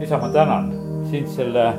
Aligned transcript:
isa, 0.00 0.18
ma 0.18 0.28
tänan 0.28 0.72
sind 1.10 1.28
selle 1.28 1.72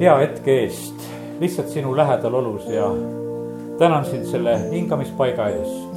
hea 0.00 0.14
hetke 0.18 0.56
eest, 0.64 1.08
lihtsalt 1.40 1.68
sinu 1.68 1.96
lähedal 1.96 2.34
olus 2.34 2.66
ja 2.68 2.88
tänan 3.78 4.04
sind 4.04 4.24
selle 4.24 4.58
hingamispaiga 4.70 5.48
eest. 5.48 5.92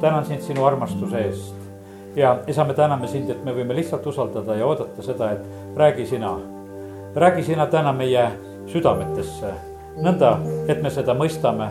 tänan 0.00 0.24
sind 0.24 0.40
sinu 0.40 0.64
armastuse 0.64 1.18
eest. 1.18 1.54
ja 2.16 2.38
isa, 2.46 2.64
me 2.64 2.74
täname 2.74 3.08
sind, 3.08 3.30
et 3.30 3.44
me 3.44 3.54
võime 3.54 3.74
lihtsalt 3.74 4.06
usaldada 4.06 4.56
ja 4.56 4.66
oodata 4.66 5.02
seda, 5.02 5.30
et 5.30 5.76
räägi 5.76 6.06
sina. 6.06 6.38
räägi 7.14 7.42
sina 7.42 7.66
täna 7.66 7.92
meie 7.92 8.26
südametesse, 8.66 9.54
nõnda, 9.96 10.36
et 10.68 10.82
me 10.82 10.90
seda 10.90 11.14
mõistame, 11.14 11.70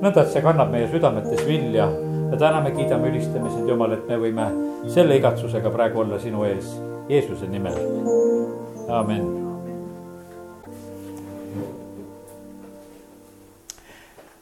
nõnda, 0.00 0.22
et 0.22 0.32
see 0.32 0.42
kannab 0.42 0.70
meie 0.70 0.88
südametes 0.88 1.46
vilja 1.46 1.88
me 2.28 2.70
kiidame, 2.70 3.08
ülistame 3.08 3.50
sind, 3.50 3.68
Jumal, 3.68 3.92
et 3.92 4.08
me 4.08 4.16
võime 4.16 4.46
selle 4.86 5.16
igatsusega 5.16 5.70
praegu 5.70 6.00
olla 6.00 6.18
sinu 6.18 6.44
ees, 6.44 6.74
Jeesuse 7.08 7.46
nimel, 7.46 7.76
amen. 8.88 9.22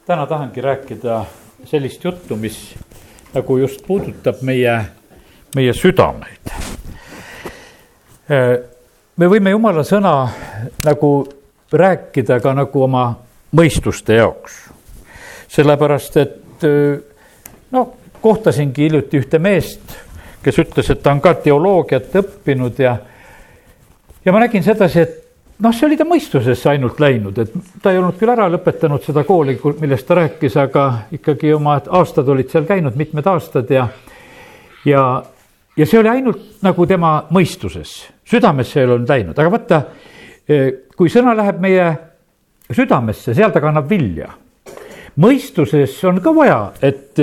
täna 0.05 0.25
tahangi 0.25 0.61
rääkida 0.61 1.25
sellist 1.65 2.03
juttu, 2.03 2.35
mis 2.35 2.75
nagu 3.33 3.57
just 3.57 3.87
puudutab 3.87 4.41
meie, 4.41 4.85
meie 5.55 5.73
südameid. 5.73 6.51
me 9.17 9.29
võime 9.31 9.51
Jumala 9.55 9.83
sõna 9.87 10.27
nagu 10.83 11.11
rääkida 11.71 12.39
ka 12.43 12.53
nagu 12.53 12.83
oma 12.83 13.05
mõistuste 13.55 14.19
jaoks. 14.19 14.57
sellepärast, 15.47 16.17
et 16.17 16.67
no 17.71 17.93
kohtasingi 18.21 18.83
hiljuti 18.83 19.23
ühte 19.23 19.39
meest, 19.39 19.95
kes 20.47 20.63
ütles, 20.63 20.89
et 20.93 21.03
ta 21.03 21.11
on 21.11 21.19
ka 21.23 21.33
teoloogiat 21.43 22.13
õppinud 22.21 22.77
ja, 22.79 22.95
ja 24.23 24.33
ma 24.33 24.39
nägin 24.45 24.63
sedasi, 24.63 25.03
et 25.03 25.17
noh, 25.63 25.73
see 25.75 25.87
oli 25.89 25.97
ta 25.99 26.05
mõistusesse 26.07 26.69
ainult 26.71 27.01
läinud, 27.03 27.41
et 27.43 27.55
ta 27.83 27.91
ei 27.91 27.99
olnud 27.99 28.15
küll 28.19 28.31
ära 28.31 28.47
lõpetanud 28.53 29.03
seda 29.03 29.25
kooli, 29.27 29.57
millest 29.81 30.07
ta 30.07 30.21
rääkis, 30.21 30.55
aga 30.61 30.85
ikkagi 31.17 31.51
oma 31.57 31.79
aastad 31.99 32.29
olid 32.31 32.53
seal 32.53 32.67
käinud, 32.69 32.95
mitmed 32.99 33.27
aastad 33.27 33.71
ja, 33.75 33.89
ja, 34.87 35.03
ja 35.75 35.89
see 35.89 35.99
oli 35.99 36.13
ainult 36.15 36.63
nagu 36.63 36.87
tema 36.87 37.17
mõistuses, 37.35 37.97
südamesse 38.27 38.79
ei 38.79 38.87
olnud 38.87 39.11
läinud, 39.11 39.35
aga 39.35 39.51
vaata, 39.57 39.83
kui 40.95 41.11
sõna 41.11 41.35
läheb 41.35 41.59
meie 41.63 41.91
südamesse, 42.71 43.35
seal 43.35 43.51
ta 43.51 43.63
kannab 43.63 43.89
vilja. 43.91 44.31
mõistuses 45.19 45.97
on 46.07 46.21
ka 46.23 46.31
vaja, 46.35 46.61
et 46.79 47.19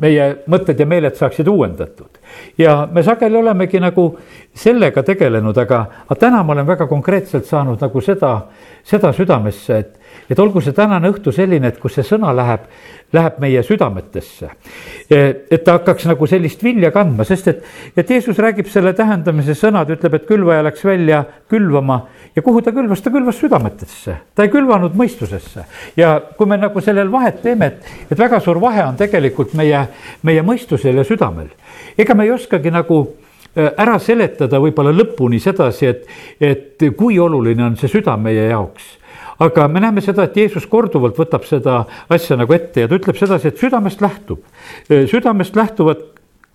meie 0.00 0.28
mõtted 0.50 0.80
ja 0.80 0.86
meeled 0.86 1.16
saaksid 1.16 1.48
uuendatud. 1.48 2.18
ja 2.58 2.88
me 2.92 3.02
sageli 3.02 3.36
olemegi 3.36 3.80
nagu 3.80 4.10
sellega 4.54 5.02
tegelenud, 5.02 5.58
aga, 5.58 5.84
aga 6.06 6.20
täna 6.20 6.42
ma 6.42 6.52
olen 6.52 6.66
väga 6.66 6.86
konkreetselt 6.86 7.46
saanud 7.46 7.80
nagu 7.80 8.00
seda, 8.00 8.32
seda 8.84 9.12
südamesse, 9.12 9.78
et, 9.78 9.97
et 10.28 10.38
olgu 10.38 10.60
see 10.60 10.76
tänane 10.76 11.08
õhtu 11.08 11.32
selline, 11.32 11.70
et 11.70 11.78
kus 11.80 11.96
see 11.96 12.04
sõna 12.06 12.34
läheb, 12.36 12.66
läheb 13.12 13.38
meie 13.40 13.62
südametesse. 13.64 14.50
et 15.08 15.64
ta 15.64 15.78
hakkaks 15.78 16.04
nagu 16.10 16.26
sellist 16.28 16.62
vilja 16.62 16.90
kandma, 16.92 17.24
sest 17.24 17.48
et, 17.48 17.62
et 17.96 18.10
Jeesus 18.10 18.38
räägib 18.38 18.68
selle 18.68 18.92
tähendamise 18.92 19.54
sõnad, 19.56 19.88
ütleb, 19.94 20.18
et 20.18 20.26
külvaja 20.28 20.66
läks 20.66 20.84
välja 20.84 21.22
külvama 21.48 22.02
ja 22.36 22.42
kuhu 22.42 22.60
ta 22.62 22.72
külvas, 22.76 23.00
ta 23.02 23.10
külvas 23.10 23.40
südametesse, 23.40 24.16
ta 24.34 24.44
ei 24.44 24.52
külvanud 24.52 24.96
mõistusesse. 24.98 25.64
ja 25.96 26.18
kui 26.36 26.46
me 26.46 26.60
nagu 26.60 26.80
sellel 26.84 27.12
vahet 27.12 27.40
teeme, 27.42 27.72
et, 27.72 27.88
et 28.10 28.18
väga 28.18 28.40
suur 28.44 28.60
vahe 28.60 28.84
on 28.84 29.00
tegelikult 29.00 29.56
meie, 29.56 29.86
meie 30.22 30.44
mõistusel 30.44 31.00
ja 31.00 31.06
südamel. 31.08 31.48
ega 31.98 32.14
me 32.14 32.28
ei 32.28 32.36
oskagi 32.36 32.70
nagu 32.70 33.00
äh, 33.56 33.72
ära 33.72 33.96
seletada 33.98 34.60
võib-olla 34.60 34.92
lõpuni 34.92 35.40
sedasi, 35.40 35.86
et, 35.86 36.06
et 36.40 36.88
kui 36.96 37.18
oluline 37.18 37.64
on 37.64 37.80
see 37.80 37.88
süda 37.88 38.20
meie 38.20 38.50
jaoks 38.52 38.98
aga 39.38 39.68
me 39.68 39.80
näeme 39.80 40.02
seda, 40.04 40.26
et 40.26 40.36
Jeesus 40.36 40.66
korduvalt 40.66 41.18
võtab 41.18 41.46
seda 41.48 41.84
asja 42.10 42.36
nagu 42.36 42.54
ette 42.56 42.84
ja 42.84 42.90
ta 42.90 42.98
ütleb 42.98 43.18
sedasi, 43.18 43.52
et 43.52 43.62
südamest 43.62 44.02
lähtub, 44.04 44.42
äh, 44.90 45.06
südamest 45.10 45.56
lähtuvad 45.56 46.04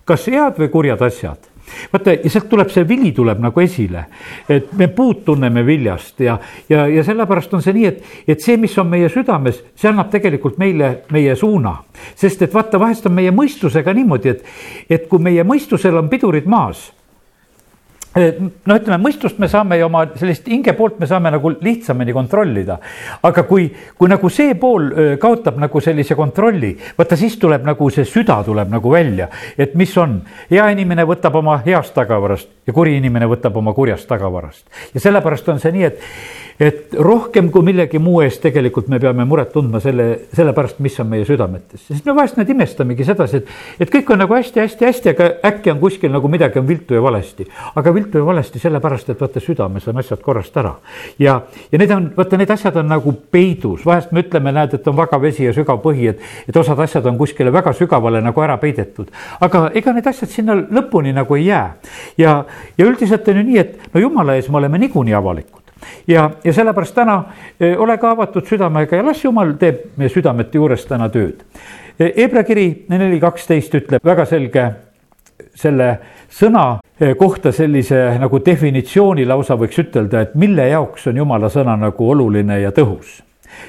kas 0.04 0.28
head 0.28 0.60
või 0.60 0.70
kurjad 0.72 1.02
asjad 1.04 1.50
vaata, 1.92 2.12
ja 2.12 2.30
sealt 2.30 2.48
tuleb 2.50 2.70
see 2.72 2.84
vili 2.88 3.12
tuleb 3.16 3.40
nagu 3.42 3.60
esile, 3.62 4.04
et 4.48 4.72
me 4.78 4.88
puud 4.92 5.22
tunneme 5.26 5.64
viljast 5.66 6.20
ja, 6.24 6.36
ja, 6.68 6.86
ja 6.90 7.04
sellepärast 7.06 7.54
on 7.56 7.62
see 7.64 7.76
nii, 7.76 7.86
et, 7.88 8.02
et 8.28 8.44
see, 8.44 8.56
mis 8.60 8.74
on 8.78 8.90
meie 8.90 9.08
südames, 9.12 9.62
see 9.78 9.90
annab 9.90 10.10
tegelikult 10.12 10.58
meile 10.60 10.90
meie 11.14 11.36
suuna. 11.36 11.76
sest 12.16 12.42
et 12.44 12.54
vaata, 12.54 12.80
vahest 12.80 13.06
on 13.08 13.16
meie 13.16 13.32
mõistusega 13.34 13.94
niimoodi, 13.96 14.34
et, 14.34 14.44
et 14.90 15.08
kui 15.08 15.22
meie 15.22 15.44
mõistusel 15.44 15.96
on 15.98 16.10
pidurid 16.12 16.48
maas 16.50 16.90
no 18.14 18.76
ütleme, 18.78 18.98
mõistust 19.02 19.40
me 19.42 19.48
saame 19.50 19.78
ju 19.80 19.88
oma 19.88 20.04
sellist 20.14 20.46
hinge 20.50 20.74
poolt 20.78 21.00
me 21.02 21.08
saame 21.10 21.32
nagu 21.34 21.50
lihtsamini 21.54 22.14
kontrollida. 22.14 22.78
aga 23.22 23.42
kui, 23.48 23.66
kui 23.98 24.10
nagu 24.10 24.30
see 24.30 24.54
pool 24.60 24.90
kaotab 25.20 25.58
nagu 25.62 25.80
sellise 25.82 26.14
kontrolli, 26.14 26.74
vaata 26.98 27.18
siis 27.18 27.36
tuleb 27.42 27.66
nagu 27.66 27.90
see 27.90 28.06
süda 28.08 28.38
tuleb 28.46 28.70
nagu 28.70 28.92
välja, 28.92 29.28
et 29.58 29.74
mis 29.74 29.96
on, 29.98 30.20
hea 30.50 30.68
inimene 30.76 31.06
võtab 31.08 31.40
oma 31.42 31.58
heast 31.66 31.94
tagavarast 31.94 32.48
ja 32.66 32.72
kuri 32.72 32.96
inimene 33.00 33.26
võtab 33.30 33.56
oma 33.58 33.74
kurjast 33.74 34.08
tagavarast. 34.08 34.64
ja 34.94 35.00
sellepärast 35.00 35.48
on 35.48 35.60
see 35.62 35.74
nii, 35.74 35.90
et 35.90 36.43
et 36.60 36.94
rohkem 36.94 37.50
kui 37.50 37.64
millegi 37.66 37.98
muu 37.98 38.20
eest 38.22 38.42
tegelikult 38.44 38.88
me 38.92 39.00
peame 39.02 39.26
muret 39.26 39.50
tundma 39.52 39.80
selle, 39.82 40.06
sellepärast, 40.34 40.78
mis 40.84 40.98
on 41.02 41.08
meie 41.10 41.26
südametes, 41.26 41.82
sest 41.88 42.06
me 42.06 42.14
vahest 42.14 42.38
nüüd 42.38 42.52
imestamegi 42.54 43.06
sedasi, 43.08 43.40
et, 43.42 43.50
et 43.82 43.90
kõik 43.90 44.12
on 44.14 44.22
nagu 44.22 44.36
hästi-hästi-hästi, 44.36 45.14
aga 45.14 45.30
äkki 45.50 45.72
on 45.74 45.80
kuskil 45.82 46.12
nagu 46.14 46.30
midagi 46.30 46.60
on 46.60 46.68
viltu 46.68 46.94
ja 46.94 47.02
valesti. 47.02 47.46
aga 47.74 47.94
viltu 47.94 48.22
ja 48.22 48.26
valesti 48.26 48.62
sellepärast, 48.62 49.10
et 49.10 49.20
vaata, 49.20 49.42
südames 49.42 49.88
on 49.90 49.98
asjad 49.98 50.22
korrast 50.22 50.56
ära. 50.62 50.76
ja, 51.18 51.40
ja 51.72 51.78
need 51.82 51.90
on, 51.90 52.10
vaata, 52.16 52.38
need 52.38 52.54
asjad 52.54 52.78
on 52.82 52.88
nagu 52.92 53.16
peidus, 53.34 53.82
vahest 53.86 54.12
me 54.12 54.22
ütleme, 54.22 54.54
näed, 54.54 54.78
et 54.78 54.88
on 54.88 54.96
väga 54.96 55.20
vesi 55.22 55.48
ja 55.48 55.56
sügav 55.56 55.82
põhi, 55.82 56.08
et, 56.14 56.22
et 56.48 56.56
osad 56.56 56.78
asjad 56.86 57.06
on 57.10 57.18
kuskile 57.18 57.52
väga 57.52 57.74
sügavale 57.74 58.22
nagu 58.22 58.46
ära 58.46 58.56
peidetud. 58.62 59.10
aga 59.40 59.66
ega 59.74 59.92
need 59.92 60.06
asjad 60.06 60.30
sinna 60.30 60.54
lõpuni 60.54 61.14
nagu 61.14 61.34
ei 61.34 61.46
jää. 61.50 61.66
ja, 62.18 62.44
ja 62.78 62.86
üldiselt 62.86 63.28
on 63.28 63.42
ju 63.42 63.46
nii, 63.50 63.58
et 63.58 63.94
no 63.94 64.06
jumala 64.06 64.38
ees 64.38 64.48
me 64.48 64.62
oleme 64.62 64.78
niikuinii 64.78 65.14
avalikud 65.18 65.63
ja, 66.06 66.30
ja 66.44 66.52
sellepärast 66.52 66.94
täna 66.94 67.18
eh, 67.60 67.80
ole 67.80 67.98
ka 67.98 68.10
avatud 68.14 68.46
südamega 68.46 68.96
ja 68.96 69.06
las 69.06 69.24
jumal 69.24 69.54
teeb 69.60 69.96
meie 69.96 70.12
südamete 70.12 70.58
juures 70.58 70.86
täna 70.88 71.08
tööd. 71.08 71.44
Hebra 71.98 72.42
eh, 72.42 72.46
kiri 72.46 72.66
neli 72.88 73.20
kaksteist 73.22 73.74
ütleb 73.74 74.04
väga 74.04 74.26
selge 74.26 74.66
selle 75.54 75.88
sõna 76.30 76.64
eh, 77.00 77.14
kohta 77.18 77.52
sellise 77.52 78.18
nagu 78.20 78.40
definitsiooni 78.44 79.26
lausa 79.26 79.56
võiks 79.58 79.78
ütelda, 79.82 80.24
et 80.24 80.34
mille 80.38 80.68
jaoks 80.70 81.08
on 81.10 81.22
jumala 81.22 81.50
sõna 81.50 81.76
nagu 81.78 82.10
oluline 82.10 82.60
ja 82.60 82.72
tõhus. 82.74 83.20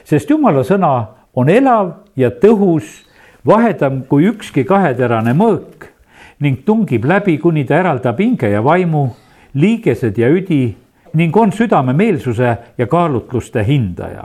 sest 0.03 0.29
jumala 0.29 0.63
sõna 0.63 0.93
on 1.35 1.49
elav 1.49 1.91
ja 2.15 2.31
tõhus, 2.31 3.03
vahedam 3.45 4.03
kui 4.09 4.25
ükski 4.29 4.63
kaheterane 4.65 5.33
mõõk 5.33 5.91
ning 6.39 6.65
tungib 6.65 7.05
läbi, 7.05 7.37
kuni 7.37 7.63
ta 7.65 7.77
eraldab 7.79 8.19
hinge 8.19 8.49
ja 8.49 8.63
vaimu, 8.63 9.09
liigesed 9.53 10.17
ja 10.17 10.29
üdi 10.29 10.75
ning 11.15 11.37
on 11.37 11.51
südamemeelsuse 11.51 12.57
ja 12.77 12.87
kaalutluste 12.87 13.65
hindaja. 13.67 14.23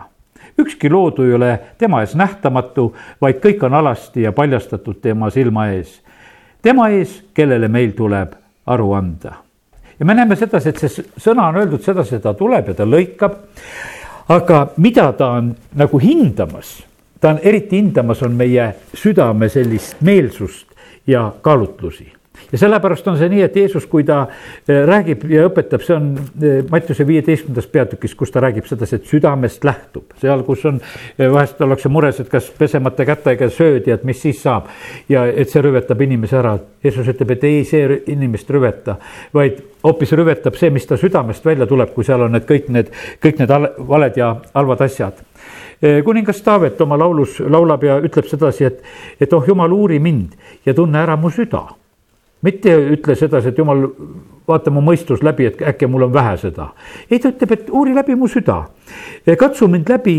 ükski 0.58 0.90
loodu 0.90 1.22
ei 1.22 1.34
ole 1.34 1.60
tema 1.78 2.00
ees 2.00 2.14
nähtamatu, 2.14 2.96
vaid 3.20 3.38
kõik 3.40 3.62
on 3.64 3.74
alasti 3.74 4.22
ja 4.22 4.32
paljastatud 4.32 5.00
tema 5.02 5.30
silma 5.30 5.66
ees. 5.66 6.00
tema 6.62 6.88
ees, 6.88 7.22
kellele 7.34 7.68
meil 7.68 7.90
tuleb 7.90 8.32
aru 8.66 8.92
anda. 8.92 9.32
ja 10.00 10.06
me 10.06 10.14
näeme 10.14 10.36
sedasi, 10.36 10.68
et 10.68 10.78
see 10.78 11.04
sõna 11.18 11.48
on 11.48 11.56
öeldud 11.56 11.82
sedasi, 11.82 12.16
et 12.16 12.22
ta 12.22 12.34
tuleb 12.34 12.68
ja 12.68 12.74
ta 12.74 12.84
lõikab. 12.84 13.34
aga 14.28 14.68
mida 14.76 15.12
ta 15.12 15.30
on 15.30 15.54
nagu 15.74 15.98
hindamas, 15.98 16.82
ta 17.20 17.28
on 17.28 17.38
eriti 17.42 17.76
hindamas, 17.76 18.22
on 18.22 18.32
meie 18.32 18.74
südame 18.94 19.48
sellist 19.48 20.00
meelsust 20.00 20.66
ja 21.06 21.32
kaalutlusi 21.42 22.19
ja 22.52 22.58
sellepärast 22.58 23.08
on 23.08 23.18
see 23.18 23.28
nii, 23.30 23.42
et 23.46 23.56
Jeesus, 23.56 23.86
kui 23.90 24.04
ta 24.06 24.22
eh, 24.68 24.82
räägib 24.88 25.24
ja 25.30 25.46
õpetab, 25.48 25.82
see 25.84 25.96
on 25.96 26.08
eh, 26.18 26.60
Mattiuse 26.70 27.06
viieteistkümnendas 27.06 27.68
peatükis, 27.70 28.14
kus 28.18 28.32
ta 28.34 28.42
räägib 28.42 28.66
sedasi, 28.68 28.98
et 28.98 29.10
südamest 29.10 29.64
lähtub. 29.66 30.14
seal, 30.20 30.42
kus 30.46 30.64
on, 30.70 30.80
eh, 31.18 31.30
vahest 31.30 31.60
ollakse 31.60 31.88
mures, 31.92 32.20
et 32.20 32.30
kas 32.32 32.50
pesemata 32.58 33.06
kätega 33.06 33.50
sööd 33.54 33.86
ja 33.86 33.98
et 33.98 34.04
mis 34.04 34.22
siis 34.22 34.42
saab. 34.42 34.68
ja 35.08 35.24
et 35.26 35.50
see 35.50 35.62
rüvetab 35.62 36.00
inimese 36.00 36.36
ära. 36.40 36.58
Jeesus 36.84 37.08
ütleb, 37.08 37.30
et 37.30 37.44
ei, 37.44 37.64
see 37.64 38.02
inimest 38.08 38.50
rüveta, 38.50 38.96
vaid 39.34 39.60
hoopis 39.84 40.12
rüvetab 40.16 40.56
see, 40.56 40.70
mis 40.70 40.86
ta 40.86 40.96
südamest 40.96 41.44
välja 41.44 41.66
tuleb, 41.66 41.92
kui 41.94 42.04
seal 42.04 42.22
on 42.24 42.32
need 42.32 42.46
kõik 42.48 42.68
need, 42.68 42.92
kõik 43.22 43.38
need 43.38 43.52
valed 43.88 44.16
ja 44.16 44.36
halvad 44.54 44.86
asjad 44.86 45.26
kuningas 46.04 46.42
Taavet 46.44 46.80
oma 46.84 46.98
laulus 47.00 47.38
laulab 47.40 47.84
ja 47.84 47.94
ütleb 48.04 48.26
sedasi, 48.28 48.66
et, 48.68 48.82
et 49.20 49.32
oh 49.32 49.46
jumal, 49.48 49.72
uuri 49.72 49.96
mind 49.98 50.36
ja 50.66 50.74
tunne 50.76 51.00
ära 51.00 51.16
mu 51.16 51.30
süda 51.32 51.62
mitte 52.42 52.74
ütle 52.94 53.16
sedasi, 53.16 53.52
et 53.52 53.58
jumal, 53.58 53.84
vaata 54.48 54.72
mu 54.72 54.82
mõistus 54.84 55.22
läbi, 55.24 55.46
et 55.50 55.60
äkki 55.70 55.86
mul 55.90 56.08
on 56.08 56.12
vähe 56.14 56.36
seda. 56.40 56.70
ei, 57.10 57.18
ta 57.18 57.30
ütleb, 57.30 57.52
et 57.52 57.68
uuri 57.70 57.94
läbi 57.94 58.16
mu 58.16 58.28
süda. 58.28 58.64
katsu 59.38 59.68
mind 59.68 59.88
läbi, 59.88 60.16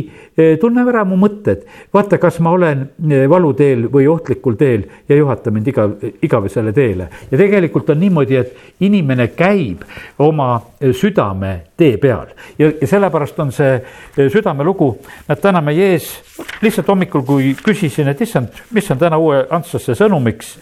tunne 0.62 0.86
ära 0.88 1.04
mu 1.06 1.18
mõtted, 1.20 1.66
vaata, 1.94 2.18
kas 2.18 2.40
ma 2.40 2.54
olen 2.56 2.86
valuteel 3.30 3.88
või 3.92 4.08
ohtlikul 4.08 4.56
teel 4.56 4.86
ja 5.10 5.16
juhata 5.16 5.52
mind 5.52 5.68
iga, 5.68 5.90
igavesele 6.22 6.74
teele. 6.74 7.10
ja 7.32 7.38
tegelikult 7.38 7.90
on 7.90 8.00
niimoodi, 8.00 8.36
et 8.36 8.56
inimene 8.80 9.28
käib 9.28 9.84
oma 10.20 10.62
südame 10.80 11.74
tee 11.78 11.98
peal 11.98 12.30
ja, 12.58 12.72
ja 12.82 12.88
sellepärast 12.88 13.40
on 13.40 13.52
see 13.52 13.82
südamelugu, 14.30 14.94
et 15.30 15.42
täna 15.42 15.62
meie 15.62 15.92
ees 15.96 16.14
lihtsalt 16.62 16.88
hommikul, 16.88 17.26
kui 17.26 17.56
küsisin, 17.64 18.08
et 18.08 18.22
issand, 18.22 18.64
mis 18.72 18.92
on 18.92 19.02
täna 19.02 19.18
uue 19.18 19.46
Antslasse 19.50 19.98
sõnumiks 19.98 20.56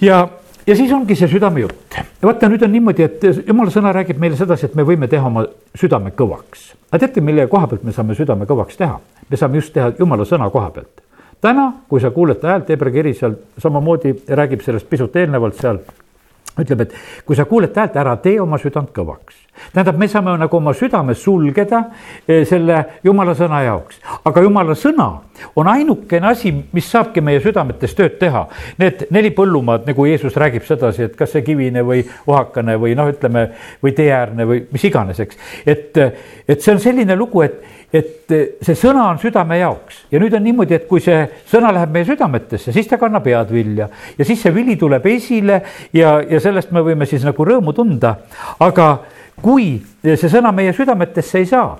ja, 0.00 0.28
ja 0.66 0.76
siis 0.76 0.92
ongi 0.92 1.16
see 1.16 1.28
südamejutt. 1.28 1.98
vaata, 2.22 2.48
nüüd 2.48 2.62
on 2.64 2.72
niimoodi, 2.72 3.06
et 3.06 3.24
jumala 3.46 3.70
sõna 3.70 3.92
räägib 3.94 4.20
meile 4.20 4.36
sedasi, 4.36 4.66
et 4.66 4.74
me 4.74 4.86
võime 4.86 5.08
teha 5.10 5.26
oma 5.26 5.46
südame 5.78 6.14
kõvaks. 6.16 6.72
aga 6.90 7.06
teate, 7.06 7.20
mille 7.20 7.46
koha 7.46 7.68
pealt 7.70 7.84
me 7.84 7.92
saame 7.92 8.14
südame 8.14 8.48
kõvaks 8.50 8.78
teha? 8.80 9.00
me 9.30 9.36
saame 9.36 9.60
just 9.60 9.74
teha 9.74 9.92
jumala 9.98 10.24
sõna 10.24 10.50
koha 10.50 10.70
pealt. 10.70 11.02
täna, 11.40 11.72
kui 11.88 12.00
sa 12.00 12.10
kuuled 12.10 12.42
häält, 12.42 12.68
Hebra 12.68 12.90
kiri 12.90 13.14
seal 13.14 13.36
samamoodi 13.58 14.14
räägib 14.28 14.64
sellest 14.64 14.88
pisut 14.90 15.16
eelnevalt 15.16 15.60
seal 15.60 15.78
ütleb, 16.60 16.84
et 16.84 16.94
kui 17.26 17.36
sa 17.36 17.46
kuuled 17.50 17.74
häält, 17.74 17.96
ära 17.98 18.14
tee 18.22 18.36
oma 18.42 18.58
südant 18.62 18.92
kõvaks. 18.94 19.40
tähendab, 19.72 19.98
me 19.98 20.08
saame 20.10 20.36
nagu 20.38 20.56
oma 20.56 20.72
südame 20.74 21.14
sulgeda 21.14 21.84
eh, 22.26 22.44
selle 22.46 22.84
jumala 23.04 23.34
sõna 23.38 23.62
jaoks, 23.64 24.00
aga 24.24 24.42
jumala 24.42 24.74
sõna 24.78 25.08
on 25.56 25.68
ainukene 25.70 26.26
asi, 26.26 26.52
mis 26.72 26.90
saabki 26.90 27.22
meie 27.24 27.40
südametes 27.42 27.94
tööd 27.94 28.18
teha. 28.18 28.44
Need 28.78 29.06
neli 29.14 29.30
põllumaad, 29.34 29.86
nagu 29.88 30.06
Jeesus 30.06 30.36
räägib 30.38 30.66
sedasi, 30.66 31.08
et 31.08 31.16
kas 31.18 31.34
see 31.34 31.44
kivine 31.46 31.82
või 31.86 32.04
ohakane 32.26 32.76
või 32.80 32.94
noh, 32.98 33.10
ütleme 33.10 33.48
või 33.82 33.94
teeäärne 33.96 34.46
või 34.48 34.64
mis 34.72 34.84
iganes, 34.90 35.20
eks. 35.24 35.38
et, 35.66 36.02
et 36.48 36.60
see 36.60 36.74
on 36.74 36.82
selline 36.82 37.16
lugu, 37.18 37.42
et 37.46 37.62
et 37.94 38.34
see 38.64 38.74
sõna 38.78 39.06
on 39.12 39.20
südame 39.22 39.58
jaoks. 39.60 40.04
Ja 40.12 40.20
nüüd 40.22 40.34
on 40.34 40.42
niimoodi, 40.44 40.74
et 40.78 40.86
kui 40.90 41.02
see 41.04 41.20
sõna 41.50 41.70
läheb 41.74 41.92
meie 41.94 42.06
südametesse, 42.08 42.74
siis 42.74 42.88
ta 42.90 42.98
kannab 43.00 43.26
head 43.30 43.52
vilja. 43.54 43.88
Ja 44.18 44.26
siis 44.26 44.42
see 44.42 44.54
vili 44.54 44.76
tuleb 44.80 45.06
esile 45.12 45.60
ja, 45.94 46.16
ja 46.18 46.40
sellest 46.42 46.74
me 46.74 46.82
võime 46.84 47.06
siis 47.10 47.24
nagu 47.26 47.46
rõõmu 47.46 47.74
tunda, 47.76 48.16
aga 48.64 48.88
kui 49.42 49.80
see 50.04 50.28
sõna 50.28 50.50
meie 50.54 50.72
südametesse 50.76 51.40
ei 51.40 51.46
saa, 51.48 51.78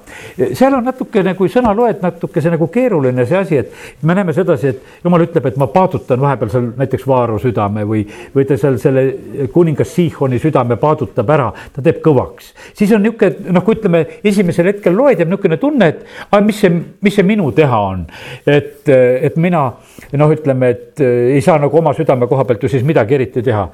seal 0.56 0.74
on 0.78 0.86
natukene, 0.88 1.34
kui 1.38 1.50
sõna 1.52 1.74
loed, 1.76 2.00
natuke 2.02 2.40
see 2.42 2.52
nagu 2.54 2.66
keeruline 2.72 3.26
see 3.28 3.36
asi, 3.38 3.58
et 3.60 4.02
me 4.08 4.16
näeme 4.16 4.32
sedasi, 4.34 4.72
et 4.72 5.04
jumal 5.04 5.26
ütleb, 5.26 5.46
et 5.50 5.58
ma 5.60 5.68
paadutan 5.70 6.22
vahepeal 6.22 6.50
seal 6.52 6.70
näiteks 6.80 7.06
Vaaro 7.08 7.36
südame 7.42 7.84
või, 7.88 8.02
või 8.34 8.46
ta 8.48 8.56
seal 8.60 8.78
selle 8.82 9.04
kuningas 9.52 9.92
Sihoni 9.94 10.40
südame 10.42 10.78
paadutab 10.80 11.30
ära, 11.36 11.50
ta 11.74 11.84
teeb 11.84 12.00
kõvaks. 12.04 12.50
siis 12.74 12.92
on 12.96 13.04
niisugune 13.04 13.54
noh, 13.54 13.64
kui 13.64 13.78
ütleme, 13.78 14.02
esimesel 14.24 14.72
hetkel 14.72 14.96
loed, 14.96 15.20
jääb 15.20 15.30
niisugune 15.30 15.60
tunne, 15.62 15.92
et 15.92 16.04
aga 16.30 16.42
mis 16.44 16.60
see, 16.64 16.72
mis 17.04 17.14
see 17.14 17.28
minu 17.28 17.52
teha 17.52 17.80
on. 17.92 18.06
et, 18.46 18.88
et 18.88 19.36
mina 19.36 19.66
noh, 20.12 20.34
ütleme, 20.34 20.74
et 20.74 21.04
ei 21.04 21.40
saa 21.44 21.60
nagu 21.60 21.78
oma 21.78 21.94
südame 21.94 22.26
koha 22.30 22.48
pealt 22.48 22.64
ju 22.64 22.72
siis 22.72 22.84
midagi 22.84 23.20
eriti 23.20 23.42
teha. 23.44 23.68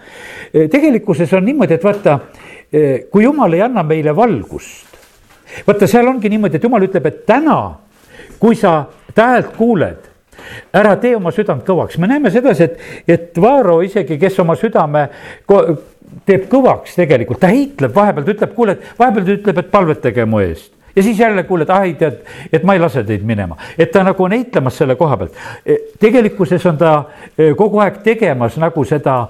tegelikkuses 0.52 1.38
on 1.38 1.46
niimoodi, 1.46 1.78
et 1.78 1.84
vaata 1.84 2.18
Eh, 2.50 2.59
kui 3.10 3.24
jumal 3.24 3.52
ei 3.56 3.62
anna 3.66 3.82
meile 3.82 4.14
valgust, 4.16 4.98
vaata, 5.66 5.88
seal 5.90 6.08
ongi 6.08 6.30
niimoodi, 6.30 6.58
et 6.58 6.64
jumal 6.64 6.86
ütleb, 6.86 7.08
et 7.10 7.24
täna, 7.26 7.58
kui 8.38 8.56
sa 8.58 8.84
ta 9.14 9.32
häält 9.32 9.54
kuuled, 9.56 10.08
ära 10.74 10.96
tee 11.02 11.14
oma 11.16 11.32
südant 11.34 11.64
kõvaks, 11.66 11.98
me 12.00 12.08
näeme 12.10 12.30
sedasi, 12.32 12.68
et, 12.68 12.82
et 13.08 13.40
Vaaro 13.40 13.80
isegi, 13.86 14.18
kes 14.20 14.38
oma 14.42 14.56
südame 14.58 15.08
teeb 16.26 16.46
kõvaks 16.50 16.96
tegelikult, 16.98 17.40
ta 17.42 17.50
heitleb 17.50 17.94
vahepeal, 17.94 18.26
ta 18.26 18.36
ütleb, 18.36 18.54
kuule, 18.54 18.76
et 18.78 18.98
vahepeal 18.98 19.26
ta 19.26 19.34
ütleb, 19.38 19.62
et 19.62 19.72
palvetage 19.72 20.26
mu 20.26 20.42
eest. 20.44 20.72
Ja 20.96 21.04
siis 21.06 21.20
jälle 21.20 21.44
kuuled, 21.46 21.70
ai 21.70 21.92
tead, 21.94 22.24
et 22.50 22.64
ma 22.66 22.74
ei 22.74 22.80
lase 22.82 23.04
teid 23.06 23.22
minema, 23.26 23.54
et 23.78 23.92
ta 23.94 24.02
nagu 24.02 24.24
on 24.24 24.34
eitlemas 24.34 24.74
selle 24.80 24.96
koha 24.98 25.20
pealt. 25.20 25.36
Eh, 25.62 25.84
tegelikkuses 26.02 26.66
on 26.66 26.80
ta 26.80 26.94
eh, 27.36 27.52
kogu 27.58 27.78
aeg 27.82 28.00
tegemas 28.02 28.58
nagu 28.58 28.84
seda, 28.84 29.20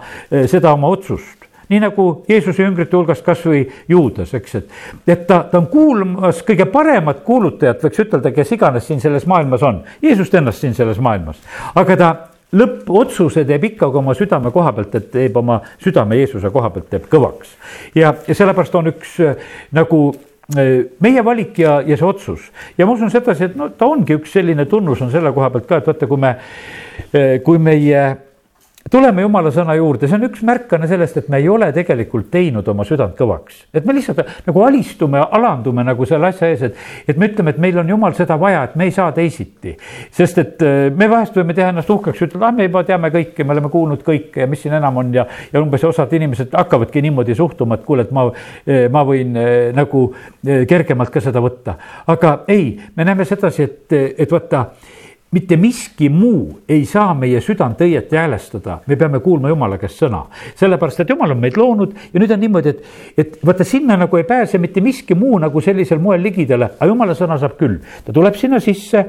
seda 0.48 0.72
oma 0.72 0.88
otsust 0.88 1.39
nii 1.70 1.80
nagu 1.82 2.06
Jeesuse 2.28 2.64
jüngrite 2.64 2.96
hulgast 2.96 3.24
kasvõi 3.26 3.62
Juudas, 3.88 4.34
eks, 4.34 4.56
et, 4.60 4.72
et 5.06 5.26
ta, 5.26 5.42
ta 5.50 5.60
on 5.60 5.68
kuulmas 5.70 6.42
kõige 6.46 6.66
paremat 6.70 7.22
kuulutajat, 7.26 7.84
võiks 7.86 8.02
ütelda, 8.04 8.34
kes 8.34 8.56
iganes 8.56 8.88
siin 8.90 9.02
selles 9.02 9.26
maailmas 9.30 9.64
on, 9.66 9.82
Jeesust 10.02 10.34
ennast 10.34 10.64
siin 10.64 10.74
selles 10.76 11.00
maailmas, 11.02 11.40
aga 11.78 11.96
ta 11.96 12.10
lõppotsuse 12.56 13.44
teeb 13.46 13.68
ikkagi 13.70 14.00
oma 14.00 14.14
südame 14.18 14.50
koha 14.54 14.72
pealt, 14.74 14.96
et 14.98 15.12
teeb 15.12 15.36
oma 15.38 15.60
südame 15.82 16.18
Jeesuse 16.18 16.50
koha 16.50 16.72
pealt, 16.74 16.90
teeb 16.90 17.06
kõvaks. 17.10 17.54
ja, 17.94 18.14
ja 18.26 18.34
sellepärast 18.34 18.74
on 18.74 18.90
üks 18.90 19.20
nagu 19.76 20.02
meie 20.54 21.22
valik 21.24 21.58
ja, 21.62 21.76
ja 21.86 21.96
see 21.96 22.06
otsus. 22.06 22.48
Ja 22.78 22.86
ma 22.86 22.96
usun 22.96 23.12
sedasi, 23.12 23.50
et 23.50 23.58
no 23.58 23.68
ta 23.70 23.86
ongi 23.86 24.16
üks 24.18 24.32
selline 24.34 24.66
tunnus 24.66 25.02
on 25.04 25.12
selle 25.12 25.32
koha 25.36 25.50
pealt 25.54 25.68
ka, 25.68 25.78
et 25.78 25.86
vaata, 25.86 26.08
kui 26.10 26.18
me, 26.18 26.34
kui 27.46 27.62
meie 27.62 28.02
tuleme 28.88 29.22
jumala 29.22 29.50
sõna 29.52 29.74
juurde, 29.76 30.08
see 30.08 30.16
on 30.16 30.24
üks 30.30 30.42
märkane 30.46 30.88
sellest, 30.88 31.18
et 31.20 31.28
me 31.30 31.40
ei 31.42 31.48
ole 31.52 31.68
tegelikult 31.74 32.30
teinud 32.32 32.66
oma 32.72 32.84
südant 32.88 33.12
kõvaks. 33.18 33.66
et 33.74 33.84
me 33.84 33.94
lihtsalt 33.94 34.22
nagu 34.46 34.62
alistume, 34.64 35.20
alandume 35.20 35.84
nagu 35.84 36.06
selle 36.08 36.30
asja 36.30 36.48
ees, 36.48 36.62
et, 36.70 36.78
et 37.08 37.18
me 37.20 37.28
ütleme, 37.28 37.52
et 37.52 37.60
meil 37.60 37.78
on 37.82 37.88
jumal 37.92 38.16
seda 38.16 38.38
vaja, 38.40 38.62
et 38.64 38.76
me 38.80 38.88
ei 38.88 38.94
saa 38.94 39.12
teisiti. 39.12 39.76
sest 40.16 40.38
et 40.38 40.64
äh, 40.64 40.78
me 40.94 41.10
vahest 41.10 41.36
võime 41.36 41.54
teha 41.56 41.70
ennast 41.74 41.90
uhkeks, 41.92 42.22
ütelda, 42.26 42.46
ah 42.48 42.56
me 42.56 42.68
juba 42.68 42.84
teame 42.88 43.12
kõike, 43.14 43.44
me 43.44 43.54
oleme 43.56 43.72
kuulnud 43.72 44.04
kõike 44.06 44.44
ja 44.44 44.48
mis 44.50 44.62
siin 44.64 44.78
enam 44.78 45.02
on 45.02 45.12
ja, 45.14 45.26
ja 45.52 45.60
umbes 45.60 45.84
osad 45.84 46.12
inimesed 46.16 46.56
hakkavadki 46.56 47.04
niimoodi 47.04 47.36
suhtuma, 47.36 47.76
et 47.76 47.84
kuule, 47.84 48.08
et 48.08 48.14
ma, 48.16 48.30
äh, 48.64 48.86
ma 48.92 49.04
võin 49.06 49.36
äh, 49.36 49.50
nagu 49.76 50.06
kergemalt 50.40 51.12
ka 51.12 51.20
seda 51.20 51.42
võtta. 51.44 51.76
aga 52.08 52.40
ei, 52.48 52.72
me 52.96 53.04
näeme 53.04 53.28
sedasi, 53.28 53.68
et, 53.68 54.00
et 54.24 54.32
vaata 54.32 54.70
mitte 55.30 55.56
miski 55.56 56.08
muu 56.08 56.60
ei 56.68 56.84
saa 56.84 57.14
meie 57.14 57.40
südant 57.40 57.78
õieti 57.80 58.18
häälestada, 58.18 58.80
me 58.86 58.96
peame 58.98 59.20
kuulma 59.22 59.48
jumala 59.48 59.78
käest 59.78 60.02
sõna. 60.02 60.24
sellepärast, 60.58 61.00
et 61.00 61.10
jumal 61.10 61.30
on 61.30 61.38
meid 61.38 61.56
loonud 61.56 61.92
ja 62.12 62.20
nüüd 62.20 62.32
on 62.34 62.40
niimoodi, 62.40 62.72
et, 62.74 62.80
et 63.18 63.36
vaata 63.46 63.64
sinna 63.64 63.96
nagu 64.00 64.16
ei 64.18 64.24
pääse 64.26 64.58
mitte 64.58 64.82
miski 64.82 65.14
muu 65.14 65.38
nagu 65.38 65.60
sellisel 65.62 66.02
moel 66.02 66.22
ligidale, 66.22 66.72
aga 66.74 66.90
jumala 66.90 67.14
sõna 67.14 67.38
saab 67.38 67.54
küll. 67.60 67.78
ta 68.04 68.12
tuleb 68.12 68.34
sinna 68.34 68.58
sisse 68.60 69.04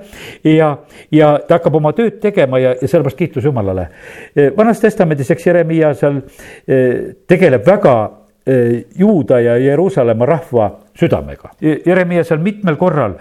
ja, 0.46 0.76
ja 1.12 1.32
ta 1.48 1.58
hakkab 1.58 1.80
oma 1.82 1.94
tööd 1.98 2.20
tegema 2.22 2.62
ja, 2.62 2.76
ja 2.78 2.88
sellepärast 2.88 3.18
kiitus 3.18 3.50
Jumalale. 3.50 3.88
vanas 4.58 4.80
testamendis, 4.80 5.32
eks 5.34 5.48
Jeremiah 5.48 5.96
seal 5.98 6.22
eh, 6.68 7.16
tegeleb 7.28 7.66
väga 7.66 7.96
eh, 8.46 8.84
Juuda 8.98 9.40
ja 9.42 9.58
Jeruusalemma 9.58 10.26
rahva 10.30 10.70
südamega. 10.94 11.56
Jeremiah 11.62 12.26
seal 12.28 12.44
mitmel 12.46 12.78
korral 12.78 13.18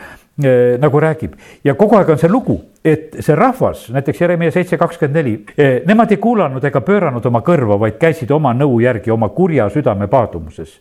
nagu 0.81 1.01
räägib 1.01 1.35
ja 1.65 1.75
kogu 1.77 1.99
aeg 1.99 2.09
on 2.15 2.19
see 2.21 2.31
lugu, 2.31 2.55
et 2.85 3.17
see 3.21 3.35
rahvas, 3.37 3.89
näiteks 3.93 4.21
Jeremiah 4.21 4.53
seitse 4.53 4.79
kakskümmend 4.81 5.19
neli, 5.19 5.35
äh, 5.53 5.81
nemad 5.87 6.11
ei 6.11 6.17
kuulanud 6.17 6.65
ega 6.65 6.81
pööranud 6.81 7.27
oma 7.29 7.43
kõrva, 7.45 7.77
vaid 7.81 7.99
käisid 8.01 8.31
oma 8.33 8.55
nõu 8.57 8.81
järgi 8.81 9.13
oma 9.13 9.29
kurja 9.37 9.69
südame 9.71 10.09
paadumuses. 10.09 10.81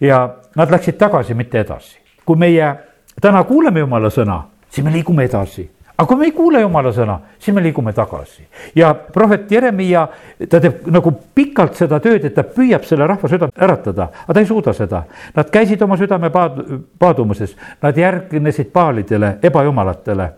ja 0.00 0.28
nad 0.56 0.70
läksid 0.70 0.98
tagasi, 0.98 1.34
mitte 1.34 1.60
edasi. 1.60 1.98
kui 2.24 2.36
meie 2.36 2.74
täna 3.20 3.44
kuuleme 3.44 3.80
jumala 3.80 4.10
sõna, 4.10 4.42
siis 4.70 4.84
me 4.84 4.92
liigume 4.92 5.24
edasi 5.24 5.70
aga 5.98 6.06
kui 6.06 6.16
me 6.16 6.24
ei 6.28 6.32
kuule 6.32 6.60
jumala 6.60 6.90
sõna, 6.92 7.16
siis 7.38 7.54
me 7.54 7.62
liigume 7.64 7.92
tagasi 7.96 8.44
ja 8.76 8.92
prohvet 8.94 9.50
Jeremiah, 9.50 10.08
ta 10.48 10.60
teeb 10.60 10.88
nagu 10.92 11.12
pikalt 11.34 11.76
seda 11.78 12.00
tööd, 12.04 12.24
et 12.24 12.34
ta 12.34 12.42
püüab 12.42 12.84
selle 12.84 13.06
rahva 13.06 13.28
südant 13.28 13.54
äratada, 13.56 14.10
aga 14.24 14.34
ta 14.34 14.42
ei 14.42 14.48
suuda 14.48 14.74
seda. 14.76 15.04
Nad 15.36 15.50
käisid 15.52 15.82
oma 15.82 15.96
südame 15.96 16.30
paad-, 16.34 16.60
paadumuses, 16.98 17.56
nad 17.82 17.96
järgnesid 17.96 18.68
paalidele, 18.74 19.38
ebajumalatele 19.42 20.28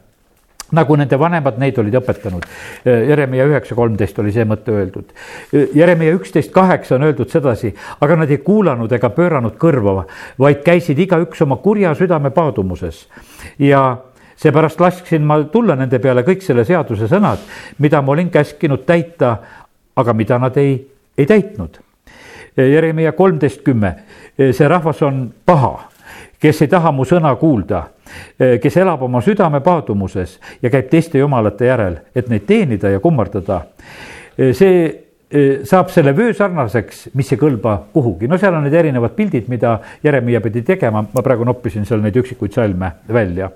nagu 0.76 0.96
nende 1.00 1.18
vanemad 1.18 1.58
neid 1.60 1.78
olid 1.80 1.94
õpetanud. 2.00 2.44
Jeremia 2.84 3.46
üheksa 3.48 3.76
kolmteist 3.78 4.18
oli 4.20 4.32
see 4.34 4.44
mõte 4.48 4.75
öeldud. 4.75 5.14
Jeremia 5.75 6.12
üksteist 6.16 6.52
kaheksa 6.52 6.96
on 6.98 7.06
öeldud 7.08 7.30
sedasi, 7.32 7.72
aga 8.00 8.18
nad 8.22 8.32
ei 8.32 8.42
kuulanud 8.44 8.92
ega 8.92 9.10
pööranud 9.14 9.56
kõrva, 9.60 10.04
vaid 10.38 10.60
käisid 10.66 11.00
igaüks 11.06 11.42
oma 11.46 11.60
kurja 11.64 11.94
südame 11.98 12.32
paadumuses 12.34 13.06
ja 13.62 13.82
seepärast 14.38 14.80
lasksin 14.80 15.25
ma 15.26 15.40
tulla 15.52 15.76
nende 15.78 15.98
peale 16.02 16.22
kõik 16.26 16.44
selle 16.44 16.64
seaduse 16.68 17.08
sõnad, 17.10 17.42
mida 17.78 18.02
ma 18.02 18.14
olin 18.14 18.30
käskinud 18.30 18.84
täita, 18.87 19.37
aga 19.98 20.14
mida 20.14 20.38
nad 20.38 20.56
ei, 20.60 20.78
ei 21.18 21.26
täitnud. 21.26 21.80
Jeremiah 22.58 23.14
kolmteist 23.14 23.62
kümme, 23.66 23.92
see 24.38 24.68
rahvas 24.68 25.02
on 25.06 25.28
paha, 25.46 25.88
kes 26.40 26.62
ei 26.62 26.71
taha 26.71 26.92
mu 26.95 27.04
sõna 27.09 27.35
kuulda, 27.38 27.83
kes 28.62 28.76
elab 28.80 29.02
oma 29.02 29.21
südame 29.25 29.61
paadumuses 29.64 30.38
ja 30.62 30.71
käib 30.71 30.88
teiste 30.90 31.18
jumalate 31.18 31.68
järel, 31.68 32.00
et 32.14 32.30
neid 32.30 32.47
teenida 32.47 32.90
ja 32.95 33.00
kummardada. 33.00 33.62
see 34.52 35.04
saab 35.68 35.90
selle 35.92 36.14
vöö 36.16 36.33
sarnaseks, 36.33 37.09
mis 37.14 37.33
ei 37.33 37.38
kõlba 37.38 37.75
kuhugi, 37.92 38.28
no 38.28 38.38
seal 38.40 38.54
on 38.57 38.64
need 38.64 38.75
erinevad 38.75 39.12
pildid, 39.16 39.49
mida 39.52 39.78
Jeremiah 40.04 40.40
pidi 40.42 40.62
tegema, 40.64 41.04
ma 41.12 41.23
praegu 41.23 41.45
noppisin 41.45 41.85
seal 41.85 42.00
neid 42.00 42.16
üksikuid 42.16 42.54
salme 42.54 42.92
välja. 43.12 43.50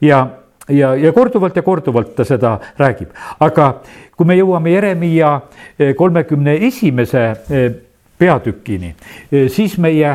ja 0.00 0.26
ja, 0.68 0.94
ja 0.94 1.12
korduvalt 1.12 1.56
ja 1.56 1.62
korduvalt 1.62 2.14
ta 2.16 2.24
seda 2.24 2.58
räägib, 2.78 3.14
aga 3.40 3.80
kui 4.16 4.26
me 4.26 4.36
jõuame 4.36 4.74
Jeremiia 4.74 5.40
kolmekümne 5.96 6.56
esimese 6.66 7.26
peatükini, 8.18 8.94
siis 9.52 9.76
meie 9.82 10.12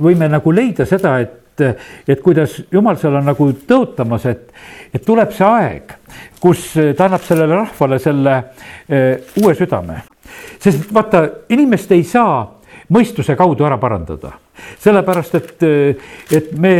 võime 0.00 0.28
nagu 0.30 0.52
leida 0.54 0.86
seda, 0.88 1.18
et 1.22 1.36
et 1.58 2.20
kuidas 2.22 2.52
jumal 2.70 2.94
seal 3.00 3.16
on 3.18 3.24
nagu 3.26 3.48
tõotamas, 3.66 4.28
et, 4.30 4.52
et 4.94 5.02
tuleb 5.02 5.32
see 5.34 5.46
aeg, 5.46 5.94
kus 6.38 6.68
ta 6.94 7.08
annab 7.08 7.24
sellele 7.26 7.56
rahvale 7.58 7.98
selle 7.98 8.36
uue 9.42 9.56
südame. 9.58 10.04
sest 10.62 10.92
vaata, 10.94 11.24
inimest 11.50 11.90
ei 11.92 12.04
saa 12.06 12.44
mõistuse 12.94 13.34
kaudu 13.36 13.66
ära 13.66 13.78
parandada, 13.78 14.36
sellepärast 14.78 15.34
et, 15.34 15.66
et 16.30 16.52
me 16.54 16.74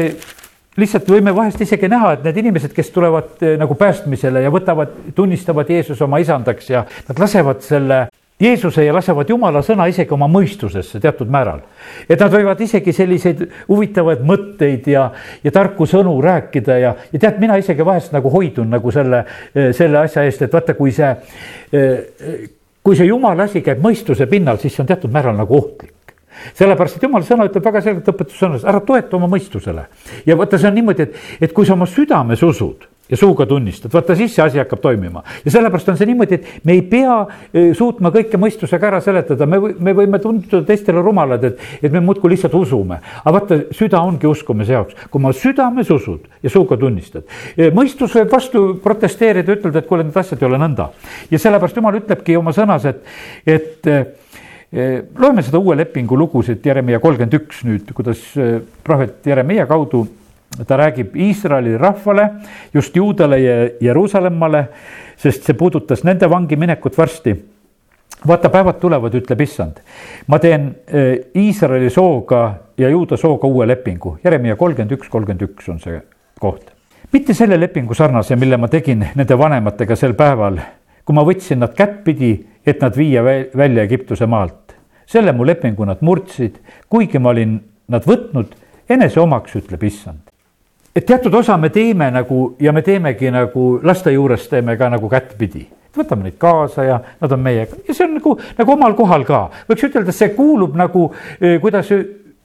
lihtsalt 0.79 1.11
võime 1.11 1.35
vahest 1.35 1.61
isegi 1.61 1.91
näha, 1.91 2.13
et 2.15 2.25
need 2.27 2.39
inimesed, 2.45 2.73
kes 2.75 2.93
tulevad 2.95 3.43
nagu 3.59 3.75
päästmisele 3.79 4.45
ja 4.45 4.53
võtavad, 4.55 4.95
tunnistavad 5.15 5.71
Jeesuse 5.71 6.07
oma 6.07 6.21
isandaks 6.23 6.71
ja 6.71 6.85
nad 7.09 7.19
lasevad 7.19 7.65
selle 7.67 8.05
Jeesuse 8.41 8.85
ja 8.85 8.93
lasevad 8.95 9.31
Jumala 9.31 9.65
sõna 9.67 9.89
isegi 9.91 10.15
oma 10.15 10.29
mõistusesse 10.31 11.01
teatud 11.03 11.31
määral. 11.31 11.61
et 12.09 12.21
nad 12.21 12.31
võivad 12.31 12.61
isegi 12.63 12.93
selliseid 12.93 13.41
huvitavaid 13.69 14.23
mõtteid 14.23 14.87
ja, 14.87 15.11
ja 15.43 15.51
tarku 15.51 15.87
sõnu 15.87 16.15
rääkida 16.23 16.79
ja, 16.79 16.95
ja 17.13 17.19
tead, 17.19 17.41
mina 17.43 17.57
isegi 17.59 17.85
vahest 17.85 18.13
nagu 18.15 18.31
hoidun 18.31 18.71
nagu 18.71 18.91
selle, 18.95 19.25
selle 19.73 19.99
asja 19.99 20.23
eest, 20.23 20.43
et 20.43 20.53
vaata, 20.55 20.75
kui 20.79 20.93
see, 20.95 21.11
kui 22.83 22.97
see 22.97 23.09
Jumala 23.09 23.49
asi 23.49 23.63
käib 23.63 23.83
mõistuse 23.83 24.29
pinnal, 24.31 24.61
siis 24.63 24.77
see 24.77 24.85
on 24.85 24.93
teatud 24.93 25.13
määral 25.13 25.35
nagu 25.37 25.59
ohtlik 25.59 26.15
sellepärast, 26.55 26.97
et 26.97 27.03
jumala 27.03 27.27
sõna 27.27 27.49
ütleb 27.49 27.65
väga 27.67 27.81
selgelt 27.83 28.13
õpetussõnas, 28.13 28.63
ära 28.69 28.79
toeta 28.87 29.17
oma 29.19 29.27
mõistusele. 29.33 29.89
ja 30.27 30.37
vaata, 30.39 30.59
see 30.59 30.71
on 30.71 30.79
niimoodi, 30.79 31.09
et, 31.09 31.19
et 31.41 31.53
kui 31.53 31.67
sa 31.67 31.75
oma 31.75 31.91
südames 31.91 32.43
usud 32.47 32.87
ja 33.09 33.17
suuga 33.17 33.47
tunnistad, 33.47 33.93
vaata 33.93 34.17
siis 34.17 34.35
see 34.37 34.45
asi 34.45 34.61
hakkab 34.61 34.81
toimima. 34.85 35.23
ja 35.45 35.51
sellepärast 35.51 35.89
on 35.89 35.97
see 35.97 36.09
niimoodi, 36.11 36.35
et 36.39 36.67
me 36.69 36.75
ei 36.77 36.83
pea 36.83 37.17
e, 37.53 37.63
suutma 37.75 38.13
kõike 38.15 38.41
mõistusega 38.41 38.91
ära 38.91 39.01
seletada, 39.05 39.47
me, 39.49 39.61
me 39.79 39.95
võime 39.97 40.21
tunduda 40.23 40.61
teistele 40.69 41.03
rumalad, 41.05 41.45
et, 41.49 41.63
et 41.83 41.93
me 41.93 42.03
muudkui 42.05 42.35
lihtsalt 42.35 42.55
usume. 42.59 43.01
aga 43.23 43.35
vaata, 43.39 43.61
süda 43.77 44.03
ongi 44.05 44.29
uskumise 44.29 44.77
jaoks, 44.77 45.09
kui 45.11 45.25
ma 45.25 45.33
südames 45.33 45.91
usud 45.95 46.29
ja 46.43 46.53
suuga 46.53 46.77
tunnistad. 46.81 47.25
E, 47.57 47.71
mõistus 47.75 48.15
võib 48.19 48.33
vastu 48.33 48.65
protesteerida, 48.85 49.57
ütelda, 49.57 49.81
et 49.81 49.89
kuule, 49.89 50.05
need 50.05 50.17
asjad 50.17 50.43
ei 50.43 50.51
ole 50.51 50.61
nõnda. 50.61 50.91
ja 51.31 51.41
sellepärast 51.41 51.81
jumal 51.81 52.01
ütlebki 52.03 52.37
oma 52.37 52.53
sõnas, 52.57 52.85
et, 52.93 53.03
et 53.49 53.89
e, 53.89 53.99
loeme 55.17 55.43
seda 55.43 55.61
uue 55.63 55.81
lepingu 55.81 56.17
lugusid, 56.19 56.61
Jeremiah 56.65 57.01
kolmkümmend 57.01 57.41
üks 57.41 57.65
nüüd, 57.65 57.93
kuidas 57.97 58.21
prohvet 58.85 59.25
Jeremiah 59.25 59.69
kaudu 59.69 60.05
ta 60.67 60.77
räägib 60.77 61.17
Iisraeli 61.17 61.79
rahvale, 61.79 62.31
just 62.75 62.97
juudale 62.97 63.39
ja 63.39 63.71
Jeruusalemmale, 63.81 64.69
sest 65.17 65.45
see 65.45 65.55
puudutas 65.55 66.05
nende 66.05 66.31
vangi 66.31 66.57
minekut 66.57 66.99
varsti. 66.99 67.37
vaata, 68.27 68.49
päevad 68.49 68.81
tulevad, 68.81 69.15
ütleb 69.15 69.41
issand. 69.41 69.77
ma 70.27 70.39
teen 70.39 70.75
eh, 70.87 71.19
Iisraeli 71.35 71.91
sooga 71.91 72.55
ja 72.79 72.89
juuda 72.89 73.17
sooga 73.17 73.47
uue 73.47 73.67
lepingu, 73.67 74.19
Jeremiah 74.25 74.57
kolmkümmend 74.57 74.93
üks, 74.93 75.09
kolmkümmend 75.09 75.43
üks 75.43 75.69
on 75.69 75.81
see 75.81 76.01
koht. 76.41 76.73
mitte 77.13 77.35
selle 77.35 77.61
lepingu 77.61 77.95
sarnase, 77.95 78.37
mille 78.37 78.57
ma 78.57 78.69
tegin 78.69 79.07
nende 79.15 79.39
vanematega 79.39 79.97
sel 79.97 80.15
päeval, 80.15 80.59
kui 81.05 81.15
ma 81.15 81.25
võtsin 81.25 81.61
nad 81.61 81.75
kättpidi, 81.75 82.33
et 82.67 82.81
nad 82.83 82.97
viia 82.97 83.23
välja 83.57 83.83
Egiptuse 83.83 84.27
maalt. 84.27 84.75
selle 85.07 85.33
mu 85.33 85.47
lepingu 85.47 85.85
nad 85.85 86.01
murdsid, 86.01 86.59
kuigi 86.89 87.19
ma 87.19 87.29
olin 87.29 87.61
nad 87.89 88.05
võtnud 88.05 88.57
enese 88.89 89.21
omaks, 89.21 89.55
ütleb 89.57 89.85
issand 89.85 90.28
et 90.95 91.07
teatud 91.07 91.35
osa 91.35 91.57
me 91.57 91.69
teeme 91.71 92.11
nagu 92.11 92.55
ja 92.61 92.73
me 92.73 92.83
teemegi 92.83 93.31
nagu 93.31 93.81
laste 93.83 94.13
juures 94.13 94.49
teeme 94.49 94.77
ka 94.77 94.89
nagu 94.89 95.09
kättpidi 95.09 95.67
võtame 95.99 96.29
neid 96.29 96.39
kaasa 96.39 96.85
ja 96.85 97.01
nad 97.21 97.33
on 97.33 97.43
meiega 97.43 97.77
ja 97.89 97.95
see 97.95 98.07
on 98.07 98.17
nagu, 98.19 98.37
nagu 98.59 98.73
omal 98.73 98.95
kohal 98.99 99.25
ka. 99.29 99.49
võiks 99.69 99.89
ütelda, 99.89 100.15
see 100.15 100.33
kuulub 100.37 100.77
nagu 100.79 101.09
eh, 101.41 101.59
kuidas 101.63 101.91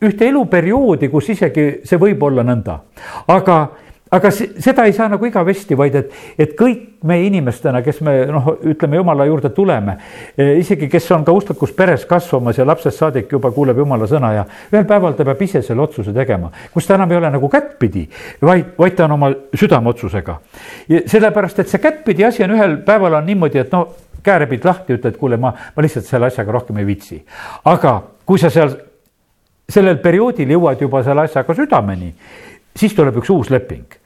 ühte 0.04 0.28
eluperioodi, 0.28 1.08
kus 1.12 1.30
isegi 1.32 1.68
see 1.88 2.00
võib 2.00 2.24
olla 2.28 2.44
nõnda. 2.44 2.80
aga 3.28 3.58
aga 4.14 4.30
seda 4.32 4.86
ei 4.86 4.94
saa 4.94 5.08
nagu 5.10 5.26
igavesti, 5.26 5.76
vaid 5.78 5.96
et, 5.98 6.12
et 6.38 6.54
kõik 6.58 7.04
me 7.10 7.18
inimestena, 7.26 7.82
kes 7.84 8.02
me 8.06 8.14
noh, 8.30 8.50
ütleme 8.70 9.00
jumala 9.00 9.26
juurde 9.26 9.50
tuleme, 9.56 9.96
eh, 10.38 10.54
isegi 10.62 10.88
kes 10.92 11.10
on 11.16 11.26
ka 11.26 11.34
usklikus 11.34 11.74
peres 11.76 12.06
kasvamas 12.10 12.60
ja 12.60 12.68
lapsest 12.68 13.02
saadik 13.02 13.32
juba 13.34 13.52
kuuleb 13.56 13.82
jumala 13.82 14.08
sõna 14.10 14.34
ja 14.36 14.46
ühel 14.72 14.86
päeval 14.90 15.18
ta 15.18 15.26
peab 15.26 15.42
ise 15.42 15.64
selle 15.66 15.82
otsuse 15.84 16.14
tegema, 16.14 16.52
kus 16.74 16.88
ta 16.88 16.98
enam 17.00 17.12
ei 17.12 17.20
ole 17.20 17.32
nagu 17.34 17.50
kättpidi, 17.50 18.06
vaid, 18.42 18.76
vaid 18.78 18.98
ta 18.98 19.08
on 19.08 19.18
oma 19.18 19.32
südameotsusega. 19.58 20.38
sellepärast, 21.06 21.60
et 21.60 21.74
see 21.74 21.82
kättpidi 21.82 22.26
asi 22.26 22.46
on 22.46 22.54
ühel 22.54 22.78
päeval 22.86 23.18
on 23.18 23.26
niimoodi, 23.26 23.64
et 23.66 23.74
no 23.74 23.88
käärepid 24.24 24.66
lahti, 24.66 25.00
ütled, 25.00 25.18
kuule, 25.18 25.42
ma, 25.42 25.52
ma 25.76 25.84
lihtsalt 25.84 26.06
selle 26.06 26.30
asjaga 26.30 26.54
rohkem 26.54 26.78
ei 26.78 26.86
viitsi. 26.86 27.24
aga 27.66 27.98
kui 28.26 28.40
sa 28.40 28.54
seal 28.54 28.78
sellel 29.70 29.98
perioodil 29.98 30.54
jõuad 30.54 30.82
juba 30.86 31.02
selle 31.04 31.26
asjaga 31.26 31.58
südameni, 31.58 32.14
siis 32.78 32.94
tuleb 32.94 33.18
üks 33.18 33.34
uus 33.34 33.50
leping 33.50 34.03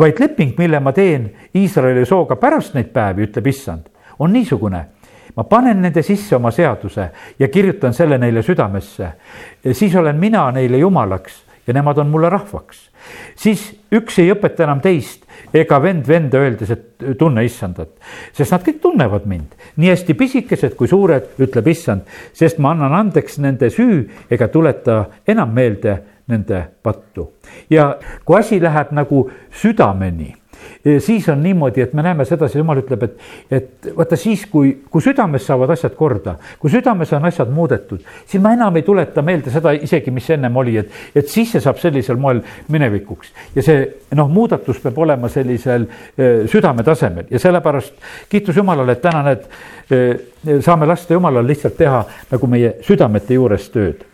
vaid 0.00 0.20
leping, 0.20 0.54
mille 0.58 0.80
ma 0.80 0.92
teen 0.96 1.28
Iisraeli 1.54 2.06
sooga 2.08 2.38
pärast 2.40 2.74
neid 2.74 2.88
päevi, 2.94 3.28
ütleb 3.28 3.52
issand, 3.52 3.90
on 4.18 4.32
niisugune. 4.32 4.86
ma 5.36 5.44
panen 5.44 5.78
nende 5.82 6.02
sisse 6.02 6.34
oma 6.36 6.50
seaduse 6.50 7.04
ja 7.38 7.48
kirjutan 7.48 7.94
selle 7.94 8.18
neile 8.18 8.42
südamesse. 8.42 9.12
siis 9.72 9.94
olen 9.96 10.16
mina 10.16 10.50
neile 10.50 10.78
jumalaks 10.78 11.44
ja 11.66 11.74
nemad 11.74 11.98
on 11.98 12.06
mulle 12.06 12.28
rahvaks. 12.28 12.90
siis 13.36 13.80
üks 13.94 14.18
ei 14.18 14.32
õpeta 14.32 14.64
enam 14.64 14.80
teist 14.80 15.24
ega 15.54 15.78
vend 15.82 16.08
venda 16.08 16.38
öeldes, 16.38 16.70
et 16.70 17.18
tunne 17.18 17.44
issandat, 17.44 17.92
sest 18.32 18.52
nad 18.52 18.64
kõik 18.64 18.80
tunnevad 18.82 19.26
mind, 19.26 19.54
nii 19.76 19.90
hästi 19.90 20.14
pisikesed 20.14 20.76
kui 20.76 20.88
suured, 20.88 21.30
ütleb 21.38 21.68
issand, 21.68 22.08
sest 22.32 22.58
ma 22.58 22.72
annan 22.74 22.94
andeks 22.94 23.38
nende 23.38 23.70
süü 23.70 24.02
ega 24.30 24.48
tuleta 24.48 25.04
enam 25.28 25.52
meelde 25.54 25.98
nende 26.30 26.64
pattu. 26.82 27.32
ja 27.70 27.96
kui 28.24 28.38
asi 28.38 28.60
läheb 28.62 28.92
nagu 28.94 29.24
südameni, 29.62 30.34
eh, 30.84 31.00
siis 31.02 31.28
on 31.28 31.42
niimoodi, 31.42 31.80
et 31.80 31.92
me 31.94 32.02
näeme 32.02 32.24
sedasi, 32.24 32.58
jumal 32.58 32.80
ütleb, 32.82 33.02
et, 33.02 33.16
et 33.50 33.88
vaata 33.96 34.16
siis, 34.16 34.44
kui, 34.50 34.72
kui 34.90 35.02
südames 35.02 35.46
saavad 35.46 35.72
asjad 35.74 35.94
korda, 35.98 36.36
kui 36.60 36.70
südames 36.70 37.12
on 37.16 37.24
asjad 37.28 37.50
muudetud, 37.54 38.04
siis 38.26 38.42
ma 38.42 38.52
enam 38.56 38.76
ei 38.76 38.86
tuleta 38.86 39.22
meelde 39.26 39.52
seda 39.52 39.72
isegi, 39.76 40.12
mis 40.14 40.28
ennem 40.30 40.56
oli, 40.56 40.76
et, 40.80 40.92
et 41.14 41.28
siis 41.28 41.52
see 41.54 41.64
saab 41.64 41.80
sellisel 41.82 42.20
moel 42.20 42.42
minevikuks. 42.68 43.32
ja 43.54 43.64
see 43.66 43.86
noh, 44.16 44.28
muudatus 44.30 44.82
peab 44.84 44.98
olema 44.98 45.28
sellisel 45.32 45.88
eh, 46.16 46.46
südame 46.50 46.86
tasemel 46.86 47.30
ja 47.30 47.38
sellepärast 47.42 48.12
kiitus 48.28 48.56
Jumalale, 48.56 48.92
et 48.92 49.02
täna 49.02 49.24
need 49.26 49.48
eh, 49.90 50.60
saame 50.60 50.86
lasta 50.86 51.14
Jumalal 51.14 51.46
lihtsalt 51.46 51.76
teha 51.76 52.04
nagu 52.30 52.46
meie 52.50 52.76
südamete 52.86 53.34
juures 53.34 53.68
tööd 53.74 54.09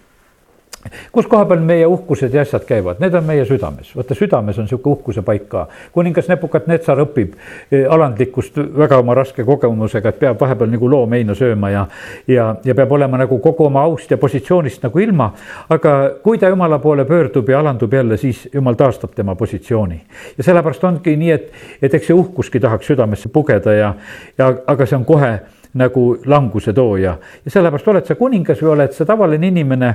kus 1.13 1.27
koha 1.27 1.45
peal 1.45 1.63
meie 1.65 1.87
uhkused 1.87 2.35
ja 2.35 2.43
asjad 2.43 2.65
käivad, 2.69 3.01
need 3.03 3.15
on 3.15 3.25
meie 3.25 3.45
südames, 3.49 3.93
vaata 3.97 4.15
südames 4.15 4.59
on 4.59 4.69
sihuke 4.69 4.91
uhkuse 4.91 5.23
paik 5.27 5.49
ka. 5.49 5.67
kuningas 5.93 6.29
Nebukat-Netsar 6.29 7.01
õpib 7.07 7.35
eh, 7.71 7.87
alandlikkust 7.91 8.59
väga 8.79 8.99
oma 9.03 9.15
raske 9.15 9.45
kogemusega, 9.45 10.09
et 10.09 10.21
peab 10.21 10.41
vahepeal 10.41 10.71
nagu 10.73 10.91
loomeina 10.91 11.35
sööma 11.35 11.71
ja, 11.71 11.87
ja, 12.29 12.49
ja 12.65 12.75
peab 12.75 12.93
olema 12.93 13.19
nagu 13.21 13.39
kogu 13.43 13.67
oma 13.67 13.83
aust 13.87 14.11
ja 14.11 14.19
positsioonist 14.19 14.83
nagu 14.87 15.03
ilma. 15.03 15.33
aga 15.69 15.97
kui 16.23 16.39
ta 16.39 16.49
jumala 16.49 16.79
poole 16.79 17.05
pöördub 17.05 17.49
ja 17.49 17.61
alandub 17.61 17.93
jälle, 17.93 18.17
siis 18.17 18.49
jumal 18.53 18.75
taastab 18.75 19.15
tema 19.15 19.35
positsiooni. 19.35 20.01
ja 20.39 20.45
sellepärast 20.45 20.85
ongi 20.85 21.17
nii, 21.17 21.31
et, 21.31 21.53
et 21.83 21.95
eks 21.95 22.07
see 22.07 22.17
uhkuski 22.17 22.61
tahaks 22.61 22.87
südamesse 22.87 23.29
pugeda 23.29 23.73
ja, 23.73 23.95
ja 24.39 24.55
aga 24.67 24.87
see 24.87 24.97
on 24.97 25.05
kohe 25.05 25.39
nagu 25.77 26.07
languse 26.27 26.73
tooja 26.77 27.15
ja 27.45 27.53
sellepärast 27.53 27.93
oled 27.93 28.09
sa 28.09 28.17
kuningas 28.19 28.61
või 28.63 28.73
oled 28.75 28.97
sa 28.97 29.07
tavaline 29.09 29.51
inimene. 29.53 29.93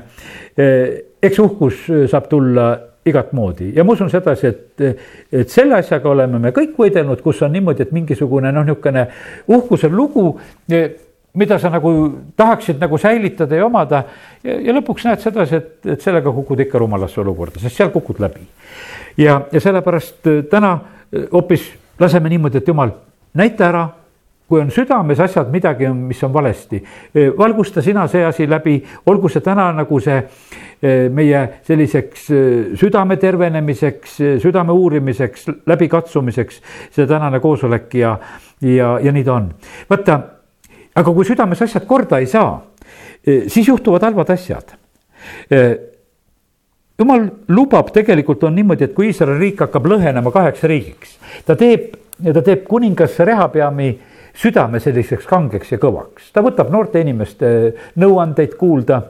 Eh, 0.57 0.95
eks 1.21 1.39
uhkus 1.39 1.83
eh, 1.89 2.07
saab 2.11 2.29
tulla 2.31 2.71
igat 3.05 3.31
moodi 3.33 3.71
ja 3.75 3.83
ma 3.83 3.95
usun 3.95 4.11
sedasi, 4.13 4.47
et, 4.47 4.81
et 5.33 5.49
selle 5.49 5.79
asjaga 5.79 6.09
oleme 6.11 6.39
me 6.39 6.51
kõik 6.53 6.75
võidelnud, 6.77 7.21
kus 7.23 7.41
on 7.41 7.53
niimoodi, 7.55 7.87
et 7.87 7.95
mingisugune 7.95 8.51
noh, 8.53 8.65
niisugune 8.67 9.07
uhkuse 9.49 9.89
lugu 9.89 10.27
eh, 10.69 10.91
mida 11.33 11.57
sa 11.59 11.71
nagu 11.73 11.91
tahaksid 12.37 12.81
nagu 12.81 12.97
säilitada 13.01 13.55
ja 13.55 13.65
omada 13.65 14.03
ja, 14.43 14.57
ja 14.59 14.75
lõpuks 14.75 15.07
näed 15.07 15.23
sedasi, 15.23 15.61
et, 15.61 15.93
et 15.95 16.03
sellega 16.03 16.33
kukud 16.35 16.59
ikka 16.65 16.81
rumalasse 16.81 17.21
olukorda, 17.23 17.61
sest 17.63 17.79
seal 17.79 17.93
kukud 17.93 18.19
läbi. 18.21 18.45
ja, 19.17 19.41
ja 19.51 19.61
sellepärast 19.63 20.27
täna 20.51 20.75
hoopis 21.31 21.71
laseme 21.99 22.29
niimoodi, 22.29 22.61
et 22.61 22.67
jumal, 22.67 22.93
näita 23.33 23.67
ära 23.67 23.87
kui 24.51 24.59
on 24.59 24.71
südames 24.73 25.19
asjad, 25.23 25.47
midagi 25.51 25.87
mis 25.95 26.19
on 26.27 26.33
valesti, 26.33 26.81
valgusta 27.37 27.81
sina 27.81 28.03
see 28.11 28.25
asi 28.27 28.47
läbi, 28.49 28.75
olgu 29.07 29.29
see 29.31 29.43
täna 29.45 29.69
nagu 29.77 29.99
see 30.03 30.17
meie 31.13 31.41
selliseks 31.67 32.25
südame 32.79 33.15
tervenemiseks, 33.21 34.17
südame 34.43 34.75
uurimiseks, 34.75 35.47
läbikatsumiseks, 35.71 36.59
see 36.91 37.07
tänane 37.07 37.39
koosolek 37.39 37.95
ja, 38.01 38.15
ja, 38.65 38.97
ja 38.99 39.15
nii 39.15 39.23
ta 39.23 39.37
on. 39.37 39.47
vaata, 39.89 40.19
aga 40.95 41.15
kui 41.15 41.27
südames 41.27 41.63
asjad 41.63 41.87
korda 41.87 42.19
ei 42.19 42.27
saa, 42.27 42.57
siis 43.23 43.71
juhtuvad 43.71 44.03
halvad 44.09 44.35
asjad 44.35 44.75
jumal 47.01 47.27
lubab, 47.49 47.89
tegelikult 47.93 48.43
on 48.45 48.55
niimoodi, 48.55 48.85
et 48.85 48.93
kui 48.93 49.09
Iisraeli 49.09 49.39
riik 49.39 49.63
hakkab 49.65 49.87
lõhenema 49.89 50.33
kaheks 50.33 50.63
riigiks, 50.69 51.17
ta 51.47 51.55
teeb, 51.57 51.95
ta 52.21 52.43
teeb 52.45 52.65
kuningas 52.69 53.17
Rehapeami 53.25 53.91
südame 54.37 54.79
selliseks 54.79 55.27
kangeks 55.29 55.73
ja 55.73 55.79
kõvaks, 55.81 56.31
ta 56.33 56.43
võtab 56.45 56.71
noorte 56.73 57.01
inimeste 57.01 57.49
nõuandeid 58.01 58.55
kuulda. 58.59 59.01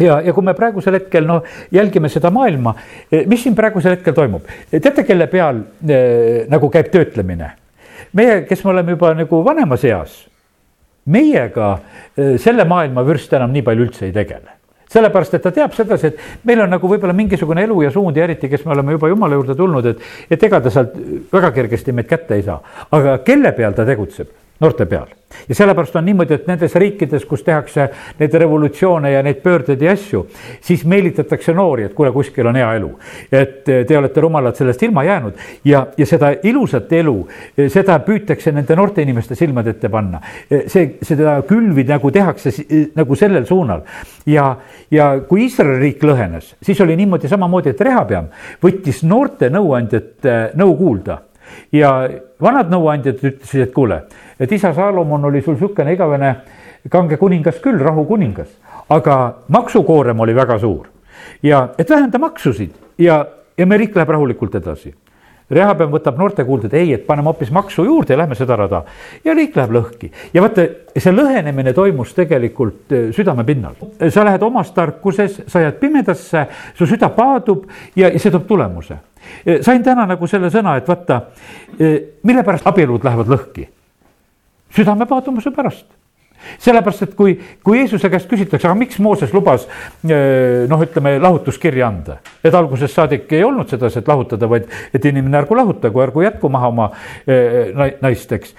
Ja, 0.00 0.20
ja 0.24 0.32
kui 0.32 0.44
me 0.44 0.54
praegusel 0.56 0.96
hetkel 0.96 1.26
noh, 1.28 1.44
jälgime 1.70 2.08
seda 2.10 2.30
maailma, 2.32 2.72
mis 3.28 3.42
siin 3.44 3.54
praegusel 3.54 3.98
hetkel 3.98 4.16
toimub, 4.16 4.46
teate, 4.72 5.04
kelle 5.04 5.28
peal 5.30 5.60
eh, 5.84 6.46
nagu 6.50 6.70
käib 6.72 6.88
töötlemine? 6.94 7.52
meie, 8.16 8.42
kes 8.48 8.64
me 8.64 8.72
oleme 8.72 8.92
juba 8.96 9.12
nagu 9.16 9.38
vanemas 9.44 9.84
eas, 9.88 10.16
meiega 11.12 11.74
eh, 12.16 12.34
selle 12.40 12.64
maailma 12.68 13.04
vürst 13.06 13.32
enam 13.36 13.52
nii 13.52 13.64
palju 13.68 13.86
üldse 13.86 14.08
ei 14.08 14.16
tegele 14.16 14.61
sellepärast, 14.92 15.38
et 15.38 15.46
ta 15.46 15.52
teab 15.54 15.74
sedasi, 15.76 16.12
et 16.12 16.46
meil 16.48 16.64
on 16.64 16.72
nagu 16.76 16.90
võib-olla 16.90 17.16
mingisugune 17.16 17.64
elu 17.66 17.80
ja 17.86 17.90
suund 17.94 18.16
ja 18.16 18.26
eriti, 18.26 18.50
kes 18.52 18.66
me 18.66 18.76
oleme 18.76 18.98
juba 18.98 19.10
jumala 19.12 19.38
juurde 19.38 19.56
tulnud, 19.58 19.90
et, 19.92 20.06
et 20.30 20.48
ega 20.48 20.60
ta 20.60 20.72
sealt 20.72 20.94
väga 21.32 21.52
kergesti 21.56 21.96
meid 21.96 22.10
kätte 22.10 22.38
ei 22.38 22.46
saa. 22.46 22.60
aga 22.90 23.18
kelle 23.26 23.52
peal 23.56 23.76
ta 23.76 23.88
tegutseb? 23.88 24.41
Noorte 24.62 24.86
peal. 24.86 25.06
ja 25.48 25.54
sellepärast 25.54 25.96
on 25.96 26.04
niimoodi, 26.04 26.34
et 26.34 26.46
nendes 26.46 26.74
riikides, 26.76 27.24
kus 27.24 27.40
tehakse 27.42 27.86
neid 28.18 28.34
revolutsioone 28.36 29.10
ja 29.14 29.22
neid 29.24 29.38
pöördeid 29.40 29.80
ja 29.82 29.94
asju, 29.96 30.26
siis 30.60 30.84
meelitatakse 30.84 31.54
noori, 31.56 31.86
et 31.88 31.94
kuule, 31.96 32.10
kuskil 32.12 32.46
on 32.46 32.58
hea 32.60 32.68
elu. 32.76 32.90
et 33.32 33.64
te 33.64 33.98
olete 33.98 34.20
rumalad 34.20 34.56
sellest 34.56 34.82
ilma 34.82 35.04
jäänud 35.04 35.40
ja, 35.64 35.86
ja 35.96 36.06
seda 36.06 36.34
ilusat 36.42 36.92
elu, 36.92 37.16
seda 37.72 37.98
püütakse 38.04 38.52
nende 38.52 38.76
noorte 38.76 39.02
inimeste 39.02 39.34
silmade 39.34 39.74
ette 39.76 39.88
panna. 39.88 40.20
see, 40.66 40.98
seda 41.02 41.40
külvi 41.48 41.86
nagu 41.88 42.10
tehakse 42.10 42.52
nagu 42.94 43.16
sellel 43.18 43.48
suunal 43.48 43.82
ja, 44.26 44.56
ja 44.90 45.10
kui 45.28 45.46
Iisraeli 45.48 45.80
riik 45.80 46.04
lõhenes, 46.06 46.54
siis 46.62 46.80
oli 46.84 46.96
niimoodi 46.96 47.28
samamoodi, 47.28 47.72
et 47.72 47.80
Rehabeam 47.80 48.28
võttis 48.62 49.02
noorte 49.08 49.50
nõuandjate 49.50 50.52
nõu 50.60 50.76
kuulda 50.76 51.22
ja 51.72 51.92
vanad 52.42 52.70
nõuandjad 52.72 53.20
ütlesid, 53.22 53.66
et 53.66 53.72
kuule, 53.72 54.02
et 54.40 54.52
isa 54.52 54.72
Saalomon 54.74 55.24
oli 55.24 55.42
sul 55.42 55.54
niisugune 55.54 55.92
igavene 55.92 56.34
kange 56.90 57.16
kuningas 57.16 57.60
küll, 57.62 57.78
rahukuningas, 57.78 58.48
aga 58.90 59.18
maksukoorem 59.48 60.20
oli 60.20 60.34
väga 60.34 60.58
suur. 60.58 60.86
ja 61.42 61.68
et 61.78 61.90
vähenda 61.90 62.18
maksusid 62.18 62.70
ja, 62.98 63.26
ja 63.58 63.66
meie 63.66 63.78
riik 63.78 63.96
läheb 63.96 64.08
rahulikult 64.08 64.54
edasi. 64.54 64.94
Rehabeam 65.50 65.90
võtab 65.92 66.18
noorte 66.18 66.44
kuulda, 66.44 66.70
et 66.70 66.74
ei, 66.80 66.92
et 66.96 67.06
paneme 67.06 67.28
hoopis 67.30 67.50
maksu 67.52 67.84
juurde 67.84 68.14
ja 68.14 68.18
lähme 68.22 68.36
seda 68.38 68.56
rada 68.56 68.82
ja 69.24 69.34
riik 69.34 69.56
läheb 69.56 69.74
lõhki. 69.76 70.10
ja 70.34 70.42
vaata, 70.44 70.66
see 70.96 71.12
lõhenemine 71.12 71.74
toimus 71.76 72.14
tegelikult 72.16 72.92
eh, 72.92 73.08
südame 73.16 73.44
pinnal. 73.44 73.74
sa 74.08 74.24
lähed 74.24 74.42
omas 74.42 74.72
tarkuses, 74.72 75.42
sa 75.46 75.64
jääd 75.64 75.80
pimedasse, 75.80 76.46
su 76.74 76.86
süda 76.86 77.08
paadub 77.16 77.66
ja, 77.96 78.08
ja 78.08 78.18
see 78.18 78.30
toob 78.30 78.46
tulemuse 78.48 78.98
sain 79.62 79.82
täna 79.86 80.02
nagu 80.06 80.26
selle 80.26 80.50
sõna, 80.50 80.74
et 80.80 80.88
vaata, 80.88 81.20
mille 82.26 82.42
pärast 82.42 82.66
abielud 82.66 83.04
lähevad 83.04 83.30
lõhki? 83.30 83.68
südame 84.72 85.06
paadumuse 85.06 85.52
pärast 85.54 85.86
sellepärast, 86.62 87.06
et 87.06 87.14
kui, 87.18 87.36
kui 87.64 87.78
Jeesuse 87.80 88.10
käest 88.12 88.30
küsitakse, 88.30 88.68
aga 88.68 88.78
miks 88.78 88.98
Mooses 89.02 89.32
lubas 89.34 89.68
noh, 90.02 90.84
ütleme 90.86 91.16
lahutuskirja 91.22 91.86
anda, 91.88 92.18
et 92.44 92.54
algusest 92.54 92.98
saadik 92.98 93.32
ei 93.32 93.44
olnud 93.46 93.70
sedasi, 93.70 94.02
et 94.02 94.10
lahutada, 94.10 94.48
vaid 94.50 94.68
et 94.94 95.04
inimene 95.10 95.40
ärgu 95.42 95.58
lahutagu, 95.58 96.02
ärgu 96.04 96.26
jätku 96.26 96.50
maha 96.52 96.72
oma 96.72 96.90
naist, 98.02 98.32
eks. 98.32 98.54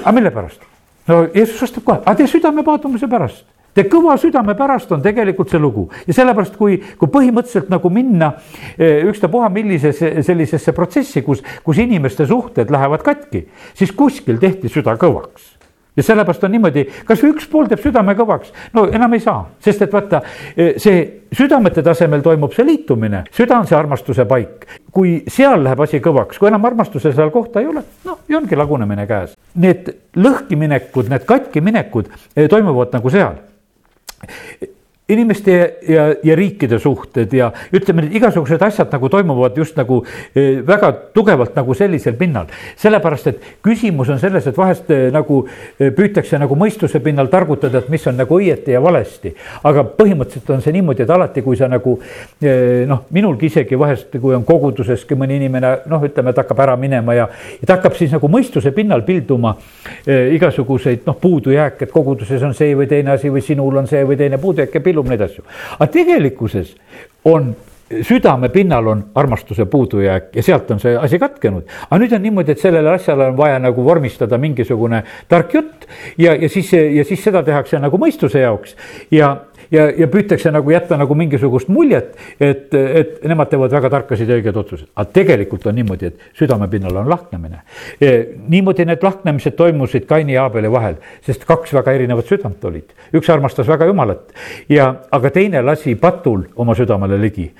aga 0.00 0.16
mille 0.16 0.34
pärast? 0.34 0.64
no 1.08 1.22
Jeesus 1.34 1.60
vastab 1.62 1.84
kohe, 1.84 2.02
aga 2.04 2.18
teie 2.18 2.30
südame 2.30 2.64
paadumuse 2.66 3.08
pärast 3.10 3.46
Te 3.78 3.84
kõva 3.86 4.16
südame 4.18 4.56
pärast 4.58 4.90
on 4.90 5.02
tegelikult 5.04 5.52
see 5.52 5.60
lugu 5.62 5.84
ja 6.02 6.14
sellepärast, 6.16 6.56
kui, 6.58 6.80
kui 6.98 7.10
põhimõtteliselt 7.14 7.68
nagu 7.70 7.90
minna 7.94 8.32
eh, 8.74 9.04
ükstapuha 9.06 9.50
millisesse 9.54 10.24
sellisesse 10.26 10.74
protsessi, 10.74 11.22
kus, 11.22 11.44
kus 11.62 11.78
inimeste 11.84 12.26
suhted 12.26 12.72
lähevad 12.74 13.04
katki, 13.06 13.44
siis 13.78 13.94
kuskil 13.94 14.40
tehti 14.42 14.72
süda 14.72 14.96
kõvaks 14.98 15.57
ja 15.98 16.06
sellepärast 16.06 16.44
on 16.46 16.54
niimoodi, 16.54 16.84
kas 17.06 17.22
või 17.24 17.34
üks 17.34 17.48
pool 17.50 17.68
teeb 17.70 17.82
südame 17.82 18.14
kõvaks, 18.18 18.52
no 18.76 18.86
enam 18.94 19.16
ei 19.16 19.22
saa, 19.24 19.42
sest 19.64 19.82
et 19.88 19.92
vaata, 19.94 20.22
eh, 20.54 20.76
see 20.78 21.02
südamete 21.34 21.82
tasemel 21.84 22.22
toimub 22.24 22.54
see 22.54 22.66
liitumine, 22.68 23.24
süda 23.34 23.58
on 23.58 23.66
see 23.66 23.76
armastuse 23.78 24.24
paik. 24.30 24.66
kui 24.92 25.22
seal 25.30 25.62
läheb 25.62 25.80
asi 25.84 26.00
kõvaks, 26.02 26.38
kui 26.38 26.48
enam 26.48 26.64
armastuse 26.64 27.12
seal 27.12 27.30
kohta 27.30 27.60
ei 27.60 27.66
ole, 27.66 27.82
noh, 28.04 28.18
ja 28.28 28.38
ongi 28.38 28.56
lagunemine 28.56 29.06
käes. 29.06 29.36
Need 29.54 29.92
lõhkiminekud, 30.16 31.10
need 31.10 31.26
katkiminekud 31.28 32.08
eh, 32.36 32.48
toimuvad 32.48 32.94
nagu 32.96 33.10
seal 33.10 33.38
inimeste 35.08 35.74
ja, 35.88 36.14
ja 36.22 36.36
riikide 36.36 36.78
suhted 36.78 37.32
ja 37.32 37.48
ütleme, 37.72 38.04
need 38.04 38.18
igasugused 38.18 38.60
asjad 38.62 38.92
nagu 38.92 39.08
toimuvad 39.08 39.56
just 39.56 39.76
nagu 39.78 40.02
eh, 40.36 40.58
väga 40.66 40.90
tugevalt 41.16 41.54
nagu 41.56 41.74
sellisel 41.74 42.12
pinnal. 42.18 42.50
sellepärast, 42.76 43.26
et 43.26 43.46
küsimus 43.64 44.10
on 44.12 44.20
selles, 44.20 44.46
et 44.46 44.56
vahest 44.56 44.90
eh, 44.92 45.06
nagu 45.12 45.40
eh, 45.48 45.88
püütakse 45.96 46.38
nagu 46.38 46.58
mõistuse 46.60 47.00
pinnal 47.00 47.30
targutada, 47.32 47.80
et 47.80 47.88
mis 47.88 48.04
on 48.06 48.20
nagu 48.20 48.36
õieti 48.36 48.74
ja 48.76 48.82
valesti. 48.84 49.32
aga 49.64 49.86
põhimõtteliselt 49.96 50.52
on 50.52 50.60
see 50.62 50.76
niimoodi, 50.76 51.06
et 51.06 51.10
alati, 51.10 51.42
kui 51.42 51.56
sa 51.56 51.68
nagu 51.68 51.98
noh, 52.88 53.00
minulgi 53.14 53.48
isegi 53.48 53.78
vahest, 53.78 54.12
kui 54.20 54.34
on 54.36 54.44
koguduseski 54.44 55.16
mõni 55.16 55.38
inimene 55.40 55.72
noh, 55.88 56.04
ütleme, 56.04 56.30
et 56.30 56.40
hakkab 56.42 56.60
ära 56.66 56.76
minema 56.76 57.14
ja, 57.16 57.28
ja 57.60 57.66
ta 57.66 57.78
hakkab 57.78 57.96
siis 57.96 58.12
nagu 58.12 58.28
mõistuse 58.30 58.72
pinnal 58.76 59.02
pilduma 59.06 59.54
igasuguseid 60.06 61.08
noh, 61.08 61.16
puudujääke, 61.20 61.88
et 61.88 61.92
koguduses 61.92 62.44
on 62.44 62.54
see 62.56 62.76
või 62.76 62.88
teine 62.90 63.14
asi 63.16 63.32
või 63.32 63.42
sinul 63.44 63.80
on 63.80 63.88
see 63.90 64.04
või 64.06 64.18
teine 64.20 64.38
puudujääk 64.38 64.74
ja 64.74 64.84
pildub 64.84 64.97
illub 64.98 65.14
neid 65.14 65.24
asju. 65.28 65.46
aga 65.78 65.90
tegelikkuses 65.94 66.74
on 67.24 67.54
südame 68.04 68.48
pinnal 68.52 68.86
on 68.86 69.04
armastuse 69.14 69.64
puudujääk 69.64 70.36
ja 70.36 70.42
sealt 70.42 70.70
on 70.70 70.80
see 70.80 70.96
asi 70.96 71.18
katkenud. 71.18 71.64
aga 71.90 72.00
nüüd 72.02 72.14
on 72.14 72.22
niimoodi, 72.22 72.52
et 72.52 72.60
sellele 72.60 72.90
asjale 72.90 73.30
on 73.30 73.36
vaja 73.36 73.58
nagu 73.58 73.84
vormistada 73.84 74.38
mingisugune 74.38 75.02
tark 75.28 75.54
jutt 75.54 75.86
ja, 76.18 76.34
ja 76.34 76.48
siis, 76.48 76.72
ja 76.72 77.04
siis 77.04 77.24
seda 77.24 77.42
tehakse 77.42 77.80
nagu 77.80 77.98
mõistuse 77.98 78.44
jaoks 78.44 78.76
ja 79.10 79.36
ja, 79.70 79.88
ja 79.90 80.08
püütakse 80.08 80.50
nagu 80.54 80.70
jätta 80.72 80.96
nagu 81.00 81.14
mingisugust 81.18 81.68
muljet, 81.72 82.14
et, 82.40 82.74
et 82.74 83.24
nemad 83.28 83.50
teevad 83.50 83.72
väga 83.72 83.90
tarkasid 83.92 84.28
ja 84.28 84.38
õigeid 84.38 84.56
otsuseid. 84.56 84.90
aga 84.94 85.10
tegelikult 85.12 85.66
on 85.66 85.76
niimoodi, 85.78 86.12
et 86.12 86.38
südame 86.38 86.68
pinnal 86.68 86.96
on 87.02 87.10
lahknemine. 87.10 87.62
niimoodi 88.48 88.86
need 88.88 89.02
lahknemised 89.02 89.56
toimusid 89.56 90.06
Kaini 90.08 90.36
ja 90.36 90.46
Aabeli 90.46 90.70
vahel, 90.72 90.98
sest 91.24 91.44
kaks 91.48 91.74
väga 91.74 91.92
erinevat 91.92 92.26
südant 92.26 92.64
olid. 92.64 92.94
üks 93.14 93.30
armastas 93.32 93.68
väga 93.68 93.86
Jumalat 93.88 94.32
ja, 94.68 94.94
aga 95.10 95.30
teine 95.30 95.62
lasi 95.62 95.94
patul 95.94 96.44
oma 96.56 96.74
südamele 96.74 97.20
ligi. 97.20 97.50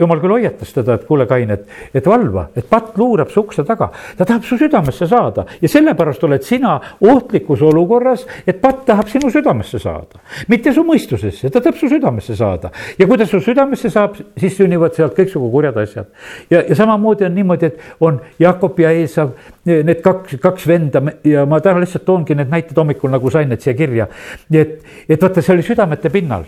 jumal 0.00 0.20
küll 0.20 0.36
hoiatas 0.38 0.72
teda, 0.72 0.94
et 0.94 1.06
kuule, 1.08 1.26
Kain, 1.30 1.50
et, 1.50 1.66
et 1.94 2.06
valva, 2.06 2.48
et 2.56 2.66
patt 2.68 2.96
luurab 2.98 3.30
su 3.30 3.40
ukse 3.40 3.64
taga. 3.64 3.90
ta 4.16 4.24
tahab 4.24 4.44
su 4.44 4.58
südamesse 4.58 5.06
saada 5.06 5.46
ja 5.60 5.68
sellepärast 5.68 6.24
oled 6.24 6.42
sina 6.42 6.78
ohtlikus 7.00 7.62
olukorras, 7.62 8.26
et 8.46 8.60
patt 8.60 8.84
tahab 8.86 9.08
sinu 9.08 9.30
südamesse 9.30 9.78
saada, 9.78 10.20
mitte 10.48 10.72
su 10.72 10.84
mõistusesse 10.86 11.49
ja 11.50 11.60
ta 11.60 11.60
tahab 11.60 11.78
su 11.78 11.88
südamesse 11.88 12.36
saada 12.36 12.70
ja 12.98 13.06
kui 13.06 13.18
ta 13.18 13.26
su 13.26 13.40
südamesse 13.40 13.90
saab, 13.90 14.14
siis 14.38 14.54
sünnivad 14.56 14.94
sealt 14.94 15.16
kõiksugu 15.18 15.50
kurjad 15.50 15.76
asjad. 15.82 16.06
ja, 16.50 16.62
ja 16.68 16.76
samamoodi 16.76 17.26
on 17.26 17.34
niimoodi, 17.34 17.66
et 17.66 17.80
on 18.00 18.20
Jakob 18.38 18.78
ja 18.78 18.92
Eesav, 18.94 19.32
need 19.64 20.02
kaks, 20.04 20.38
kaks 20.42 20.66
venda 20.66 21.02
ja 21.24 21.46
ma 21.46 21.60
täna 21.60 21.82
lihtsalt 21.82 22.04
toongi 22.06 22.36
need 22.38 22.52
näited 22.52 22.76
hommikul 22.78 23.10
nagu 23.10 23.30
sain 23.30 23.48
need 23.48 23.60
siia 23.64 23.74
kirja. 23.74 24.06
nii 24.48 24.60
et, 24.60 24.76
et 25.08 25.22
vaata, 25.22 25.42
see 25.42 25.54
oli 25.56 25.66
südamete 25.66 26.10
pinnal. 26.10 26.46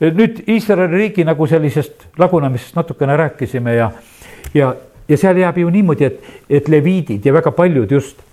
nüüd 0.00 0.42
Iisraeli 0.48 0.92
riigi 0.92 1.24
nagu 1.24 1.46
sellisest 1.46 2.10
lagunemisest 2.18 2.76
natukene 2.76 3.16
rääkisime 3.16 3.74
ja, 3.74 3.90
ja, 4.54 4.74
ja 5.08 5.16
seal 5.16 5.40
jääb 5.40 5.58
ju 5.58 5.70
niimoodi, 5.70 6.04
et, 6.04 6.32
et 6.50 6.68
leviidid 6.68 7.24
ja 7.24 7.32
väga 7.32 7.52
paljud 7.56 7.90
just 7.90 8.25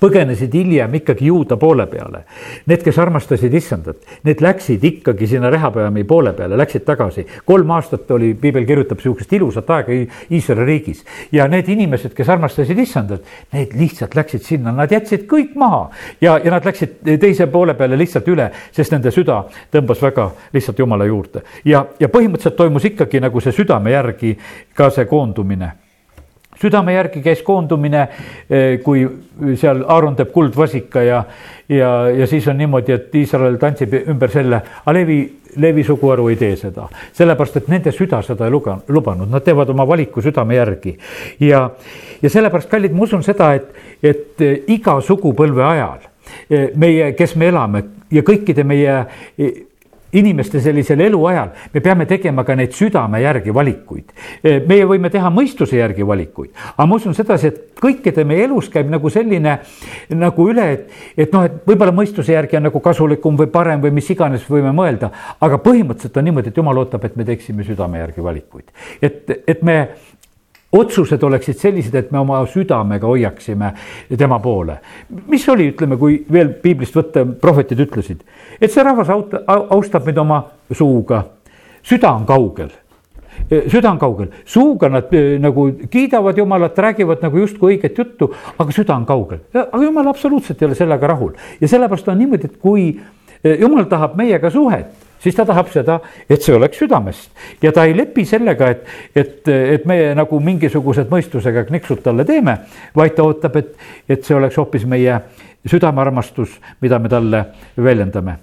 põgenesid 0.00 0.54
hiljem 0.54 0.94
ikkagi 1.00 1.26
juuda 1.30 1.56
poole 1.60 1.86
peale. 1.90 2.22
Need, 2.66 2.82
kes 2.84 2.98
armastasid 2.98 3.54
issandat, 3.54 4.02
need 4.26 4.42
läksid 4.44 4.84
ikkagi 4.84 5.28
sinna 5.30 5.50
Rehapeami 5.52 6.04
poole 6.04 6.32
peale, 6.36 6.56
läksid 6.58 6.84
tagasi. 6.86 7.26
kolm 7.44 7.70
aastat 7.70 8.10
oli, 8.10 8.34
piibel 8.34 8.66
kirjutab 8.66 9.00
sihukest 9.00 9.32
ilusat 9.32 9.70
aega 9.70 9.92
Iisraeli 10.30 10.64
riigis 10.64 11.04
ja 11.32 11.48
need 11.48 11.68
inimesed, 11.68 12.14
kes 12.14 12.28
armastasid 12.28 12.78
issandat, 12.78 13.24
need 13.52 13.74
lihtsalt 13.78 14.14
läksid 14.14 14.42
sinna, 14.42 14.72
nad 14.72 14.92
jätsid 14.92 15.26
kõik 15.30 15.54
maha 15.54 15.88
ja, 16.20 16.38
ja 16.44 16.50
nad 16.50 16.64
läksid 16.64 17.00
teise 17.20 17.46
poole 17.46 17.74
peale 17.74 17.98
lihtsalt 17.98 18.28
üle, 18.28 18.50
sest 18.72 18.92
nende 18.92 19.10
süda 19.14 19.42
tõmbas 19.72 20.02
väga 20.02 20.30
lihtsalt 20.52 20.78
jumala 20.78 21.06
juurde 21.08 21.42
ja, 21.64 21.84
ja 22.00 22.08
põhimõtteliselt 22.12 22.56
toimus 22.56 22.84
ikkagi 22.84 23.20
nagu 23.20 23.40
see 23.40 23.54
südame 23.56 23.94
järgi 23.94 24.36
ka 24.74 24.90
see 24.90 25.08
koondumine 25.10 25.72
südame 26.60 26.94
järgi 26.94 27.22
käis 27.22 27.42
koondumine, 27.42 28.08
eh, 28.50 28.78
kui 28.82 29.04
seal 29.60 29.84
Aaron 29.88 30.16
teeb 30.16 30.32
kuldvasika 30.32 31.02
ja, 31.02 31.24
ja, 31.68 31.90
ja 32.08 32.26
siis 32.26 32.48
on 32.48 32.58
niimoodi, 32.58 32.92
et 32.92 33.14
Iisrael 33.14 33.58
tantsib 33.60 33.94
ümber 34.06 34.32
selle, 34.32 34.62
aga 34.84 34.94
Levi, 34.96 35.18
Levi 35.60 35.84
suguharu 35.84 36.28
ei 36.32 36.36
tee 36.40 36.56
seda. 36.56 36.88
sellepärast, 37.12 37.56
et 37.56 37.68
nende 37.68 37.92
süda 37.92 38.22
seda 38.22 38.48
ei 38.48 38.54
luga, 38.54 38.78
lubanud, 38.88 39.30
nad 39.30 39.44
teevad 39.44 39.70
oma 39.72 39.86
valiku 39.88 40.22
südame 40.22 40.56
järgi. 40.56 40.96
ja, 41.40 41.70
ja 42.22 42.30
sellepärast, 42.30 42.70
kallid, 42.70 42.92
ma 42.92 43.04
usun 43.04 43.22
seda, 43.22 43.52
et, 43.54 43.72
et 44.02 44.40
eh, 44.40 44.58
iga 44.76 45.00
sugupõlve 45.00 45.64
ajal 45.64 46.10
eh, 46.50 46.70
meie, 46.74 47.12
kes 47.18 47.36
me 47.36 47.52
elame 47.52 47.84
ja 48.10 48.22
kõikide 48.22 48.64
meie 48.64 49.02
inimeste 50.12 50.60
sellisel 50.60 51.00
eluajal, 51.00 51.50
me 51.74 51.80
peame 51.80 52.06
tegema 52.06 52.44
ka 52.44 52.56
neid 52.56 52.74
südame 52.76 53.20
järgi 53.22 53.54
valikuid. 53.54 54.12
meie 54.66 54.86
võime 54.86 55.10
teha 55.10 55.30
mõistuse 55.30 55.76
järgi 55.76 56.06
valikuid, 56.06 56.50
aga 56.76 56.86
ma 56.86 56.96
usun 56.96 57.14
sedasi, 57.14 57.46
et 57.46 57.80
kõikide 57.80 58.24
meie 58.24 58.46
elus 58.46 58.68
käib 58.72 58.90
nagu 58.90 59.10
selline 59.10 59.58
nagu 60.14 60.48
üle, 60.50 60.66
et, 60.72 60.90
et 61.16 61.32
noh, 61.32 61.46
et 61.48 61.60
võib-olla 61.66 61.94
mõistuse 61.96 62.32
järgi 62.32 62.56
on 62.56 62.68
nagu 62.68 62.80
kasulikum 62.80 63.38
või 63.38 63.50
parem 63.52 63.82
või 63.82 63.94
mis 63.98 64.10
iganes 64.10 64.46
võime 64.50 64.72
mõelda. 64.76 65.10
aga 65.40 65.58
põhimõtteliselt 65.62 66.16
on 66.16 66.28
niimoodi, 66.30 66.52
et 66.52 66.56
jumal 66.56 66.78
ootab, 66.84 67.04
et 67.04 67.16
me 67.16 67.24
teeksime 67.24 67.64
südame 67.64 67.98
järgi 67.98 68.22
valikuid. 68.22 68.70
et, 69.02 69.42
et 69.46 69.62
me 69.62 69.78
otsused 70.76 71.22
oleksid 71.22 71.60
sellised, 71.60 71.94
et 71.94 72.10
me 72.12 72.20
oma 72.20 72.40
südamega 72.50 73.06
hoiaksime 73.06 73.72
tema 74.18 74.38
poole. 74.42 74.78
mis 75.26 75.48
oli, 75.48 75.70
ütleme, 75.72 75.96
kui 75.96 76.24
veel 76.32 76.54
piiblist 76.62 76.96
võtta, 76.96 77.24
prohvetid 77.40 77.80
ütlesid, 77.86 78.24
et 78.60 78.72
see 78.72 78.84
rahvas 78.84 79.10
auta, 79.10 79.42
austab 79.46 80.06
meid 80.06 80.18
oma 80.18 80.42
suuga, 80.72 81.24
süda 81.82 82.12
on 82.12 82.26
kaugel 82.26 82.74
süda 83.70 83.90
on 83.90 83.98
kaugel, 83.98 84.30
suuga 84.48 84.88
nad 84.90 85.12
eh, 85.14 85.36
nagu 85.40 85.68
kiidavad 85.90 86.38
Jumalat, 86.38 86.78
räägivad 86.78 87.22
nagu 87.22 87.38
justkui 87.38 87.74
õiget 87.74 87.98
juttu, 87.98 88.30
aga 88.58 88.72
süda 88.74 88.96
on 88.96 89.06
kaugel. 89.06 89.42
aga 89.54 89.82
Jumal 89.82 90.08
absoluutselt 90.08 90.62
ei 90.62 90.70
ole 90.70 90.78
sellega 90.78 91.06
rahul 91.06 91.34
ja 91.60 91.68
sellepärast 91.68 92.08
on 92.08 92.18
niimoodi, 92.18 92.50
et 92.50 92.56
kui 92.62 92.88
eh, 93.44 93.58
Jumal 93.60 93.84
tahab 93.90 94.16
meiega 94.18 94.50
suhet 94.50 95.05
siis 95.22 95.36
ta 95.36 95.46
tahab 95.48 95.70
seda, 95.72 95.98
et 96.30 96.42
see 96.42 96.54
oleks 96.56 96.78
südamest. 96.82 97.30
Ja 97.62 97.72
ta 97.72 97.84
ei 97.86 97.96
lepi 97.96 98.24
sellega, 98.28 98.70
et, 98.74 98.86
et, 99.16 99.48
et 99.48 99.86
meie 99.88 100.14
nagu 100.18 100.40
mingisugused 100.40 101.10
mõistusega 101.12 101.66
kniksud 101.68 102.02
talle 102.04 102.24
teeme, 102.28 102.58
vaid 102.96 103.16
ta 103.16 103.26
ootab, 103.26 103.60
et, 103.60 103.76
et 104.08 104.24
see 104.24 104.36
oleks 104.36 104.58
hoopis 104.60 104.86
meie 104.88 105.20
südamearmastus, 105.66 106.60
mida 106.80 106.98
me 107.02 107.10
talle 107.10 107.46
väljendame 107.76 108.38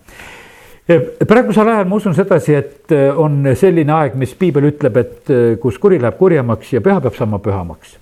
praegusel 0.84 1.70
ajal 1.72 1.88
ma 1.88 2.00
usun 2.00 2.16
sedasi, 2.18 2.56
et 2.60 2.96
on 3.18 3.54
selline 3.56 3.94
aeg, 3.96 4.18
mis 4.20 4.34
piibel 4.36 4.68
ütleb, 4.74 5.00
et 5.00 5.36
kus 5.64 5.80
kuri 5.80 6.02
läheb 6.02 6.18
kurjemaks 6.20 6.74
ja 6.76 6.84
püha 6.84 7.00
peab 7.04 7.16
saama 7.18 7.40
pühamaks 7.44 8.00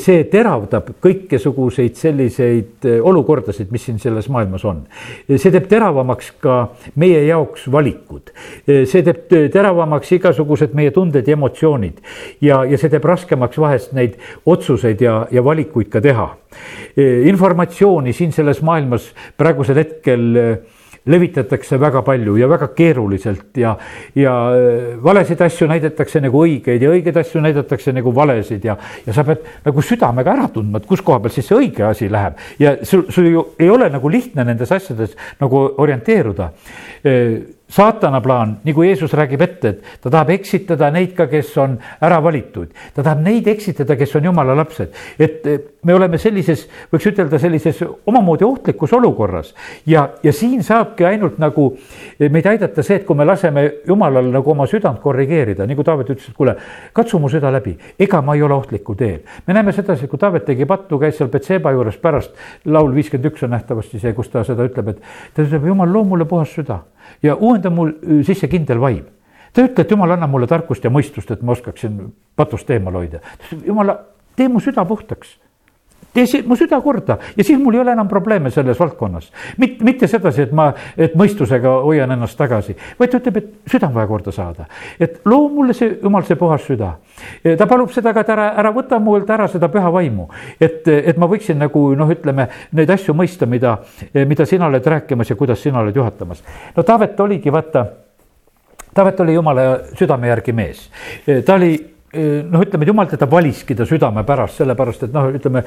see 0.00 0.24
teravdab 0.30 0.90
kõikesuguseid 1.02 1.96
selliseid 1.98 2.86
eh, 2.88 2.98
olukordasid, 3.04 3.70
mis 3.74 3.86
siin 3.86 3.98
selles 4.02 4.28
maailmas 4.32 4.64
on. 4.66 4.82
see 5.28 5.52
teeb 5.54 5.68
teravamaks 5.70 6.32
ka 6.42 6.56
meie 7.00 7.24
jaoks 7.26 7.68
valikud. 7.72 8.32
see 8.66 9.02
teeb 9.06 9.26
teravamaks 9.52 10.12
igasugused 10.18 10.74
meie 10.74 10.90
tunded 10.94 11.28
ja 11.28 11.38
emotsioonid 11.38 12.00
ja, 12.40 12.62
ja 12.64 12.78
see 12.78 12.92
teeb 12.92 13.04
raskemaks 13.04 13.58
vahest 13.60 13.92
neid 13.96 14.18
otsuseid 14.46 15.00
ja, 15.00 15.24
ja 15.30 15.44
valikuid 15.44 15.90
ka 15.92 16.00
teha. 16.04 16.28
informatsiooni 17.30 18.12
siin 18.12 18.32
selles 18.32 18.62
maailmas 18.62 19.10
praegusel 19.38 19.82
hetkel 19.82 20.26
levitatakse 21.06 21.78
väga 21.80 22.02
palju 22.04 22.36
ja 22.40 22.48
väga 22.48 22.70
keeruliselt 22.76 23.58
ja, 23.60 23.74
ja 24.16 24.34
äh, 24.54 24.94
valesid 25.04 25.42
asju 25.44 25.68
näidatakse 25.68 26.22
nagu 26.24 26.44
õigeid 26.46 26.82
ja 26.82 26.92
õigeid 26.94 27.18
asju 27.20 27.42
näidatakse 27.44 27.92
nagu 27.96 28.14
valesid 28.14 28.64
ja, 28.64 28.76
ja 29.06 29.16
sa 29.16 29.24
pead 29.26 29.44
nagu 29.66 29.84
südamega 29.84 30.36
ära 30.36 30.48
tundma, 30.54 30.80
et 30.80 30.88
kus 30.88 31.04
koha 31.04 31.20
peal 31.24 31.34
siis 31.34 31.48
see 31.50 31.58
õige 31.58 31.84
asi 31.88 32.08
läheb. 32.12 32.40
ja 32.58 32.76
sul, 32.82 33.04
sul 33.12 33.28
ju 33.30 33.48
ei 33.58 33.70
ole 33.70 33.90
nagu 33.92 34.08
lihtne 34.08 34.46
nendes 34.48 34.72
asjades 34.72 35.16
nagu 35.40 35.66
orienteeruda 35.84 36.50
äh, 37.04 37.44
saatana 37.74 38.20
plaan, 38.20 38.58
nagu 38.64 38.82
Jeesus 38.84 39.12
räägib 39.16 39.42
ette, 39.42 39.68
et 39.68 40.00
ta 40.02 40.10
tahab 40.10 40.30
eksitada 40.36 40.90
neid 40.94 41.14
ka, 41.16 41.26
kes 41.30 41.52
on 41.58 41.78
ära 42.04 42.20
valitud. 42.22 42.70
ta 42.94 43.02
tahab 43.02 43.24
neid 43.24 43.48
eksitada, 43.50 43.96
kes 43.96 44.14
on 44.16 44.24
jumala 44.30 44.56
lapsed. 44.56 44.92
et 45.18 45.46
me 45.84 45.94
oleme 45.94 46.18
sellises, 46.18 46.64
võiks 46.92 47.06
ütelda 47.10 47.38
sellises 47.40 47.80
omamoodi 48.06 48.44
ohtlikus 48.44 48.92
olukorras. 48.96 49.54
ja, 49.86 50.08
ja 50.22 50.32
siin 50.32 50.62
saabki 50.62 51.04
ainult 51.04 51.38
nagu 51.38 51.76
meid 52.18 52.46
aidata 52.46 52.82
see, 52.82 52.96
et 53.00 53.06
kui 53.06 53.16
me 53.16 53.24
laseme 53.24 53.64
jumalal 53.86 54.30
nagu 54.32 54.50
oma 54.50 54.66
südant 54.70 55.00
korrigeerida, 55.00 55.66
nagu 55.66 55.84
Taavet 55.84 56.10
ütles, 56.14 56.28
et 56.30 56.36
kuule, 56.36 56.56
katsu 56.96 57.18
mu 57.20 57.28
süda 57.28 57.52
läbi, 57.52 57.76
ega 58.00 58.22
ma 58.22 58.34
ei 58.34 58.42
ole 58.42 58.54
ohtlikul 58.54 58.96
teel. 58.98 59.20
me 59.46 59.54
näeme 59.54 59.72
sedasi, 59.72 60.08
kui 60.08 60.18
Taavet 60.18 60.46
tegi 60.48 60.66
pattu, 60.66 60.98
käis 60.98 61.18
seal 61.18 61.30
Betseba 61.32 61.72
juures 61.74 61.98
pärast, 62.00 62.32
laul 62.64 62.94
viiskümmend 62.94 63.32
üks 63.32 63.44
on 63.44 63.54
nähtavasti 63.54 64.00
see, 64.00 64.14
kus 64.16 64.32
ta 64.32 64.44
seda 64.44 64.64
ütleb, 64.66 64.94
et 64.94 65.02
ta 65.34 65.44
ütleb, 65.44 65.68
jumal, 65.68 65.92
loo 65.92 66.04
mulle 66.08 66.24
puhas 66.28 66.54
süda 66.54 66.80
ja 67.22 67.36
uuenda 67.36 67.70
mul 67.70 67.92
sisse 68.24 68.48
kindel 68.48 68.80
vaim. 68.80 69.04
ta 69.52 69.62
ei 69.62 69.68
ütle, 69.68 69.84
et 69.84 69.90
jumal, 69.90 70.10
anna 70.10 70.26
mulle 70.26 70.48
tarkust 70.50 70.84
ja 70.84 70.90
mõistust, 70.90 71.30
et 71.30 71.42
ma 71.42 71.52
oskaksin 71.52 72.00
patust 72.36 72.70
eemal 72.70 72.96
hoida. 73.02 73.20
jumala, 73.66 73.98
tee 74.36 74.48
mu 74.48 74.60
süda 74.60 74.84
puhtaks 74.84 75.43
tee 76.14 76.26
see, 76.30 76.42
mu 76.46 76.56
süda 76.58 76.78
korda 76.82 77.18
ja 77.36 77.44
siis 77.44 77.58
mul 77.60 77.74
ei 77.74 77.82
ole 77.82 77.92
enam 77.94 78.08
probleeme 78.08 78.50
selles 78.50 78.78
valdkonnas. 78.80 79.30
mitte, 79.58 79.84
mitte 79.84 80.06
sedasi, 80.10 80.46
et 80.46 80.52
ma, 80.52 80.70
et 80.96 81.14
mõistusega 81.18 81.72
hoian 81.84 82.10
ennast 82.14 82.38
tagasi, 82.38 82.76
vaid 82.98 83.10
ta 83.10 83.20
ütleb, 83.20 83.40
et 83.40 83.72
süda 83.72 83.88
on 83.90 83.94
vaja 83.94 84.10
korda 84.10 84.32
saada. 84.32 84.66
et 85.00 85.20
loo 85.24 85.48
mulle 85.48 85.74
see, 85.74 85.98
jumal, 86.02 86.22
see 86.26 86.38
puhas 86.40 86.66
süda. 86.66 86.94
ta 87.58 87.66
palub 87.66 87.92
seda 87.92 88.14
ka, 88.14 88.24
et 88.24 88.32
ära, 88.36 88.50
ära 88.62 88.72
võta 88.74 89.00
mult 89.02 89.30
ära 89.30 89.48
seda 89.48 89.68
püha 89.68 89.92
vaimu. 89.92 90.28
et, 90.60 90.86
et 90.88 91.18
ma 91.18 91.28
võiksin 91.30 91.58
nagu 91.58 91.86
noh, 91.98 92.10
ütleme 92.10 92.48
neid 92.72 92.90
asju 92.90 93.14
mõista, 93.14 93.46
mida, 93.46 93.78
mida 94.14 94.46
sina 94.46 94.70
oled 94.70 94.86
rääkimas 94.86 95.30
ja 95.30 95.36
kuidas 95.36 95.62
sina 95.62 95.82
oled 95.82 95.96
juhatamas. 95.96 96.44
no 96.76 96.82
Taavet 96.82 97.20
oligi, 97.20 97.52
vaata 97.52 97.86
Taavet 98.94 99.20
oli 99.20 99.34
jumala 99.34 99.62
südame 99.98 100.28
järgi 100.28 100.52
mees, 100.54 100.86
ta 101.46 101.56
oli 101.58 101.93
noh, 102.14 102.62
ütleme, 102.62 102.84
et 102.84 102.90
jumal 102.90 103.08
teda 103.10 103.28
valiski 103.30 103.76
ta 103.76 103.86
südame 103.88 104.24
pärast, 104.26 104.60
sellepärast 104.60 105.06
et 105.06 105.14
noh, 105.14 105.28
ütleme, 105.34 105.64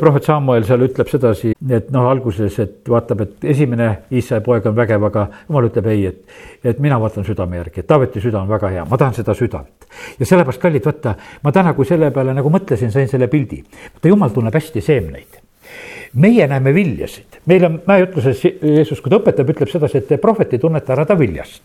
prohvet 0.00 0.26
Samuel 0.28 0.66
seal 0.68 0.84
ütleb 0.86 1.10
sedasi, 1.10 1.54
et 1.70 1.90
noh, 1.94 2.08
alguses, 2.10 2.58
et 2.62 2.90
vaatab, 2.90 3.24
et 3.26 3.48
esimene 3.54 3.90
Iisrae 4.14 4.42
poeg 4.44 4.66
on 4.70 4.76
vägev, 4.76 5.06
aga 5.10 5.26
jumal 5.48 5.70
ütleb 5.70 5.88
ei, 5.92 6.04
et, 6.10 6.36
et 6.72 6.82
mina 6.82 6.98
vaatan 7.02 7.26
südame 7.26 7.60
järgi, 7.60 7.84
et 7.84 7.90
Taaveti 7.90 8.22
süda 8.24 8.42
on 8.42 8.50
väga 8.50 8.72
hea, 8.74 8.84
ma 8.90 9.00
tahan 9.00 9.16
seda 9.16 9.36
südant. 9.38 9.88
ja 10.18 10.26
sellepärast, 10.26 10.62
kallid, 10.62 10.84
vaata, 10.84 11.16
ma 11.42 11.52
täna, 11.52 11.74
kui 11.74 11.88
selle 11.88 12.10
peale 12.14 12.34
nagu 12.36 12.52
mõtlesin, 12.52 12.92
sain 12.94 13.08
selle 13.10 13.28
pildi. 13.32 13.62
vaata, 13.94 14.08
jumal 14.08 14.34
tunneb 14.34 14.54
hästi 14.54 14.84
seemneid 14.84 15.42
meie 16.14 16.46
näeme 16.46 16.74
viljasid, 16.74 17.40
meil 17.50 17.64
on 17.66 17.80
mäeütluses 17.86 18.44
Jeesus, 18.44 19.00
kui 19.02 19.10
ta 19.10 19.18
õpetab, 19.18 19.50
ütleb 19.50 19.70
sedasi, 19.70 19.98
et 19.98 20.20
prohvet 20.22 20.52
ei 20.54 20.62
tunneta 20.62 20.94
ära 20.94 21.06
ta 21.08 21.18
viljast. 21.18 21.62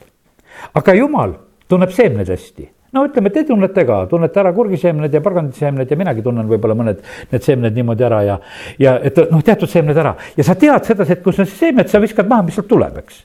aga 0.73 0.93
jumal 0.93 1.35
tunneb 1.69 1.93
seemneid 1.93 2.29
hästi 2.29 2.69
no 2.95 3.05
ütleme, 3.07 3.31
te 3.33 3.43
tunnete 3.47 3.85
ka, 3.87 3.99
tunnete 4.11 4.41
ära 4.41 4.53
kurgiseemned 4.55 5.13
ja 5.13 5.21
porgandiseemned 5.25 5.91
ja 5.91 5.99
minagi 5.99 6.23
tunnen 6.25 6.47
võib-olla 6.49 6.77
mõned 6.77 7.03
need 7.31 7.45
seemned 7.45 7.75
niimoodi 7.75 8.07
ära 8.07 8.21
ja, 8.25 8.39
ja 8.81 8.95
et 9.05 9.19
noh, 9.31 9.43
teatud 9.45 9.71
seemned 9.71 9.97
ära 9.97 10.15
ja 10.37 10.45
sa 10.47 10.57
tead 10.59 10.87
sedasi, 10.87 11.17
et 11.17 11.25
kus 11.25 11.41
on 11.41 11.49
see 11.49 11.67
seemed, 11.67 11.91
sa 11.91 12.01
viskad 12.01 12.29
maha, 12.29 12.47
mis 12.47 12.57
sealt 12.59 12.69
tuleb, 12.71 12.97
eks. 13.03 13.21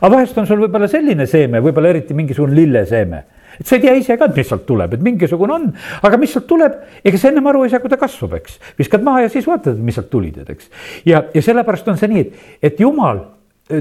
aga 0.00 0.12
vahest 0.16 0.42
on 0.42 0.50
sul 0.50 0.64
võib-olla 0.64 0.90
selline 0.90 1.28
seeme, 1.30 1.62
võib-olla 1.64 1.94
eriti 1.94 2.16
mingisugune 2.16 2.56
lilleseeme 2.58 3.24
et 3.60 3.68
sa 3.68 3.76
ei 3.76 3.84
tea 3.84 3.94
ise 3.98 4.16
ka, 4.18 4.28
mis 4.34 4.48
sealt 4.50 4.64
tuleb, 4.66 4.96
et 4.96 5.04
mingisugune 5.04 5.54
on, 5.54 5.68
aga 6.06 6.18
mis 6.18 6.32
sealt 6.34 6.48
tuleb, 6.50 6.80
ega 7.06 7.20
sa 7.20 7.30
ennem 7.30 7.46
aru 7.50 7.64
ei 7.64 7.72
saa, 7.72 7.82
kui 7.82 7.92
ta 7.92 8.00
kasvab, 8.00 8.34
eks. 8.40 8.58
viskad 8.80 9.04
maha 9.06 9.24
ja 9.26 9.30
siis 9.32 9.46
vaatad, 9.46 9.78
mis 9.78 9.94
sealt 9.98 10.10
tuli, 10.10 10.32
tead, 10.34 10.50
eks. 10.56 10.70
ja, 11.06 11.22
ja 11.34 11.44
sellepärast 11.44 11.92
on 11.92 12.00
see 12.00 12.10
nii, 12.10 12.24
et, 12.24 12.50
et 12.70 12.82
jumal 12.82 13.22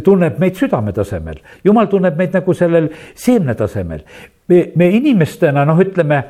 tunneb 0.04 0.40
meid 0.40 0.56
südame 0.56 0.94
tasemel, 0.96 1.42
jumal 1.64 1.90
tunneb 1.92 2.16
meid 2.18 2.36
nagu 2.38 2.54
sellel 2.56 2.90
seemne 3.16 3.56
tasemel. 3.56 4.04
me, 4.48 4.72
me 4.76 4.90
inimestena 4.90 5.66
noh, 5.66 5.80
ütleme 5.80 6.24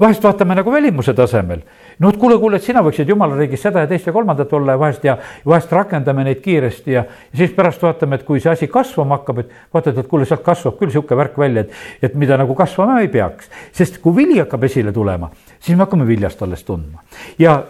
vahest 0.00 0.24
vaatame 0.24 0.54
nagu 0.54 0.72
välimuse 0.72 1.14
tasemel. 1.14 1.60
no 1.98 2.08
et 2.08 2.16
kuule, 2.18 2.36
kuule, 2.38 2.56
et 2.56 2.62
sina 2.62 2.82
võiksid 2.82 3.08
jumala 3.08 3.36
riigis 3.38 3.62
seda 3.62 3.84
ja 3.84 3.88
teist 3.88 4.06
ja 4.06 4.12
kolmandat 4.12 4.52
olla 4.52 4.74
ja 4.74 4.78
vahest 4.78 5.04
ja 5.04 5.16
vahest 5.46 5.72
rakendame 5.72 6.24
neid 6.24 6.40
kiiresti 6.44 6.92
ja, 6.92 7.04
ja 7.32 7.38
siis 7.38 7.54
pärast 7.56 7.82
vaatame, 7.82 8.18
et 8.20 8.26
kui 8.28 8.40
see 8.40 8.52
asi 8.52 8.68
kasvama 8.68 9.18
hakkab, 9.18 9.44
et 9.44 9.54
vaatad, 9.72 9.98
et 9.98 10.10
kuule, 10.10 10.26
sealt 10.28 10.42
kasvab 10.44 10.76
küll 10.80 10.92
sihuke 10.92 11.16
värk 11.16 11.38
välja, 11.38 11.64
et, 11.64 11.72
et 12.02 12.18
mida 12.18 12.36
nagu 12.40 12.54
kasvama 12.54 13.00
ei 13.00 13.08
peaks. 13.08 13.48
sest 13.72 14.00
kui 14.02 14.16
vili 14.16 14.38
hakkab 14.42 14.64
esile 14.68 14.92
tulema, 14.92 15.30
siis 15.58 15.76
me 15.76 15.86
hakkame 15.86 16.06
viljast 16.08 16.42
alles 16.42 16.64
tundma 16.64 17.00
ja 17.38 17.62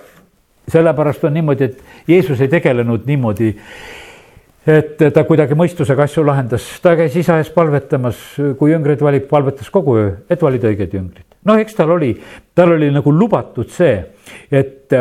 sellepärast 0.69 1.25
on 1.25 1.35
niimoodi, 1.35 1.65
et 1.65 2.09
Jeesus 2.09 2.41
ei 2.41 2.49
tegelenud 2.49 3.07
niimoodi 3.07 3.53
et 4.67 5.01
ta 5.13 5.25
kuidagi 5.29 5.57
mõistusega 5.59 6.07
asju 6.09 6.25
lahendas, 6.25 6.67
ta 6.83 6.95
käis 6.99 7.17
isa 7.21 7.39
ees 7.41 7.51
palvetamas, 7.55 8.21
kui 8.59 8.73
jüngreid 8.73 9.03
valib, 9.05 9.27
palvetas 9.29 9.71
kogu 9.73 9.97
öö, 10.01 10.13
et 10.31 10.43
valida 10.43 10.71
õiged 10.71 10.95
jüngrid. 10.97 11.27
noh, 11.45 11.59
eks 11.61 11.77
tal 11.77 11.93
oli, 11.93 12.15
tal 12.57 12.73
oli 12.73 12.89
nagu 12.93 13.13
lubatud 13.13 13.69
see, 13.69 13.99
et, 14.49 14.95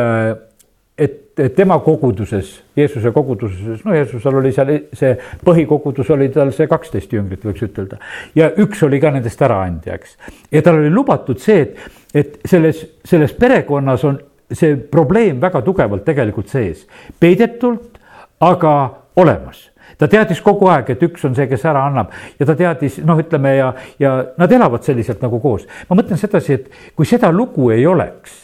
et, 0.98 1.22
et 1.40 1.56
tema 1.56 1.78
koguduses, 1.80 2.52
Jeesuse 2.76 3.14
koguduses, 3.16 3.86
no 3.88 3.96
Jeesusel 3.96 4.40
oli 4.42 4.52
seal 4.52 4.74
see 4.92 5.14
põhikogudus 5.46 6.12
oli 6.12 6.28
tal 6.34 6.52
see 6.56 6.68
kaksteist 6.68 7.16
jüngrit, 7.16 7.46
võiks 7.48 7.64
ütelda. 7.64 8.02
ja 8.36 8.52
üks 8.60 8.84
oli 8.84 9.00
ka 9.00 9.14
nendest 9.16 9.42
äraandja, 9.48 9.96
eks. 9.96 10.18
ja 10.52 10.62
tal 10.66 10.82
oli 10.82 10.92
lubatud 10.92 11.40
see, 11.40 11.64
et, 11.64 11.80
et 12.14 12.38
selles, 12.52 12.84
selles 13.08 13.32
perekonnas 13.40 14.04
on 14.04 14.20
see 14.52 14.76
probleem 14.76 15.40
väga 15.42 15.64
tugevalt 15.64 16.04
tegelikult 16.06 16.52
sees, 16.52 16.84
peidetult, 17.24 17.96
aga 18.44 18.74
olemas. 19.16 19.70
Ta 19.98 20.08
teadis 20.10 20.42
kogu 20.42 20.68
aeg, 20.74 20.94
et 20.94 21.04
üks 21.06 21.26
on 21.28 21.36
see, 21.38 21.48
kes 21.48 21.66
ära 21.70 21.84
annab. 21.88 22.14
Ja 22.40 22.48
ta 22.50 22.56
teadis, 22.58 22.98
noh, 23.06 23.20
ütleme 23.20 23.56
ja, 23.58 23.72
ja 24.02 24.14
nad 24.40 24.52
elavad 24.52 24.86
selliselt 24.86 25.22
nagu 25.22 25.40
koos. 25.44 25.68
ma 25.90 25.98
mõtlen 26.00 26.20
sedasi, 26.20 26.60
et 26.60 26.96
kui 26.96 27.06
seda 27.10 27.32
lugu 27.32 27.70
ei 27.76 27.86
oleks, 27.88 28.38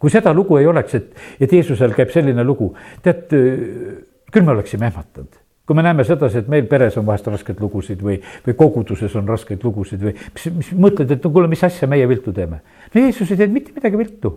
kui 0.00 0.12
seda 0.12 0.32
lugu 0.34 0.58
ei 0.60 0.66
oleks, 0.66 0.94
et, 0.94 1.26
et 1.40 1.52
Jeesusel 1.52 1.94
käib 1.96 2.14
selline 2.14 2.44
lugu, 2.44 2.72
tead, 3.02 3.26
küll 3.28 4.46
me 4.46 4.56
oleksime 4.56 4.88
ehmatanud 4.90 5.45
kui 5.66 5.74
me 5.74 5.82
näeme 5.82 6.04
sedasi, 6.06 6.38
et 6.44 6.48
meil 6.48 6.66
peres 6.70 6.94
on 7.00 7.06
vahest 7.06 7.26
raskeid 7.26 7.58
lugusid 7.60 8.02
või, 8.02 8.20
või 8.46 8.54
koguduses 8.58 9.14
on 9.18 9.26
raskeid 9.26 9.64
lugusid 9.66 10.02
või 10.02 10.12
mis, 10.14 10.44
mis 10.54 10.68
mõtled, 10.86 11.10
et 11.10 11.24
no 11.26 11.32
kuule, 11.34 11.48
mis 11.50 11.64
asja 11.66 11.88
meie 11.90 12.06
viltu 12.06 12.32
teeme. 12.32 12.60
no 12.94 13.02
Jeesus 13.02 13.32
ei 13.32 13.40
teinud 13.40 13.54
mitte 13.56 13.74
midagi 13.74 13.98
viltu. 13.98 14.32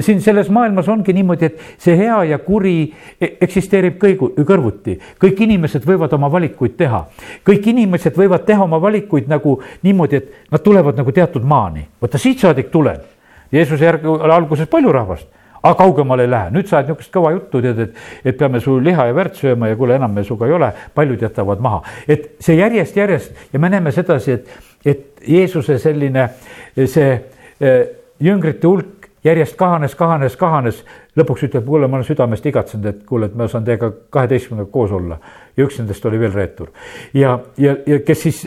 siin 0.00 0.22
selles 0.24 0.48
maailmas 0.50 0.88
ongi 0.88 1.12
niimoodi, 1.12 1.50
et 1.50 1.60
see 1.82 1.96
hea 1.98 2.22
ja 2.30 2.38
kuri 2.38 2.76
e-, 3.20 3.34
eksisteerib 3.44 3.98
kõigu, 4.00 4.32
kõrvuti. 4.48 4.96
kõik 5.20 5.44
inimesed 5.44 5.84
võivad 5.84 6.16
oma 6.16 6.32
valikuid 6.32 6.78
teha. 6.80 7.04
kõik 7.44 7.68
inimesed 7.74 8.16
võivad 8.16 8.48
teha 8.48 8.64
oma 8.64 8.80
valikuid 8.80 9.28
nagu 9.28 9.58
niimoodi, 9.82 10.16
et 10.16 10.50
nad 10.50 10.64
tulevad 10.64 10.96
nagu 10.96 11.12
teatud 11.12 11.44
maani. 11.44 11.86
vaata 12.00 12.18
siit 12.18 12.40
saadik 12.40 12.72
tulen. 12.72 13.04
Jeesuse 13.52 13.84
järgi 13.84 14.08
oli 14.08 14.32
alguses 14.32 14.68
palju 14.68 14.92
rahvast 14.92 15.28
aga 15.62 15.74
kaugemale 15.78 16.26
ei 16.26 16.30
lähe, 16.30 16.50
nüüd 16.54 16.68
sa 16.68 16.78
ajad 16.78 16.90
niisugust 16.90 17.12
kõva 17.14 17.32
juttu, 17.36 17.62
tead, 17.62 17.78
et, 17.86 18.00
et 18.24 18.38
peame 18.38 18.60
su 18.60 18.78
liha 18.82 19.06
ja 19.08 19.16
verd 19.16 19.38
sööma 19.38 19.70
ja 19.70 19.78
kuule, 19.78 19.96
enam 20.00 20.14
me 20.14 20.24
sinuga 20.26 20.48
ei 20.48 20.56
ole, 20.56 20.72
paljud 20.94 21.22
jätavad 21.22 21.62
maha. 21.62 21.82
et 22.08 22.32
see 22.42 22.58
järjest, 22.58 22.96
järjest 22.96 23.52
ja 23.52 23.62
me 23.62 23.70
näeme 23.72 23.92
sedasi, 23.92 24.38
et, 24.38 24.50
et 24.84 25.28
Jeesuse 25.28 25.78
selline 25.78 26.28
see 26.74 27.12
eh, 27.60 27.78
jüngrite 28.22 28.66
hulk 28.66 29.02
järjest 29.24 29.56
kahanes, 29.56 29.94
kahanes, 29.94 30.36
kahanes. 30.36 30.84
lõpuks 31.16 31.44
ütleb, 31.46 31.66
kuule, 31.66 31.86
ma 31.86 31.98
olen 31.98 32.06
südamest 32.08 32.46
igatsenud, 32.48 32.86
et 32.88 33.02
kuule, 33.06 33.28
et 33.28 33.34
ma 33.36 33.46
saan 33.48 33.64
teiega 33.64 33.90
kaheteistkümnega 34.10 34.70
koos 34.72 34.92
olla. 34.92 35.18
ja 35.56 35.64
üks 35.66 35.78
nendest 35.78 36.06
oli 36.06 36.18
veel 36.20 36.32
reetur. 36.32 36.72
ja, 37.14 37.38
ja, 37.58 37.76
ja 37.86 38.00
kes 38.00 38.22
siis 38.22 38.40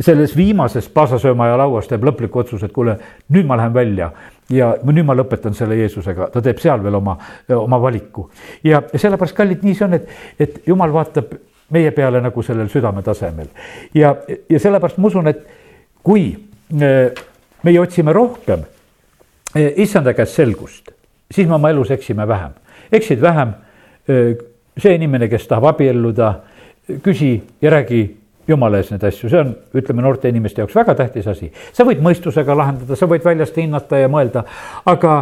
selles 0.00 0.36
viimases 0.36 0.88
paasasöömaja 0.88 1.58
lauas 1.58 1.88
teeb 1.88 2.04
lõpliku 2.04 2.42
otsuse, 2.42 2.66
et 2.66 2.72
kuule, 2.72 2.98
nüüd 3.28 3.46
ma 3.46 3.56
lähen 3.56 3.74
välja 3.74 4.10
ja 4.50 4.72
nüüd 4.86 5.06
ma 5.06 5.16
lõpetan 5.16 5.54
selle 5.56 5.76
Jeesusega, 5.80 6.30
ta 6.32 6.42
teeb 6.44 6.60
seal 6.62 6.82
veel 6.84 6.94
oma, 6.94 7.16
oma 7.56 7.80
valiku. 7.82 8.28
ja, 8.64 8.82
sellepärast, 8.94 9.36
kallid, 9.36 9.64
nii 9.66 9.74
see 9.74 9.86
on, 9.86 9.96
et, 9.98 10.10
et 10.38 10.58
jumal 10.68 10.92
vaatab 10.94 11.34
meie 11.74 11.90
peale 11.90 12.20
nagu 12.22 12.42
sellel 12.42 12.68
südame 12.70 13.02
tasemel. 13.02 13.48
ja, 13.94 14.14
ja 14.50 14.60
sellepärast 14.62 14.98
ma 14.98 15.10
usun, 15.10 15.30
et 15.32 15.42
kui 16.06 16.28
äh, 16.32 17.24
meie 17.66 17.80
otsime 17.80 18.14
rohkem 18.14 18.62
äh, 19.56 19.72
issanda 19.82 20.14
käest 20.14 20.38
selgust, 20.38 20.92
siis 21.30 21.48
me 21.48 21.58
oma 21.58 21.70
elus 21.74 21.90
eksime 21.90 22.28
vähem. 22.28 22.54
eksid 22.92 23.22
vähem, 23.22 23.56
äh, 24.08 24.36
see 24.78 24.94
inimene, 24.94 25.28
kes 25.28 25.48
tahab 25.48 25.72
abielluda, 25.72 26.34
küsi 27.02 27.40
ja 27.62 27.70
räägi 27.70 28.04
jumala 28.48 28.80
ees 28.80 28.92
neid 28.92 29.04
asju, 29.06 29.30
see 29.30 29.42
on, 29.42 29.52
ütleme, 29.76 30.04
noorte 30.04 30.30
inimeste 30.30 30.62
jaoks 30.62 30.76
väga 30.76 30.94
tähtis 31.02 31.26
asi. 31.30 31.50
sa 31.72 31.86
võid 31.88 32.02
mõistusega 32.04 32.56
lahendada, 32.56 32.98
sa 32.98 33.08
võid 33.10 33.24
väljast 33.26 33.58
hinnata 33.58 34.00
ja 34.02 34.10
mõelda, 34.12 34.44
aga, 34.86 35.16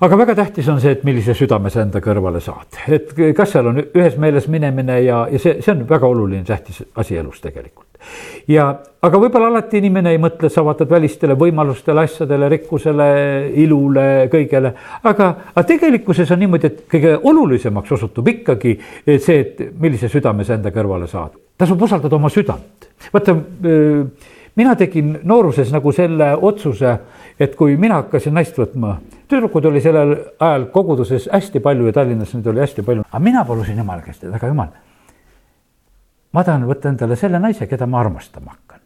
aga 0.00 0.20
väga 0.22 0.36
tähtis 0.44 0.68
on 0.70 0.80
see, 0.82 0.94
et 0.96 1.04
millise 1.06 1.34
südame 1.36 1.72
sa 1.72 1.82
enda 1.84 2.02
kõrvale 2.04 2.42
saad. 2.44 2.78
et 2.88 3.10
kas 3.36 3.56
seal 3.56 3.72
on 3.72 3.82
ühes 3.82 4.18
meeles 4.20 4.46
minemine 4.48 5.00
ja, 5.02 5.24
ja 5.30 5.42
see, 5.42 5.58
see 5.64 5.74
on 5.74 5.84
väga 5.90 6.06
oluline, 6.06 6.44
tähtis 6.46 6.84
asi 7.02 7.18
elus 7.18 7.42
tegelikult. 7.42 7.88
ja, 8.48 8.70
aga 9.02 9.22
võib-olla 9.26 9.50
alati 9.50 9.82
inimene 9.82 10.14
ei 10.14 10.22
mõtle, 10.22 10.52
sa 10.52 10.62
vaatad 10.64 10.90
välistele 10.90 11.34
võimalustele, 11.34 12.06
asjadele, 12.06 12.48
rikkusele, 12.54 13.10
ilule, 13.58 14.08
kõigele. 14.30 14.74
aga, 15.02 15.34
aga 15.50 15.68
tegelikkuses 15.74 16.30
on 16.30 16.44
niimoodi, 16.46 16.70
et 16.70 16.82
kõige 16.90 17.18
olulisemaks 17.18 17.98
osutub 17.98 18.34
ikkagi 18.38 18.78
see, 19.18 19.40
et 19.40 19.64
millise 19.80 20.08
südame 20.12 20.46
sa 20.46 20.54
enda 20.60 20.70
kõrvale 20.70 21.10
saad 21.10 21.34
tasub 21.60 21.82
usaldada 21.84 22.16
oma 22.16 22.30
südant. 22.32 22.88
vaata, 23.12 23.36
mina 24.56 24.74
tegin 24.76 25.18
nooruses 25.24 25.72
nagu 25.72 25.92
selle 25.92 26.32
otsuse, 26.36 26.94
et 27.40 27.56
kui 27.56 27.76
mina 27.80 28.00
hakkasin 28.02 28.34
naist 28.36 28.58
võtma, 28.58 28.96
tüdrukud 29.30 29.68
oli 29.70 29.82
sellel 29.84 30.16
ajal 30.40 30.66
koguduses 30.74 31.28
hästi 31.32 31.62
palju 31.64 31.88
ja 31.88 31.96
Tallinnas 31.96 32.34
neid 32.34 32.48
oli 32.50 32.64
hästi 32.64 32.84
palju, 32.86 33.06
aga 33.08 33.22
mina 33.24 33.44
palusin 33.48 33.78
jumala 33.78 34.04
käest, 34.04 34.24
et 34.24 34.34
aga 34.34 34.50
jumal, 34.50 34.74
ma 36.32 36.44
tahan 36.46 36.66
võtta 36.68 36.92
endale 36.92 37.18
selle 37.20 37.40
naise, 37.42 37.68
keda 37.70 37.88
ma 37.90 38.02
armastama 38.02 38.56
hakkan. 38.56 38.84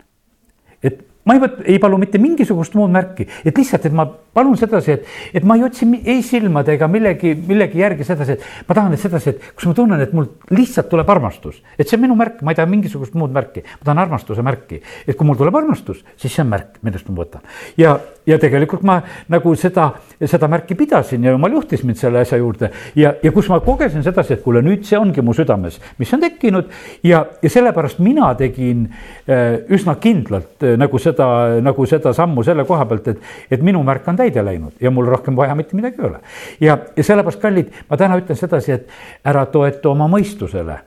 et 0.82 1.00
ma 1.24 1.36
ei 1.36 1.42
võt-, 1.46 1.62
ei 1.64 1.78
palu 1.82 1.98
mitte 1.98 2.20
mingisugust 2.22 2.76
muud 2.78 2.92
märki, 2.92 3.28
et 3.44 3.56
lihtsalt, 3.56 3.86
et 3.86 3.96
ma 3.96 4.08
palun 4.34 4.56
sedasi, 4.58 4.98
et, 4.98 5.06
et 5.34 5.44
ma 5.46 5.56
ei 5.58 5.64
otsi 5.66 5.86
ei 6.04 6.22
silmade 6.26 6.74
ega 6.74 6.88
millegi, 6.90 7.34
millegi 7.48 7.82
järgi 7.82 8.06
sedasi, 8.06 8.36
et 8.36 8.68
ma 8.68 8.76
tahan, 8.76 8.96
et 8.96 9.02
sedasi, 9.02 9.34
et 9.34 9.50
kus 9.54 9.68
ma 9.70 9.76
tunnen, 9.76 10.02
et 10.02 10.14
mul 10.16 10.28
lihtsalt 10.54 10.90
tuleb 10.90 11.10
armastus. 11.10 11.60
et 11.78 11.88
see 11.88 11.98
on 11.98 12.04
minu 12.06 12.18
märk, 12.18 12.42
ma 12.42 12.52
ei 12.52 12.58
taha 12.58 12.70
mingisugust 12.70 13.14
muud 13.18 13.32
märki, 13.34 13.64
ma 13.64 13.84
tahan 13.84 14.02
armastuse 14.06 14.42
märki. 14.42 14.80
et 15.06 15.16
kui 15.16 15.26
mul 15.26 15.38
tuleb 15.38 15.56
armastus, 15.56 16.04
siis 16.16 16.34
see 16.34 16.44
on 16.44 16.50
märk, 16.52 16.80
millest 16.82 17.08
ma 17.08 17.22
võtan. 17.22 17.46
ja, 17.80 17.98
ja 18.26 18.38
tegelikult 18.40 18.82
ma 18.86 18.98
nagu 19.32 19.54
seda, 19.60 19.90
seda 20.20 20.48
märki 20.50 20.76
pidasin 20.78 21.24
ja 21.24 21.34
jumal 21.34 21.52
juhtis 21.58 21.84
mind 21.84 22.00
selle 22.00 22.22
asja 22.24 22.38
juurde 22.40 22.70
ja, 22.96 23.14
ja 23.22 23.32
kus 23.32 23.48
ma 23.52 23.60
kogesin 23.64 24.04
sedasi, 24.04 24.38
et 24.38 24.44
kuule, 24.44 24.62
nüüd 24.64 24.84
see 24.88 24.98
ongi 24.98 25.22
mu 25.24 25.34
südames, 25.36 25.78
mis 25.98 26.12
on 26.16 26.22
tekkinud 26.24 26.70
ja, 27.04 27.24
ja 27.42 27.52
sellepärast 27.52 28.00
mina 28.04 28.32
tegin 28.38 28.86
äh, 29.28 29.60
üsna 29.72 29.96
kindlalt 30.00 30.64
äh, 30.64 30.78
nagu 30.80 30.98
seda 30.98 31.28
nagu 31.64 31.86
seda 31.88 32.14
sammu 32.16 32.44
selle 32.46 32.64
koha 32.68 32.86
pealt, 32.88 33.08
et, 33.12 33.20
et 33.52 33.64
minu 33.64 33.82
märk 33.86 34.08
on 34.08 34.18
täide 34.24 34.44
läinud 34.44 34.80
ja 34.80 34.90
mul 34.90 35.08
rohkem 35.10 35.36
vaja 35.36 35.54
mitte 35.54 35.76
midagi 35.76 36.02
ei 36.02 36.08
ole. 36.08 36.18
ja, 36.60 36.78
ja 36.96 37.04
sellepärast, 37.04 37.40
kallid, 37.42 37.70
ma 37.90 37.98
täna 38.00 38.18
ütlen 38.20 38.38
sedasi, 38.38 38.72
et 38.72 38.90
ära 39.24 39.44
toetu 39.52 39.92
oma 39.92 40.08
mõistusele, 40.10 40.80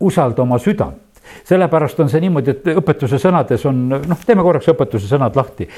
usalda 0.00 0.42
oma 0.42 0.58
südant 0.62 1.04
sellepärast 1.44 2.00
on 2.00 2.08
see 2.08 2.22
niimoodi, 2.24 2.54
et 2.54 2.70
õpetuse 2.80 3.18
sõnades 3.20 3.64
on, 3.68 3.82
noh, 3.92 4.24
teeme 4.26 4.44
korraks 4.46 4.70
õpetuse 4.72 5.10
sõnad 5.10 5.36
lahti. 5.36 5.68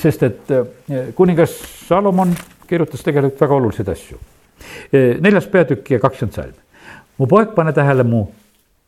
sest 0.00 0.22
et 0.24 0.52
eh, 0.56 1.10
kuningas 1.14 1.58
Salomon 1.86 2.32
kirjutas 2.68 3.04
tegelikult 3.04 3.40
väga 3.40 3.58
oluliseid 3.58 3.88
asju. 3.92 4.18
Neljas 5.20 5.46
peatükk 5.52 5.90
ja 5.90 6.00
kakskümmend 6.00 6.36
salm. 6.36 6.56
mu 7.18 7.26
poeg, 7.26 7.52
pane 7.54 7.72
tähele 7.76 8.04
mu 8.08 8.22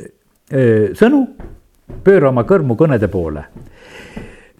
eh, 0.01 0.97
sõnu, 0.97 1.27
pööra 2.05 2.31
oma 2.33 2.47
kõrmu 2.49 2.77
kõnede 2.79 3.09
poole 3.13 3.45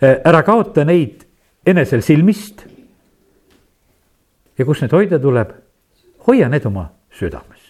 ära 0.03 0.43
kaota 0.43 0.85
neid 0.85 1.23
enesel 1.67 2.03
silmist. 2.03 2.67
Ja 4.59 4.67
kus 4.69 4.83
neid 4.83 4.95
hoida 4.97 5.19
tuleb, 5.23 5.55
hoia 6.27 6.49
need 6.53 6.67
oma 6.69 6.89
südames. 7.13 7.61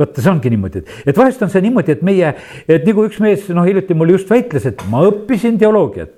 Vaata, 0.00 0.22
see 0.22 0.30
ongi 0.32 0.50
niimoodi, 0.52 0.80
et, 0.80 0.94
et 1.12 1.18
vahest 1.18 1.42
on 1.44 1.50
see 1.52 1.60
niimoodi, 1.64 1.92
et 1.92 2.02
meie, 2.06 2.32
et 2.64 2.86
nagu 2.88 3.04
üks 3.04 3.18
mees, 3.20 3.44
noh, 3.52 3.66
hiljuti 3.68 3.96
mulle 3.96 4.16
just 4.16 4.30
väitles, 4.32 4.64
et 4.70 4.84
ma 4.88 5.04
õppisin 5.10 5.60
teoloogiat. 5.60 6.16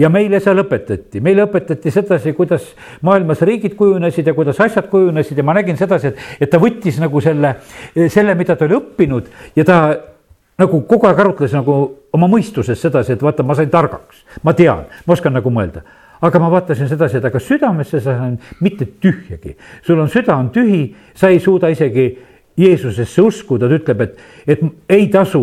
Ja 0.00 0.08
meile 0.12 0.38
seal 0.40 0.60
õpetati, 0.62 1.20
meile 1.24 1.44
õpetati 1.46 1.90
sedasi, 1.92 2.32
kuidas 2.36 2.64
maailmas 3.06 3.42
riigid 3.44 3.74
kujunesid 3.78 4.26
ja 4.28 4.34
kuidas 4.36 4.58
asjad 4.60 4.88
kujunesid. 4.92 5.36
Ja 5.38 5.44
ma 5.46 5.54
nägin 5.56 5.76
sedasi, 5.78 6.12
et, 6.12 6.22
et 6.46 6.50
ta 6.52 6.60
võttis 6.60 6.98
nagu 7.00 7.20
selle, 7.24 7.54
selle, 8.12 8.34
mida 8.38 8.56
ta 8.56 8.66
oli 8.66 8.76
õppinud. 8.78 9.28
Ja 9.56 9.66
ta 9.68 9.78
nagu 10.60 10.80
kogu 10.88 11.08
aeg 11.08 11.20
arutles 11.20 11.54
nagu 11.56 11.76
oma 12.16 12.28
mõistuses 12.32 12.80
sedasi, 12.80 13.14
et 13.16 13.24
vaata, 13.24 13.44
ma 13.46 13.56
sain 13.56 13.70
targaks, 13.72 14.24
ma 14.44 14.56
tean, 14.56 14.86
ma 15.04 15.16
oskan 15.16 15.36
nagu 15.36 15.52
mõelda. 15.52 15.84
Aga 16.20 16.38
ma 16.38 16.50
vaatasin 16.50 16.88
sedasi, 16.88 17.18
et 17.18 17.24
aga 17.24 17.40
südamesse 17.40 18.00
sa 18.00 18.16
sain 18.18 18.38
mitte 18.60 18.88
tühjagi, 19.00 19.56
sul 19.82 20.00
on 20.00 20.08
süda 20.12 20.36
on 20.36 20.50
tühi, 20.54 20.88
sa 21.14 21.28
ei 21.28 21.40
suuda 21.40 21.68
isegi 21.72 22.08
Jeesusesse 22.56 23.20
uskuda, 23.20 23.68
ta 23.68 23.76
ütleb, 23.76 24.00
et, 24.00 24.20
et 24.48 24.62
ei 24.88 25.10
tasu 25.12 25.42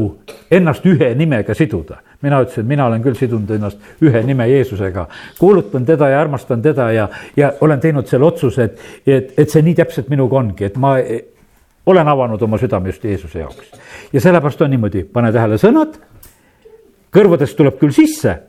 ennast 0.51 0.86
ühe 0.89 1.12
nimega 1.15 1.53
siduda. 1.53 1.99
mina 2.23 2.39
ütlesin, 2.41 2.65
mina 2.65 2.86
olen 2.88 3.01
küll 3.03 3.17
sidunud 3.19 3.49
ennast 3.51 4.01
ühe 4.01 4.21
nime 4.23 4.47
Jeesusega, 4.49 5.07
kuulutan 5.39 5.86
teda 5.86 6.09
ja 6.09 6.21
armastan 6.21 6.62
teda 6.62 6.91
ja, 6.91 7.09
ja 7.38 7.51
olen 7.62 7.79
teinud 7.79 8.07
selle 8.07 8.25
otsuse, 8.25 8.63
et, 8.63 8.79
et, 9.05 9.33
et 9.38 9.49
see 9.49 9.62
nii 9.62 9.75
täpselt 9.75 10.09
minuga 10.09 10.39
ongi, 10.39 10.65
et 10.65 10.77
ma 10.79 10.95
olen 11.86 12.07
avanud 12.07 12.41
oma 12.41 12.57
südame 12.57 12.89
just 12.89 13.03
Jeesuse 13.03 13.39
jaoks. 13.39 13.71
ja 14.13 14.21
sellepärast 14.21 14.62
on 14.62 14.73
niimoodi, 14.73 15.03
pane 15.03 15.31
tähele 15.36 15.59
sõnad, 15.62 15.99
kõrvadest 17.13 17.59
tuleb 17.59 17.77
küll 17.77 17.93
sisse 17.93 18.39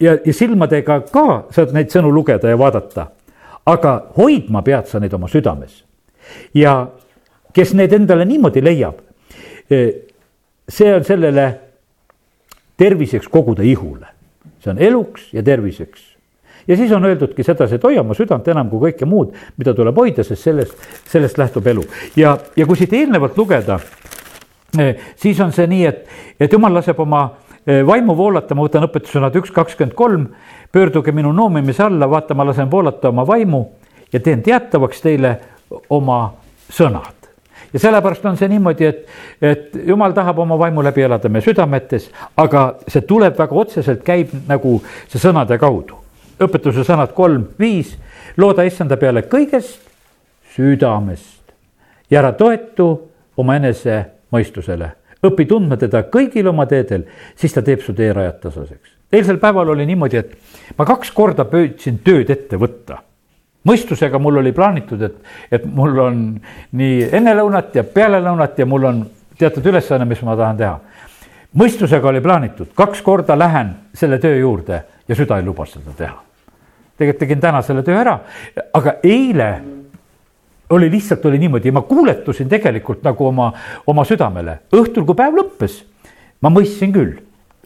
ja, 0.00 0.16
ja 0.24 0.34
silmadega 0.34 1.00
ka 1.12 1.26
saad 1.54 1.74
neid 1.76 1.92
sõnu 1.92 2.12
lugeda 2.12 2.50
ja 2.50 2.58
vaadata. 2.58 3.06
aga 3.66 3.92
hoidma 4.16 4.62
pead 4.62 4.86
sa 4.86 5.00
neid 5.00 5.14
oma 5.14 5.28
südames. 5.28 5.84
ja 6.54 6.88
kes 7.52 7.74
need 7.74 7.92
endale 7.92 8.24
niimoodi 8.24 8.64
leiab, 8.64 8.98
eh, 9.70 9.94
see 10.68 10.94
on 10.94 11.04
sellele 11.04 11.60
terviseks 12.76 13.28
koguda 13.28 13.62
ihule. 13.62 14.06
see 14.60 14.70
on 14.70 14.78
eluks 14.78 15.32
ja 15.32 15.42
terviseks 15.42 16.16
ja 16.68 16.76
siis 16.76 16.92
on 16.92 17.04
öeldudki 17.04 17.42
sedasi, 17.42 17.74
et 17.74 17.84
hoia 17.84 18.00
oma 18.00 18.14
südant 18.14 18.48
enam 18.48 18.70
kui 18.70 18.90
kõike 18.90 19.06
muud, 19.06 19.34
mida 19.56 19.74
tuleb 19.74 19.96
hoida, 19.96 20.24
sest 20.24 20.42
sellest, 20.42 20.86
sellest 21.08 21.38
lähtub 21.38 21.66
elu. 21.66 21.84
ja, 22.16 22.38
ja 22.56 22.66
kui 22.66 22.76
siit 22.76 22.92
eelnevalt 22.92 23.38
lugeda, 23.38 23.78
eh, 24.78 24.96
siis 25.16 25.40
on 25.40 25.52
see 25.52 25.66
nii, 25.66 25.84
et, 25.86 26.06
et 26.40 26.52
jumal 26.52 26.74
laseb 26.74 27.00
oma 27.00 27.28
vaimu 27.66 28.16
voolata, 28.16 28.54
ma 28.54 28.66
võtan 28.66 28.86
õpetussõnad 28.86 29.36
üks, 29.40 29.50
kakskümmend 29.54 29.94
kolm, 29.98 30.26
pöörduge 30.72 31.12
minu 31.12 31.32
noomimise 31.34 31.82
alla, 31.86 32.08
vaata, 32.10 32.34
ma 32.34 32.46
lasen 32.46 32.70
voolata 32.70 33.10
oma 33.10 33.26
vaimu 33.26 33.64
ja 34.12 34.20
teen 34.20 34.42
teatavaks 34.42 35.02
teile 35.02 35.36
oma 35.90 36.20
sõnad. 36.70 37.14
Ja 37.72 37.80
sellepärast 37.82 38.24
on 38.24 38.38
see 38.38 38.48
niimoodi, 38.48 38.86
et, 38.86 39.00
et 39.42 39.74
jumal 39.88 40.14
tahab 40.16 40.38
oma 40.38 40.58
vaimu 40.58 40.84
läbi 40.86 41.02
elada 41.04 41.28
meie 41.28 41.44
südametes, 41.44 42.06
aga 42.38 42.66
see 42.88 43.02
tuleb 43.08 43.36
väga 43.38 43.58
otseselt, 43.58 44.04
käib 44.06 44.32
nagu 44.48 44.78
see 45.10 45.20
sõnade 45.20 45.58
kaudu. 45.60 45.98
Õpetuse 46.40 46.84
sõnad 46.86 47.12
kolm, 47.16 47.48
viis, 47.58 47.96
looda 48.36 48.64
issanda 48.68 48.96
peale 49.00 49.24
kõigest 49.28 49.82
südamest 50.54 51.52
ja 52.10 52.20
ära 52.22 52.32
toetu 52.36 52.88
omaenese 53.36 54.04
mõistusele. 54.32 54.92
Õpi 55.30 55.46
tundma 55.48 55.76
teda 55.80 56.04
kõigil 56.12 56.48
oma 56.48 56.66
teedel, 56.70 57.06
siis 57.36 57.54
ta 57.54 57.62
teeb 57.62 57.82
su 57.84 57.94
teerajad 57.96 58.40
tasaseks. 58.42 58.94
eilsel 59.12 59.38
päeval 59.42 59.74
oli 59.74 59.86
niimoodi, 59.86 60.16
et 60.16 60.78
ma 60.78 60.86
kaks 60.88 61.10
korda 61.14 61.44
püüdsin 61.50 62.00
tööd 62.04 62.30
ette 62.30 62.56
võtta 62.60 63.02
mõistusega 63.66 64.18
mul 64.22 64.40
oli 64.42 64.52
plaanitud, 64.54 65.02
et, 65.02 65.16
et 65.50 65.64
mul 65.66 65.98
on 65.98 66.20
nii 66.78 67.08
enne 67.18 67.34
lõunat 67.34 67.74
ja 67.74 67.84
peale 67.84 68.20
lõunat 68.22 68.58
ja 68.58 68.66
mul 68.66 68.84
on 68.90 69.00
teatud 69.38 69.66
ülesanne, 69.66 70.06
mis 70.08 70.22
ma 70.26 70.36
tahan 70.36 70.60
teha. 70.60 70.76
mõistusega 71.56 72.08
oli 72.08 72.20
plaanitud, 72.20 72.72
kaks 72.74 73.02
korda 73.02 73.38
lähen 73.38 73.74
selle 73.94 74.18
töö 74.22 74.36
juurde 74.38 74.82
ja 75.08 75.16
süda 75.18 75.38
ei 75.40 75.44
luba 75.44 75.66
seda 75.66 75.94
teha. 75.96 76.22
tegelikult 76.96 77.18
tegin 77.18 77.40
täna 77.40 77.62
selle 77.62 77.82
töö 77.82 77.98
ära, 78.00 78.18
aga 78.72 78.96
eile 79.02 79.50
oli 80.70 80.90
lihtsalt 80.90 81.24
oli 81.26 81.38
niimoodi 81.38 81.68
ja 81.68 81.76
ma 81.76 81.82
kuuletusin 81.86 82.48
tegelikult 82.48 83.04
nagu 83.06 83.26
oma, 83.26 83.52
oma 83.86 84.04
südamele. 84.04 84.58
õhtul, 84.72 85.06
kui 85.06 85.18
päev 85.18 85.38
lõppes, 85.38 85.82
ma 86.42 86.50
mõistsin 86.52 86.94
küll 86.94 87.16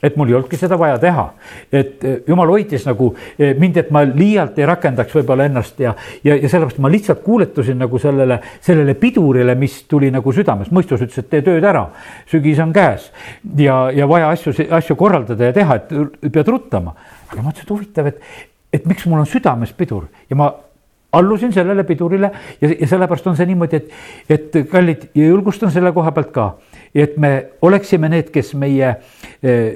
et 0.02 0.16
mul 0.16 0.30
ei 0.30 0.36
olnudki 0.36 0.56
seda 0.56 0.78
vaja 0.80 0.98
teha. 1.00 1.26
et 1.72 2.04
eh, 2.04 2.16
jumal 2.28 2.48
hoidis 2.48 2.86
nagu 2.88 3.10
eh, 3.38 3.54
mind, 3.58 3.76
et 3.76 3.90
ma 3.92 4.02
liialt 4.04 4.58
ei 4.58 4.66
rakendaks 4.68 5.14
võib-olla 5.14 5.46
ennast 5.48 5.80
ja, 5.80 5.94
ja, 6.24 6.36
ja 6.36 6.48
sellepärast 6.48 6.80
ma 6.80 6.90
lihtsalt 6.92 7.22
kuuletusin 7.24 7.78
nagu 7.80 7.98
sellele, 8.00 8.40
sellele 8.64 8.94
pidurile, 9.00 9.54
mis 9.54 9.82
tuli 9.88 10.10
nagu 10.10 10.32
südames. 10.32 10.72
mõistus 10.72 11.04
ütles, 11.04 11.20
et 11.20 11.30
tee 11.30 11.44
tööd 11.46 11.64
ära, 11.64 11.86
sügis 12.30 12.60
on 12.64 12.72
käes 12.72 13.10
ja, 13.58 13.82
ja 13.94 14.08
vaja 14.08 14.32
asju, 14.32 14.54
asju 14.70 14.96
korraldada 14.96 15.50
ja 15.50 15.56
teha, 15.56 15.80
et 15.80 16.32
pead 16.32 16.48
ruttama. 16.48 16.96
aga 17.28 17.42
ma 17.42 17.50
mõtlesin, 17.50 17.68
et 17.68 17.76
huvitav, 17.76 18.10
et, 18.10 18.48
et 18.72 18.88
miks 18.88 19.06
mul 19.06 19.20
on 19.20 19.28
südames 19.28 19.72
pidur 19.76 20.08
ja 20.30 20.38
ma 20.38 20.52
allusin 21.12 21.52
sellele 21.52 21.84
pidurile 21.84 22.30
ja, 22.60 22.68
ja 22.80 22.86
sellepärast 22.86 23.26
on 23.26 23.36
see 23.36 23.48
niimoodi, 23.50 23.76
et, 23.76 23.92
et 24.30 24.58
kallid 24.70 25.10
julgustan 25.14 25.72
selle 25.74 25.92
koha 25.92 26.12
pealt 26.14 26.32
ka, 26.34 26.48
et 26.94 27.16
me 27.18 27.32
oleksime 27.62 28.10
need, 28.12 28.30
kes 28.34 28.54
meie 28.58 28.94
eh, 29.42 29.68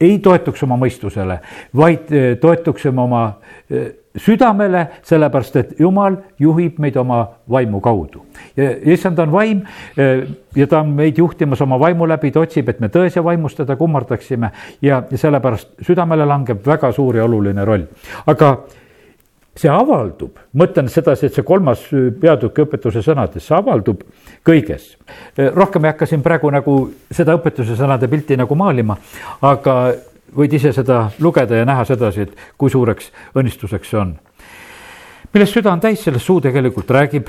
ei 0.00 0.18
toetuks 0.24 0.62
oma 0.64 0.78
mõistusele, 0.80 1.40
vaid 1.76 2.12
eh, 2.16 2.30
toetuksime 2.40 3.02
oma 3.02 3.24
eh, 3.68 3.90
südamele, 4.16 4.86
sellepärast 5.06 5.56
et 5.60 5.76
Jumal 5.80 6.16
juhib 6.40 6.80
meid 6.82 6.96
oma 6.98 7.20
vaimu 7.50 7.78
kaudu. 7.80 8.24
issand 8.84 9.18
on 9.22 9.30
vaim 9.32 9.60
ja 10.56 10.66
ta 10.66 10.80
on 10.80 10.88
meid 10.98 11.18
juhtimas 11.18 11.60
oma 11.62 11.78
vaimu 11.78 12.08
läbi, 12.08 12.32
ta 12.34 12.40
otsib, 12.40 12.68
et 12.68 12.80
me 12.80 12.88
tões 12.88 13.14
ja 13.14 13.22
vaimus 13.22 13.54
teda 13.54 13.76
kummardaksime 13.76 14.50
ja 14.82 15.04
sellepärast 15.14 15.86
südamele 15.86 16.26
langeb 16.26 16.66
väga 16.66 16.90
suur 16.92 17.16
ja 17.16 17.24
oluline 17.24 17.64
roll. 17.64 17.86
aga 18.26 18.50
see 19.56 19.70
avaldub, 19.70 20.38
mõtlen 20.56 20.88
sedasi, 20.90 21.26
et 21.26 21.34
see 21.34 21.46
kolmas 21.46 21.82
peatükk 22.20 22.62
õpetuse 22.64 23.02
sõnades, 23.04 23.44
see 23.44 23.56
avaldub 23.56 24.04
kõiges. 24.46 24.94
rohkem 25.54 25.84
ei 25.84 25.92
hakka 25.92 26.06
siin 26.06 26.22
praegu 26.22 26.50
nagu 26.50 26.76
seda 27.10 27.34
õpetuse 27.38 27.76
sõnade 27.76 28.08
pilti 28.08 28.36
nagu 28.36 28.54
maalima, 28.54 28.96
aga 29.42 29.76
võid 30.36 30.54
ise 30.54 30.72
seda 30.72 31.08
lugeda 31.18 31.56
ja 31.56 31.64
näha 31.66 31.84
sedasi, 31.84 32.28
et 32.28 32.36
kui 32.58 32.70
suureks 32.70 33.10
õnnistuseks 33.34 33.90
see 33.90 33.98
on. 33.98 34.14
millest 35.34 35.54
süda 35.54 35.72
on 35.72 35.80
täis, 35.80 36.02
sellest 36.02 36.26
suu 36.26 36.40
tegelikult 36.40 36.90
räägib. 36.90 37.28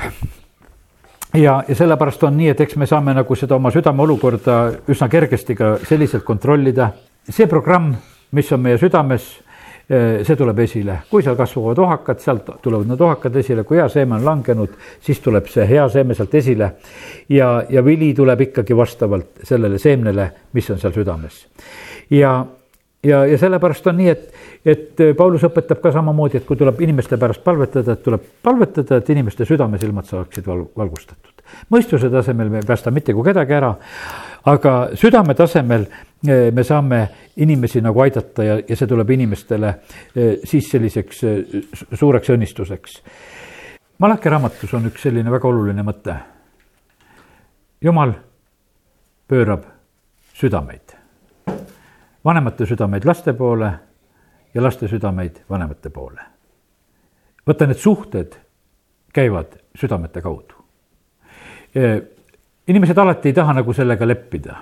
ja, 1.34 1.64
ja 1.68 1.76
sellepärast 1.76 2.24
on 2.24 2.38
nii, 2.38 2.50
et 2.50 2.62
eks 2.62 2.76
me 2.76 2.86
saame 2.86 3.14
nagu 3.14 3.36
seda 3.36 3.56
oma 3.56 3.72
südame 3.72 4.02
olukorda 4.02 4.74
üsna 4.88 5.10
kergesti 5.10 5.56
ka 5.56 5.78
selliselt 5.84 6.24
kontrollida. 6.24 6.92
see 7.30 7.48
programm, 7.48 7.96
mis 8.32 8.52
on 8.52 8.60
meie 8.60 8.78
südames 8.78 9.42
see 9.90 10.36
tuleb 10.38 10.60
esile, 10.64 10.98
kui 11.10 11.24
seal 11.24 11.36
kasvavad 11.36 11.80
ohakad, 11.84 12.22
sealt 12.24 12.50
tulevad 12.64 12.88
need 12.88 13.02
ohakad 13.02 13.36
esile, 13.42 13.66
kui 13.68 13.80
hea 13.80 13.88
seeme 13.92 14.16
on 14.16 14.26
langenud, 14.26 14.78
siis 15.04 15.20
tuleb 15.20 15.50
see 15.52 15.66
hea 15.68 15.88
seeme 15.90 16.16
sealt 16.16 16.36
esile. 16.36 16.72
ja, 17.30 17.64
ja 17.70 17.86
vili 17.86 18.14
tuleb 18.14 18.42
ikkagi 18.48 18.78
vastavalt 18.78 19.44
sellele 19.44 19.80
seemnele, 19.80 20.32
mis 20.54 20.70
on 20.72 20.80
seal 20.80 20.94
südames. 20.96 21.46
ja, 22.10 22.46
ja, 23.04 23.26
ja 23.26 23.38
sellepärast 23.38 23.88
on 23.88 23.98
nii, 23.98 24.10
et, 24.10 24.34
et 24.66 25.04
Paulus 25.18 25.44
õpetab 25.48 25.82
ka 25.84 25.92
samamoodi, 25.92 26.40
et 26.40 26.48
kui 26.48 26.60
tuleb 26.60 26.82
inimeste 26.82 27.18
pärast 27.18 27.44
palvetada, 27.44 27.98
et 27.98 28.04
tuleb 28.04 28.26
palvetada, 28.44 29.02
et 29.02 29.10
inimeste 29.10 29.46
südamesilmad 29.50 30.10
saaksid 30.10 30.48
val-, 30.48 30.68
valgustatud. 30.78 31.44
mõistuse 31.74 32.10
tasemel 32.12 32.50
me 32.50 32.62
ei 32.62 32.68
päästa 32.68 32.92
mitte 32.92 33.14
kui 33.14 33.28
kedagi 33.28 33.58
ära, 33.58 33.74
aga 34.46 34.90
südame 34.96 35.34
tasemel 35.36 35.86
Eh, 36.28 36.52
me 36.54 36.64
saame 36.64 37.10
inimesi 37.38 37.82
nagu 37.82 38.02
aidata 38.04 38.44
ja, 38.46 38.56
ja 38.70 38.76
see 38.78 38.88
tuleb 38.88 39.10
inimestele 39.10 39.70
eh, 40.14 40.36
siis 40.46 40.68
selliseks 40.70 41.24
eh, 41.26 41.64
suureks 41.98 42.30
õnnistuseks. 42.30 43.00
Malaki 44.06 44.30
raamatus 44.30 44.76
on 44.78 44.86
üks 44.92 45.02
selline 45.08 45.34
väga 45.34 45.50
oluline 45.50 45.82
mõte. 45.86 46.16
jumal 47.82 48.14
pöörab 49.28 49.66
südameid, 50.38 50.94
vanemate 52.26 52.66
südameid 52.70 53.06
laste 53.06 53.34
poole 53.34 53.72
ja 54.54 54.62
laste 54.62 54.88
südameid 54.88 55.42
vanemate 55.50 55.90
poole. 55.90 56.22
vaata, 57.48 57.66
need 57.66 57.82
suhted 57.82 58.38
käivad 59.14 59.58
südamete 59.74 60.22
kaudu. 60.22 60.54
Inimesed 62.68 62.98
alati 62.98 63.30
ei 63.30 63.34
taha 63.34 63.54
nagu 63.54 63.74
sellega 63.74 64.08
leppida 64.08 64.56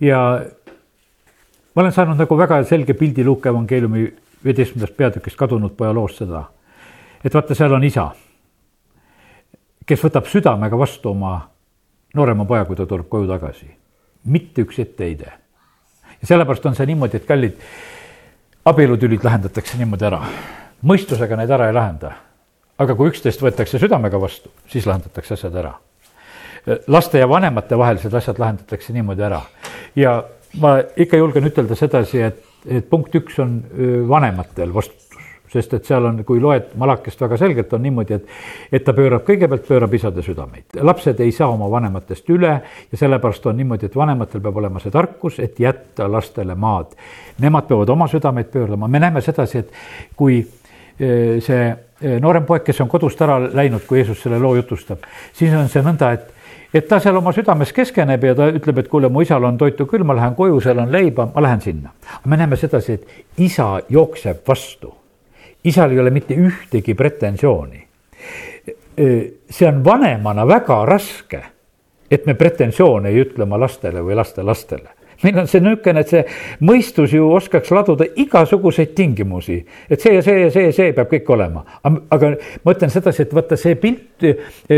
ja 0.00 0.40
ma 1.74 1.82
olen 1.82 1.92
saanud 1.92 2.18
nagu 2.18 2.38
väga 2.38 2.64
selge 2.64 2.94
pildi 2.94 3.24
Luuke 3.24 3.48
evangeeliumi 3.48 4.06
viieteistkümnendast 4.44 4.96
peatükist 4.96 5.36
kadunud 5.36 5.76
poja 5.76 5.94
loost 5.94 6.18
seda. 6.18 6.44
et 7.24 7.34
vaata, 7.34 7.54
seal 7.54 7.72
on 7.72 7.84
isa, 7.84 8.10
kes 9.86 10.04
võtab 10.04 10.28
südamega 10.30 10.78
vastu 10.78 11.10
oma 11.10 11.34
noorema 12.14 12.44
poja, 12.44 12.64
kui 12.64 12.76
ta 12.76 12.86
tuleb 12.86 13.08
koju 13.08 13.28
tagasi. 13.28 13.70
mitte 14.24 14.62
üks 14.62 14.78
etteheide. 14.78 15.32
ja 16.20 16.26
sellepärast 16.26 16.66
on 16.66 16.74
see 16.74 16.86
niimoodi, 16.86 17.16
et 17.16 17.26
kallid, 17.26 17.60
abielutülid 18.64 19.24
lahendatakse 19.24 19.78
niimoodi 19.78 20.04
ära. 20.04 20.22
mõistusega 20.82 21.36
neid 21.36 21.50
ära 21.50 21.68
ei 21.68 21.76
lahenda. 21.76 22.12
aga 22.78 22.94
kui 22.94 23.12
üksteist 23.12 23.42
võetakse 23.42 23.78
südamega 23.78 24.20
vastu, 24.20 24.50
siis 24.66 24.86
lahendatakse 24.86 25.34
asjad 25.34 25.54
ära. 25.54 25.74
Laste 26.86 27.18
ja 27.18 27.28
vanemate 27.28 27.78
vahelised 27.78 28.14
asjad 28.14 28.38
lahendatakse 28.38 28.92
niimoodi 28.92 29.22
ära 29.22 29.40
ja 29.96 30.22
ma 30.60 30.78
ikka 30.96 31.16
julgen 31.16 31.46
ütelda 31.46 31.76
sedasi, 31.78 32.22
et, 32.26 32.42
et 32.68 32.90
punkt 32.90 33.14
üks 33.14 33.38
on 33.42 33.60
vanematel 34.08 34.74
vastutus 34.74 35.10
sest 35.50 35.74
et 35.74 35.86
seal 35.86 36.04
on, 36.06 36.20
kui 36.26 36.40
loed 36.42 36.74
Malakest 36.78 37.20
väga 37.24 37.38
selgelt, 37.40 37.72
on 37.74 37.82
niimoodi, 37.82 38.16
et, 38.20 38.28
et 38.72 38.84
ta 38.86 38.94
pöörab, 38.94 39.24
kõigepealt 39.26 39.66
pöörab 39.66 39.94
isade 39.98 40.22
südameid. 40.22 40.78
lapsed 40.86 41.20
ei 41.20 41.32
saa 41.34 41.50
oma 41.50 41.66
vanematest 41.70 42.30
üle 42.30 42.52
ja 42.92 43.00
sellepärast 43.00 43.50
on 43.50 43.58
niimoodi, 43.58 43.90
et 43.90 43.98
vanematel 43.98 44.42
peab 44.44 44.62
olema 44.62 44.82
see 44.82 44.94
tarkus, 44.94 45.40
et 45.42 45.58
jätta 45.60 46.06
lastele 46.10 46.54
maad. 46.54 46.94
Nemad 47.42 47.66
peavad 47.66 47.90
oma 47.90 48.06
südameid 48.10 48.50
pöörama, 48.52 48.88
me 48.88 49.02
näeme 49.02 49.22
sedasi, 49.26 49.64
et 49.64 49.72
kui 50.16 50.44
see 51.00 51.62
noorem 52.20 52.44
poeg, 52.46 52.62
kes 52.64 52.82
on 52.84 52.90
kodust 52.92 53.20
ära 53.24 53.38
läinud, 53.40 53.86
kui 53.88 54.00
Jeesus 54.00 54.20
selle 54.22 54.38
loo 54.38 54.54
jutustab, 54.58 55.02
siis 55.36 55.54
on 55.56 55.68
see 55.72 55.82
nõnda, 55.82 56.12
et 56.14 56.28
et 56.74 56.88
ta 56.88 57.00
seal 57.00 57.16
oma 57.16 57.32
südames 57.34 57.72
keskeneb 57.74 58.24
ja 58.24 58.34
ta 58.34 58.48
ütleb, 58.52 58.82
et 58.82 58.88
kuule, 58.88 59.08
mu 59.08 59.24
isal 59.24 59.44
on 59.44 59.58
toitu 59.58 59.86
küll, 59.90 60.04
ma 60.06 60.16
lähen 60.16 60.36
koju, 60.38 60.60
seal 60.60 60.78
on 60.82 60.92
leiba, 60.92 61.28
ma 61.34 61.42
lähen 61.42 61.60
sinna. 61.60 61.92
me 62.24 62.36
näeme 62.36 62.56
sedasi, 62.56 62.92
et 62.92 63.06
isa 63.38 63.80
jookseb 63.88 64.46
vastu. 64.48 64.94
isal 65.64 65.90
ei 65.90 65.98
ole 66.00 66.10
mitte 66.10 66.34
ühtegi 66.34 66.94
pretensiooni. 66.94 67.86
see 69.50 69.68
on 69.68 69.84
vanemana 69.84 70.46
väga 70.46 70.84
raske, 70.86 71.42
et 72.10 72.26
me 72.26 72.34
pretensioone 72.34 73.08
ei 73.08 73.20
ütle 73.24 73.42
oma 73.42 73.60
lastele 73.60 74.02
või 74.04 74.14
lastelastele 74.14 74.99
meil 75.22 75.38
on 75.38 75.48
see 75.48 75.60
niisugune, 75.60 76.00
et 76.00 76.10
see 76.10 76.22
mõistus 76.64 77.12
ju 77.14 77.26
oskaks 77.34 77.70
laduda 77.74 78.06
igasuguseid 78.22 78.94
tingimusi, 78.96 79.58
et 79.90 80.00
see 80.00 80.14
ja 80.16 80.22
see 80.24 80.38
ja 80.44 80.50
see 80.52 80.68
ja 80.68 80.72
see 80.76 80.94
peab 80.96 81.10
kõik 81.10 81.28
olema. 81.34 81.64
aga 81.84 82.32
ma 82.64 82.74
ütlen 82.74 82.92
sedasi, 82.92 83.26
et 83.26 83.34
vaata 83.36 83.58
see 83.60 83.76
pilt, 83.80 84.26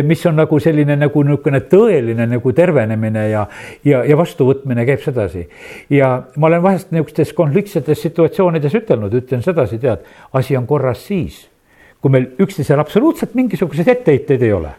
mis 0.06 0.26
on 0.26 0.36
nagu 0.40 0.58
selline 0.62 0.96
nagu 0.98 1.22
niisugune 1.22 1.62
tõeline 1.70 2.26
nagu 2.34 2.52
tervenemine 2.52 3.28
ja, 3.30 3.46
ja, 3.84 4.02
ja 4.08 4.18
vastuvõtmine 4.18 4.86
käib 4.88 5.02
sedasi. 5.04 5.46
ja 5.90 6.12
ma 6.36 6.50
olen 6.50 6.62
vahest 6.62 6.90
niisugustes 6.90 7.32
konfliktsetes 7.38 8.02
situatsioonides 8.02 8.74
ütelnud, 8.82 9.14
ütlen 9.14 9.42
sedasi, 9.42 9.78
tead, 9.78 10.06
asi 10.32 10.56
on 10.56 10.66
korras 10.66 11.06
siis, 11.06 11.46
kui 12.02 12.10
meil 12.10 12.32
üksteisel 12.42 12.80
absoluutselt 12.82 13.34
mingisuguseid 13.38 13.88
etteheiteid 13.94 14.42
ei 14.42 14.52
ole. 14.52 14.74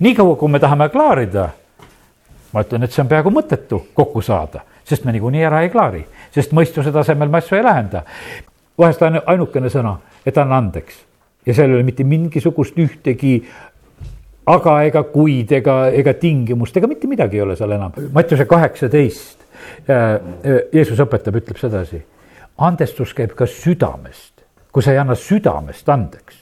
niikaua, 0.00 0.36
kui 0.36 0.50
me 0.50 0.58
tahame 0.58 0.88
klaarida 0.90 1.50
ma 2.52 2.62
ütlen, 2.64 2.86
et 2.86 2.94
see 2.94 3.02
on 3.02 3.10
peaaegu 3.10 3.30
mõttetu 3.30 3.82
kokku 3.94 4.22
saada 4.24 4.64
sest 4.86 5.04
me 5.04 5.12
niikuinii 5.12 5.44
ära 5.44 5.64
ei 5.64 5.70
klaari, 5.72 6.04
sest 6.34 6.54
mõistuse 6.54 6.92
tasemel 6.94 7.28
me 7.28 7.42
asju 7.42 7.58
ei 7.58 7.64
lahenda. 7.66 8.04
vahest 8.78 9.02
ainukene 9.02 9.68
sõna, 9.72 9.96
et 10.26 10.38
anna 10.38 10.58
andeks 10.58 11.06
ja 11.46 11.54
seal 11.54 11.70
ei 11.70 11.78
ole 11.78 11.86
mitte 11.86 12.04
mingisugust 12.04 12.76
ühtegi 12.78 13.38
aga 14.46 14.76
ega 14.86 15.02
kuid 15.10 15.52
ega, 15.58 15.76
ega 15.94 16.14
tingimust 16.20 16.76
ega 16.76 16.90
mitte 16.90 17.10
midagi 17.10 17.40
ei 17.40 17.42
ole 17.42 17.56
seal 17.58 17.74
enam. 17.74 17.94
Mattiuse 18.14 18.46
kaheksateist, 18.46 19.46
äh, 19.88 19.96
äh, 19.96 20.60
Jeesus 20.74 21.00
õpetab, 21.02 21.40
ütleb 21.42 21.58
sedasi. 21.60 22.02
andestus 22.58 23.12
käib 23.12 23.34
ka 23.36 23.44
südamest, 23.46 24.46
kui 24.72 24.82
sa 24.82 24.92
ei 24.92 24.98
anna 24.98 25.14
südamest 25.14 25.88
andeks. 25.88 26.36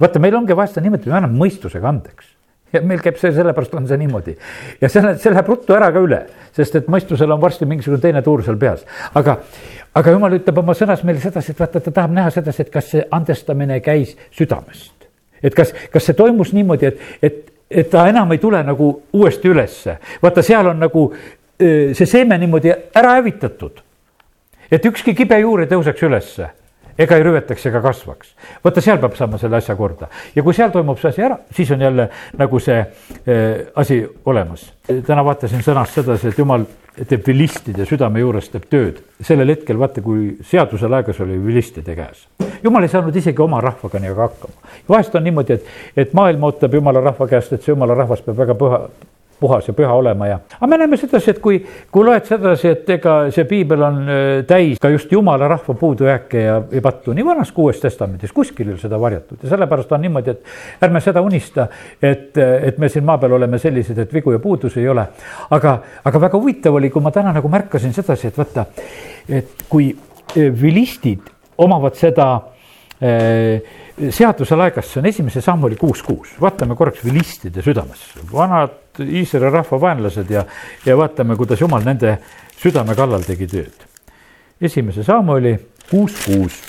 vaata, 0.00 0.18
meil 0.18 0.34
ongi 0.34 0.56
vahest 0.56 0.78
niimoodi, 0.80 1.10
me 1.10 1.18
anname 1.18 1.38
mõistusega 1.38 1.88
andeks 1.88 2.31
ja 2.72 2.80
meil 2.86 3.02
käib 3.04 3.18
see, 3.20 3.32
sellepärast 3.34 3.74
on 3.76 3.86
see 3.88 3.98
niimoodi. 4.00 4.34
ja 4.80 4.88
see, 4.88 5.02
see 5.20 5.32
läheb 5.32 5.48
ruttu 5.48 5.76
ära 5.76 5.90
ka 5.92 6.02
üle, 6.02 6.22
sest 6.56 6.78
et 6.80 6.88
mõistusel 6.92 7.32
on 7.34 7.40
varsti 7.42 7.68
mingisugune 7.68 8.00
teine 8.02 8.22
tuur 8.22 8.44
seal 8.44 8.58
peas. 8.60 8.86
aga, 9.14 9.38
aga 9.94 10.16
jumal 10.16 10.38
ütleb 10.38 10.62
oma 10.62 10.76
sõnas 10.78 11.04
meile 11.04 11.20
sedasi, 11.20 11.52
et 11.52 11.60
vaata, 11.60 11.80
ta 11.80 11.90
tahab 11.90 12.16
näha 12.16 12.32
sedasi, 12.34 12.66
et 12.66 12.72
kas 12.72 12.90
see 12.94 13.04
andestamine 13.10 13.80
käis 13.84 14.16
südamest. 14.38 15.08
et 15.42 15.54
kas, 15.54 15.74
kas 15.92 16.08
see 16.08 16.18
toimus 16.18 16.54
niimoodi, 16.56 16.92
et, 16.92 17.06
et, 17.22 17.52
et 17.70 17.90
ta 17.90 18.06
enam 18.08 18.32
ei 18.32 18.42
tule 18.42 18.62
nagu 18.64 18.90
uuesti 19.12 19.52
ülesse. 19.52 19.98
vaata, 20.22 20.42
seal 20.42 20.72
on 20.72 20.80
nagu 20.86 21.10
see 21.62 22.06
seeme 22.08 22.38
niimoodi 22.38 22.72
ära 22.72 23.18
hävitatud. 23.20 23.84
et 24.70 24.86
ükski 24.86 25.14
kibe 25.14 25.38
juur 25.38 25.60
ei 25.60 25.70
tõuseks 25.70 26.08
ülesse 26.08 26.50
ega 27.02 27.18
ei 27.18 27.24
rüvetaks 27.26 27.66
ega 27.70 27.80
kasvaks. 27.84 28.34
vaata, 28.64 28.84
seal 28.84 29.00
peab 29.02 29.16
saama 29.18 29.40
selle 29.40 29.58
asja 29.58 29.76
korda 29.76 30.08
ja 30.36 30.42
kui 30.42 30.54
seal 30.56 30.70
toimub 30.74 31.00
see 31.00 31.12
asi 31.12 31.26
ära, 31.26 31.38
siis 31.54 31.70
on 31.74 31.80
jälle 31.86 32.08
nagu 32.38 32.60
see 32.60 32.78
äh, 32.78 33.66
asi 33.74 34.02
olemas. 34.26 34.72
täna 35.06 35.24
vaatasin 35.24 35.64
sõnast 35.64 36.00
sedasi, 36.00 36.32
et 36.32 36.38
jumal 36.38 36.66
teeb 37.08 37.24
vilistide 37.26 37.86
südame 37.88 38.20
juures 38.20 38.50
teeb 38.52 38.66
tööd. 38.70 39.00
sellel 39.24 39.54
hetkel 39.54 39.78
vaata, 39.80 40.02
kui 40.04 40.36
seadusel 40.48 40.92
aegas 40.92 41.20
oli 41.24 41.38
vilistide 41.44 41.96
käes. 41.96 42.26
jumal 42.62 42.84
ei 42.84 42.92
saanud 42.92 43.16
isegi 43.16 43.42
oma 43.42 43.60
rahvaga 43.60 43.98
nii 43.98 44.12
väga 44.12 44.28
hakkama. 44.28 44.76
vahest 44.88 45.14
on 45.14 45.24
niimoodi, 45.24 45.58
et, 45.58 45.72
et 45.96 46.12
maailm 46.12 46.44
ootab 46.50 46.74
jumala 46.74 47.00
rahva 47.00 47.28
käest, 47.28 47.52
et 47.52 47.62
see 47.62 47.72
jumala 47.72 47.96
rahvas 47.98 48.22
peab 48.26 48.36
väga 48.44 48.58
püha, 48.58 48.82
puhas 49.42 49.68
ja 49.68 49.74
püha 49.76 49.92
olema 49.98 50.28
ja, 50.30 50.38
aga 50.58 50.68
me 50.70 50.78
näeme 50.80 50.98
sedasi, 51.00 51.32
et 51.34 51.40
kui, 51.42 51.58
kui 51.92 52.06
loed 52.06 52.28
sedasi, 52.28 52.72
et 52.76 52.92
ega 52.96 53.16
see 53.34 53.46
piibel 53.50 53.82
on 53.86 53.98
äh, 54.06 54.20
täis 54.48 54.80
ka 54.82 54.92
just 54.92 55.12
jumala 55.12 55.48
rahva 55.50 55.76
puudujääke 55.78 56.44
ja, 56.44 56.60
ja 56.70 56.84
pattu 56.84 57.16
nii 57.16 57.26
vanas 57.26 57.52
kui 57.52 57.68
uues 57.68 57.82
testamendis, 57.82 58.32
kuskil 58.34 58.70
ei 58.70 58.76
ole 58.76 58.82
seda 58.82 59.00
varjatud 59.00 59.42
ja 59.42 59.52
sellepärast 59.54 59.92
on 59.92 60.04
niimoodi, 60.06 60.36
et 60.36 60.86
ärme 60.86 61.02
seda 61.04 61.24
unista, 61.24 61.66
et, 62.02 62.38
et 62.38 62.78
me 62.78 62.90
siin 62.92 63.06
maa 63.08 63.18
peal 63.22 63.36
oleme 63.38 63.60
sellised, 63.62 63.98
et 63.98 64.14
vigu 64.14 64.34
ja 64.34 64.40
puudusi 64.42 64.80
ei 64.80 64.88
ole. 64.88 65.06
aga, 65.50 65.76
aga 66.04 66.24
väga 66.28 66.38
huvitav 66.38 66.78
oli, 66.78 66.90
kui 66.90 67.02
ma 67.02 67.12
täna 67.14 67.34
nagu 67.34 67.50
märkasin 67.52 67.94
sedasi, 67.94 68.30
et 68.30 68.38
vaata, 68.38 68.66
et 69.28 69.66
kui 69.68 69.92
äh, 69.92 70.48
vilistid 70.62 71.30
omavad 71.58 71.98
seda 71.98 72.32
seaduse 73.02 74.56
laegas, 74.56 74.86
see 74.86 75.00
on 75.00 75.08
esimese 75.10 75.42
samm 75.42 75.64
oli 75.66 75.76
kuus 75.76 76.02
kuus, 76.06 76.36
vaatame 76.40 76.76
korraks 76.78 77.02
vilistide 77.04 77.62
südamesse, 77.64 78.22
vanad 78.32 79.02
Iisraeli 79.02 79.50
rahva 79.50 79.80
vaenlased 79.80 80.30
ja, 80.30 80.44
ja 80.86 80.96
vaatame, 80.96 81.36
kuidas 81.36 81.60
jumal 81.60 81.84
nende 81.84 82.18
südame 82.62 82.94
kallal 82.94 83.24
tegi 83.26 83.48
tööd. 83.50 83.88
esimese 84.60 85.02
sammu 85.02 85.32
oli 85.32 85.56
kuus 85.90 86.20
kuus. 86.24 86.60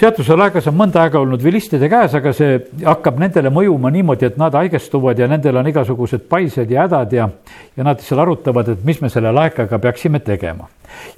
seaduse 0.00 0.36
laegas 0.36 0.68
on 0.70 0.76
mõnda 0.78 1.02
aega 1.02 1.18
olnud 1.18 1.42
vilistide 1.42 1.88
käes, 1.90 2.14
aga 2.14 2.32
see 2.32 2.60
hakkab 2.84 3.18
nendele 3.18 3.50
mõjuma 3.50 3.90
niimoodi, 3.90 4.30
et 4.30 4.38
nad 4.38 4.54
haigestuvad 4.54 5.18
ja 5.18 5.26
nendel 5.28 5.56
on 5.56 5.66
igasugused 5.66 6.28
paised 6.30 6.70
ja 6.70 6.86
hädad 6.86 7.12
ja, 7.12 7.28
ja 7.76 7.84
nad 7.84 8.00
seal 8.06 8.22
arutavad, 8.22 8.68
et 8.68 8.84
mis 8.86 9.00
me 9.02 9.10
selle 9.10 9.32
laekaga 9.34 9.78
peaksime 9.78 10.22
tegema. 10.22 10.68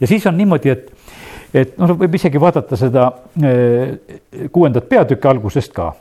ja 0.00 0.07
siis 0.07 0.26
on 0.26 0.40
niimoodi, 0.40 0.70
et 0.70 0.90
et 1.55 1.76
noh, 1.80 1.92
võib 1.98 2.16
isegi 2.16 2.40
vaadata 2.40 2.78
seda 2.80 3.09
eh, 3.42 4.16
kuuendat 4.53 4.88
peatükki 4.88 5.28
algusest 5.28 5.74
ka. 5.76 5.92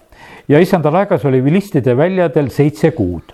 ja 0.47 0.59
issanda 0.59 0.91
laegas 0.91 1.25
oli 1.25 1.43
vilistide 1.43 1.95
väljadel 1.97 2.49
seitse 2.49 2.91
kuud. 2.91 3.33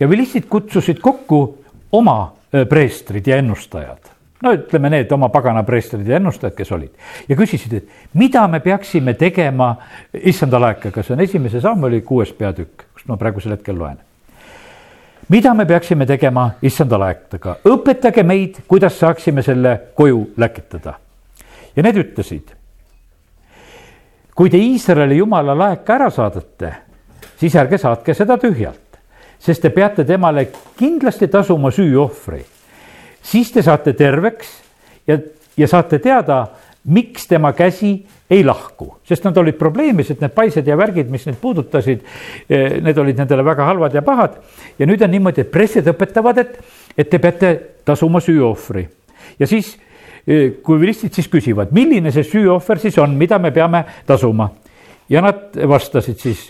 ja 0.00 0.08
vilistid 0.08 0.48
kutsusid 0.48 1.00
kokku 1.00 1.40
oma 1.92 2.18
eh, 2.52 2.66
preestrid 2.66 3.26
ja 3.26 3.36
ennustajad 3.36 4.12
no 4.42 4.52
ütleme 4.52 4.90
need 4.90 5.12
oma 5.12 5.28
pagana 5.32 5.62
preestrid 5.62 6.08
ja 6.08 6.18
ennustajad, 6.20 6.56
kes 6.56 6.72
olid 6.72 7.28
ja 7.28 7.36
küsisid, 7.36 7.78
et 7.78 8.18
mida 8.18 8.46
me 8.48 8.60
peaksime 8.60 9.14
tegema 9.14 9.74
issanda 10.12 10.60
laekaga, 10.60 11.02
see 11.02 11.16
on 11.16 11.24
esimese 11.24 11.62
sammuli 11.64 12.02
kuues 12.02 12.34
peatükk, 12.36 12.90
kust 12.92 13.08
ma 13.08 13.16
praegusel 13.20 13.56
hetkel 13.56 13.78
loen 13.78 14.02
mida 15.28 15.54
me 15.54 15.66
peaksime 15.66 16.06
tegema 16.06 16.50
issanda 16.62 16.98
laekadega, 17.00 17.56
õpetage 17.66 18.22
meid, 18.26 18.60
kuidas 18.68 18.98
saaksime 18.98 19.42
selle 19.42 19.78
koju 19.94 20.32
läkitada. 20.36 20.94
ja 21.76 21.82
need 21.82 21.96
ütlesid. 21.96 22.54
kui 24.34 24.50
te 24.50 24.58
Iisraeli 24.58 25.16
jumala 25.16 25.58
laeka 25.58 25.94
ära 25.94 26.10
saadate, 26.10 26.72
siis 27.36 27.54
ärge 27.56 27.78
saatke 27.78 28.14
seda 28.14 28.38
tühjalt, 28.38 28.98
sest 29.38 29.62
te 29.62 29.70
peate 29.70 30.04
temale 30.04 30.48
kindlasti 30.78 31.28
tasuma 31.28 31.70
süüohvri. 31.70 32.44
siis 33.22 33.52
te 33.52 33.62
saate 33.62 33.92
terveks 33.92 34.46
ja, 35.06 35.18
ja 35.56 35.68
saate 35.68 35.98
teada, 35.98 36.46
miks 36.84 37.26
tema 37.26 37.52
käsi 37.52 38.06
ei 38.30 38.42
lahku, 38.44 38.96
sest 39.06 39.24
nad 39.26 39.36
olid 39.38 39.54
probleemised, 39.58 40.18
need 40.20 40.34
paised 40.34 40.66
ja 40.66 40.76
värgid, 40.78 41.10
mis 41.10 41.26
neid 41.28 41.38
puudutasid. 41.38 42.02
Eh, 42.48 42.78
need 42.82 42.98
olid 42.98 43.22
nendele 43.22 43.44
väga 43.46 43.68
halvad 43.68 43.94
ja 43.94 44.02
pahad 44.06 44.40
ja 44.78 44.88
nüüd 44.88 45.02
on 45.02 45.12
niimoodi, 45.14 45.44
et 45.44 45.52
pressid 45.54 45.86
õpetavad, 45.92 46.42
et, 46.42 46.58
et 46.98 47.10
te 47.10 47.20
peate 47.22 47.52
tasuma 47.86 48.20
süüohvri 48.24 48.86
ja 49.38 49.46
siis 49.46 49.76
eh, 50.26 50.58
kui 50.62 50.80
vilistid 50.82 51.14
siis 51.14 51.30
küsivad, 51.30 51.70
milline 51.76 52.10
see 52.14 52.26
süüohver 52.26 52.82
siis 52.82 52.98
on, 53.02 53.14
mida 53.18 53.38
me 53.42 53.54
peame 53.54 53.84
tasuma 54.08 54.50
ja 55.12 55.22
nad 55.22 55.54
vastasid 55.54 56.18
siis 56.18 56.48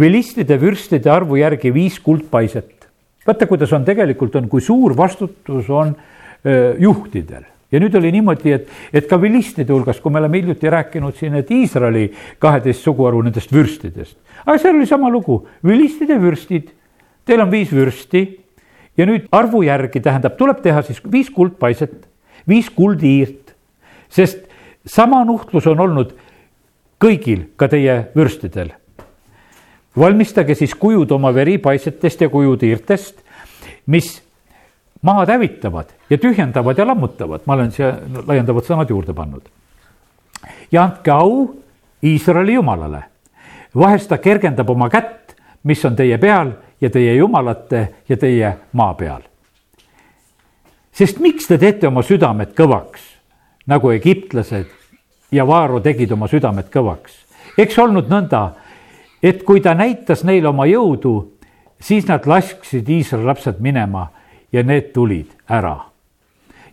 vilistide 0.00 0.56
vürstide 0.60 1.10
arvu 1.12 1.36
järgi 1.40 1.74
viis 1.74 2.00
kuldpaiset. 2.00 2.88
vaata, 3.26 3.46
kuidas 3.46 3.72
on 3.76 3.84
tegelikult 3.84 4.36
on, 4.40 4.48
kui 4.48 4.64
suur 4.64 4.96
vastutus 4.96 5.68
on 5.68 5.92
öö, 5.92 6.72
eh, 6.72 6.76
juhtidel 6.80 7.44
ja 7.72 7.80
nüüd 7.80 7.94
oli 7.94 8.10
niimoodi, 8.14 8.52
et, 8.52 8.68
et 8.92 9.06
ka 9.08 9.18
vilistide 9.20 9.72
hulgas, 9.72 10.00
kui 10.00 10.12
me 10.12 10.18
oleme 10.18 10.40
hiljuti 10.40 10.70
rääkinud 10.70 11.16
siin, 11.18 11.36
et 11.38 11.50
Iisraeli 11.50 12.08
kaheteist 12.42 12.84
suguharu 12.86 13.22
nendest 13.22 13.52
vürstidest. 13.54 14.16
aga 14.46 14.58
seal 14.58 14.76
oli 14.76 14.86
sama 14.86 15.10
lugu, 15.10 15.44
vilistide 15.66 16.18
vürstid, 16.20 16.70
teil 17.24 17.42
on 17.44 17.50
viis 17.50 17.72
vürsti 17.74 18.24
ja 18.98 19.06
nüüd 19.06 19.28
arvu 19.32 19.62
järgi 19.62 20.02
tähendab, 20.02 20.36
tuleb 20.38 20.62
teha 20.62 20.82
siis 20.82 21.00
viis 21.12 21.30
kuldpaiset, 21.30 21.94
viis 22.48 22.70
kuldiirt, 22.74 23.54
sest 24.10 24.44
sama 24.86 25.22
nuhtlus 25.24 25.66
on 25.70 25.80
olnud 25.86 26.14
kõigil, 27.00 27.48
ka 27.56 27.68
teie 27.68 28.10
vürstidel. 28.16 28.74
valmistage 29.96 30.54
siis 30.54 30.74
kujud 30.74 31.10
oma 31.12 31.34
veripaisetest 31.34 32.20
ja 32.20 32.28
kujutiirtest, 32.28 33.22
mis 33.86 34.22
maad 35.02 35.28
hävitavad 35.28 35.86
ja 36.10 36.18
tühjendavad 36.18 36.78
ja 36.78 36.86
lammutavad, 36.86 37.40
ma 37.46 37.54
olen 37.54 37.72
siia 37.72 37.94
laiendavad 38.26 38.64
sõnad 38.64 38.90
juurde 38.90 39.14
pannud. 39.14 39.42
ja 40.72 40.84
andke 40.84 41.10
au 41.10 41.54
Iisraeli 42.02 42.54
jumalale. 42.54 43.04
vahest 43.76 44.08
ta 44.08 44.18
kergendab 44.18 44.70
oma 44.70 44.88
kätt, 44.88 45.36
mis 45.62 45.84
on 45.84 45.96
teie 45.96 46.18
peal 46.18 46.52
ja 46.80 46.90
teie 46.90 47.14
jumalate 47.14 47.88
ja 48.08 48.16
teie 48.16 48.56
maa 48.72 48.94
peal. 48.94 49.22
sest 50.92 51.18
miks 51.18 51.46
te 51.46 51.58
teete 51.58 51.88
oma 51.88 52.02
südamed 52.02 52.54
kõvaks, 52.54 53.00
nagu 53.66 53.90
egiptlased 53.90 54.66
ja 55.32 55.46
Vaaro 55.46 55.80
tegid 55.80 56.12
oma 56.12 56.28
südamed 56.28 56.70
kõvaks? 56.70 57.12
eks 57.58 57.78
olnud 57.78 58.08
nõnda, 58.08 58.50
et 59.22 59.42
kui 59.42 59.60
ta 59.60 59.74
näitas 59.74 60.24
neile 60.24 60.48
oma 60.48 60.66
jõudu, 60.66 61.32
siis 61.80 62.06
nad 62.08 62.26
lasksid 62.26 62.88
Iisraeli 62.88 63.26
lapsed 63.26 63.60
minema 63.60 64.10
ja 64.52 64.62
need 64.62 64.92
tulid 64.94 65.30
ära 65.48 65.76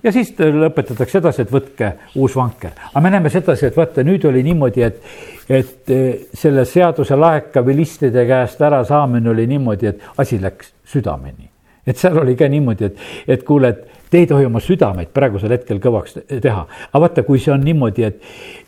ja 0.03 0.13
siis 0.13 0.32
lõpetatakse 0.38 1.19
edasi, 1.19 1.43
et 1.43 1.51
võtke 1.51 1.91
uus 2.15 2.36
vanker. 2.38 2.71
aga 2.93 3.03
me 3.03 3.11
näeme 3.11 3.30
sedasi, 3.34 3.67
et 3.67 3.78
vaata, 3.78 4.03
nüüd 4.07 4.25
oli 4.30 4.43
niimoodi, 4.45 4.86
et, 4.86 5.01
et 5.49 5.93
eh, 5.93 6.07
selle 6.34 6.65
seaduse 6.65 7.15
laeka 7.15 7.65
vilistide 7.65 8.25
käest 8.30 8.61
ärasaamine 8.61 9.30
oli 9.30 9.47
niimoodi, 9.47 9.88
et 9.88 10.03
asi 10.17 10.41
läks 10.41 10.73
südameni. 10.86 11.49
et 11.88 11.97
seal 11.97 12.17
oli 12.21 12.36
ka 12.36 12.47
niimoodi, 12.47 12.86
et, 12.86 13.05
et 13.28 13.43
kuule, 13.43 13.69
et 13.69 14.09
te 14.11 14.21
ei 14.21 14.28
tohi 14.28 14.45
oma 14.45 14.59
südameid 14.63 15.11
praegusel 15.13 15.55
hetkel 15.57 15.80
kõvaks 15.84 16.19
teha. 16.28 16.65
aga 16.91 17.03
vaata, 17.05 17.23
kui 17.23 17.39
see 17.39 17.53
on 17.53 17.63
niimoodi, 17.65 18.03
et, 18.07 18.21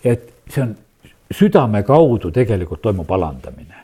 et 0.04 0.32
see 0.50 0.64
on 0.66 0.76
südame 1.32 1.84
kaudu 1.86 2.32
tegelikult 2.34 2.82
toimub 2.82 3.12
alandamine 3.12 3.79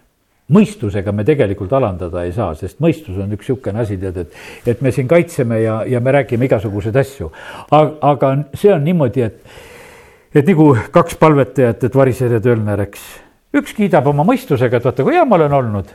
mõistusega 0.53 1.11
me 1.15 1.25
tegelikult 1.25 1.73
alandada 1.73 2.23
ei 2.25 2.33
saa, 2.35 2.53
sest 2.57 2.81
mõistus 2.83 3.17
on 3.17 3.33
üks 3.33 3.47
niisugune 3.47 3.81
asi, 3.81 3.97
tead, 4.01 4.17
et, 4.21 4.35
et 4.73 4.81
me 4.85 4.91
siin 4.93 5.07
kaitseme 5.09 5.59
ja, 5.63 5.79
ja 5.89 6.01
me 6.01 6.13
räägime 6.13 6.45
igasuguseid 6.45 6.95
asju. 7.01 7.31
aga 7.71 8.31
see 8.53 8.73
on 8.73 8.83
niimoodi, 8.85 9.25
et, 9.25 9.39
et 10.35 10.45
nagu 10.45 10.69
kaks 10.93 11.17
palvetajat, 11.21 11.87
et 11.89 11.97
variser 11.97 12.37
ja 12.37 12.41
Tölner, 12.43 12.85
eks. 12.85 13.05
üks 13.57 13.73
kiidab 13.73 14.07
oma 14.11 14.25
mõistusega, 14.27 14.77
et 14.77 14.85
vaata, 14.85 15.05
kui 15.05 15.17
hea 15.17 15.25
ma 15.25 15.39
olen 15.39 15.57
olnud. 15.61 15.93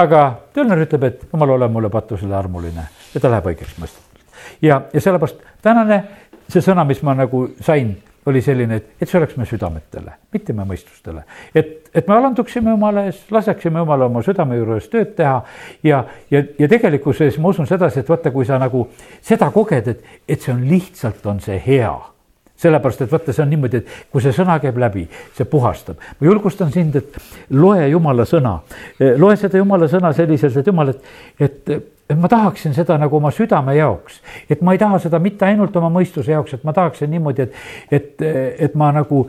aga 0.00 0.22
Tölner 0.54 0.86
ütleb, 0.86 1.04
et 1.04 1.28
jumal, 1.32 1.56
ole 1.58 1.68
mulle 1.68 1.92
patusele 1.92 2.36
armuline 2.36 2.88
ja 3.14 3.20
ta 3.20 3.28
läheb 3.28 3.52
õigeks 3.52 3.76
mõistetult. 3.76 4.24
ja, 4.62 4.86
ja 4.92 5.00
sellepärast 5.00 5.44
tänane 5.62 6.04
see 6.48 6.64
sõna, 6.64 6.86
mis 6.88 7.02
ma 7.04 7.14
nagu 7.14 7.50
sain 7.60 7.92
oli 8.26 8.42
selline, 8.44 8.76
et, 8.76 8.90
et 9.00 9.08
see 9.08 9.18
oleks 9.20 9.36
me 9.36 9.46
südametele, 9.48 10.16
mitte 10.32 10.52
me 10.56 10.64
mõistustele. 10.68 11.24
et, 11.54 11.79
et 11.94 12.08
me 12.08 12.14
alanduksime 12.14 12.70
Jumala 12.70 13.04
ees, 13.08 13.22
laseksime 13.30 13.82
Jumala 13.82 14.06
oma 14.10 14.22
südame 14.22 14.58
juures 14.60 14.88
tööd 14.92 15.14
teha. 15.18 15.40
Ja, 15.86 16.04
ja, 16.30 16.42
ja 16.58 16.68
tegelikkuses 16.70 17.38
ma 17.42 17.52
usun 17.54 17.68
sedasi, 17.68 18.02
et 18.02 18.08
vaata, 18.10 18.32
kui 18.34 18.46
sa 18.46 18.58
nagu 18.62 18.86
seda 19.26 19.50
koged, 19.54 19.90
et, 19.94 20.16
et 20.28 20.40
see 20.40 20.54
on 20.54 20.64
lihtsalt, 20.68 21.26
on 21.30 21.42
see 21.44 21.58
hea. 21.66 21.92
Sellepärast, 22.60 23.06
et 23.06 23.12
vaata, 23.12 23.32
see 23.32 23.44
on 23.44 23.50
niimoodi, 23.54 23.80
et 23.80 24.10
kui 24.12 24.22
see 24.22 24.34
sõna 24.36 24.58
käib 24.60 24.78
läbi, 24.80 25.06
see 25.36 25.48
puhastab. 25.48 26.02
ma 26.20 26.28
julgustan 26.28 26.72
sind, 26.74 26.96
et 27.00 27.16
loe 27.56 27.88
jumala 27.88 28.26
sõna, 28.28 28.58
loe 29.16 29.38
seda 29.40 29.62
jumala 29.62 29.88
sõna 29.88 30.12
selliselt, 30.16 30.60
et 30.60 30.68
jumal, 30.68 30.92
et, 30.92 31.08
et 31.40 31.72
ma 32.16 32.28
tahaksin 32.28 32.74
seda 32.74 32.98
nagu 32.98 33.16
oma 33.16 33.30
südame 33.34 33.76
jaoks, 33.76 34.20
et 34.50 34.62
ma 34.62 34.74
ei 34.74 34.78
taha 34.78 34.98
seda 35.02 35.18
mitte 35.22 35.46
ainult 35.46 35.76
oma 35.76 35.90
mõistuse 35.92 36.32
jaoks, 36.32 36.56
et 36.56 36.64
ma 36.64 36.74
tahaksin 36.76 37.10
niimoodi, 37.10 37.46
et, 37.46 37.54
et, 37.90 38.26
et 38.68 38.74
ma 38.74 38.90
nagu 38.94 39.26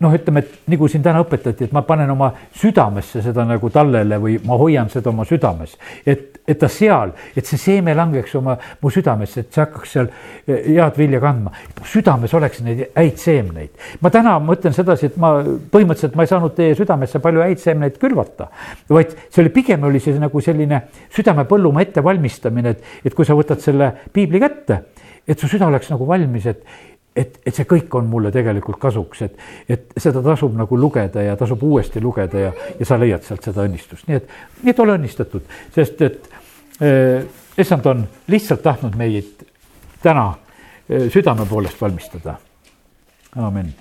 noh, 0.00 0.14
ütleme, 0.14 0.42
et 0.42 0.70
nagu 0.72 0.88
siin 0.90 1.02
täna 1.04 1.20
õpetati, 1.22 1.68
et 1.68 1.74
ma 1.74 1.84
panen 1.86 2.10
oma 2.10 2.32
südamesse 2.58 3.22
seda 3.22 3.44
nagu 3.46 3.70
tallele 3.70 4.18
või 4.18 4.34
ma 4.46 4.56
hoian 4.58 4.90
seda 4.90 5.12
oma 5.12 5.26
südames. 5.28 5.76
et, 6.06 6.40
et 6.48 6.58
ta 6.58 6.68
seal, 6.72 7.12
et 7.36 7.46
see 7.46 7.60
seeme 7.60 7.94
langeks 7.94 8.34
oma, 8.40 8.56
mu 8.82 8.90
südamesse, 8.90 9.44
et 9.44 9.54
see 9.54 9.62
hakkaks 9.62 9.92
seal 9.94 10.08
eh, 10.48 10.66
head 10.72 10.98
vilja 10.98 11.20
kandma. 11.22 11.52
südames 11.86 12.34
oleks 12.34 12.62
neid 12.66 12.88
häid 12.96 13.22
seemneid. 13.22 13.70
ma 14.00 14.10
täna 14.10 14.38
mõtlen 14.42 14.74
sedasi, 14.74 15.12
et 15.12 15.16
ma 15.16 15.36
põhimõtteliselt 15.46 16.18
ma 16.18 16.26
ei 16.26 16.32
saanud 16.32 16.56
teie 16.58 16.74
südamesse 16.78 17.22
palju 17.22 17.44
häid 17.46 17.62
seemneid 17.62 18.00
külvata. 18.02 18.48
vaid 18.90 19.14
see 19.28 19.44
oli, 19.44 19.54
pigem 19.54 19.86
oli 19.86 20.02
see 20.02 20.18
nagu 20.18 20.42
selline 20.42 20.82
südamepõllumaa 21.14 21.86
ettevalmistamine, 22.18 22.70
et, 22.70 22.84
et 23.04 23.14
kui 23.14 23.26
sa 23.26 23.36
võtad 23.36 23.60
selle 23.62 23.92
piibli 24.12 24.40
kätte, 24.40 24.82
et 25.28 25.38
su 25.38 25.48
süda 25.48 25.68
oleks 25.68 25.90
nagu 25.90 26.06
valmis, 26.06 26.46
et 26.46 26.64
et, 27.18 27.40
et 27.42 27.54
see 27.54 27.66
kõik 27.66 27.90
on 27.98 28.06
mulle 28.06 28.30
tegelikult 28.30 28.78
kasuks, 28.78 29.22
et, 29.22 29.38
et 29.68 29.94
seda 29.98 30.20
tasub 30.22 30.52
nagu 30.54 30.76
lugeda 30.78 31.22
ja 31.24 31.32
tasub 31.36 31.64
uuesti 31.66 31.98
lugeda 31.98 32.38
ja, 32.38 32.52
ja 32.78 32.86
sa 32.86 32.98
leiad 33.00 33.24
sealt 33.26 33.42
seda 33.42 33.64
õnnistust, 33.66 34.06
nii 34.06 34.20
et, 34.20 34.28
nii 34.62 34.70
et 34.70 34.82
ole 34.84 34.94
õnnistatud, 34.94 35.48
sest 35.74 36.04
et 36.06 36.28
äh, 36.78 37.24
issand 37.58 37.88
on 37.90 38.04
lihtsalt 38.30 38.62
tahtnud 38.62 38.94
meid 38.94 39.42
täna 40.04 40.28
äh, 40.28 41.08
südame 41.10 41.48
poolest 41.48 41.80
valmistada. 41.80 42.36
amin. 43.34 43.74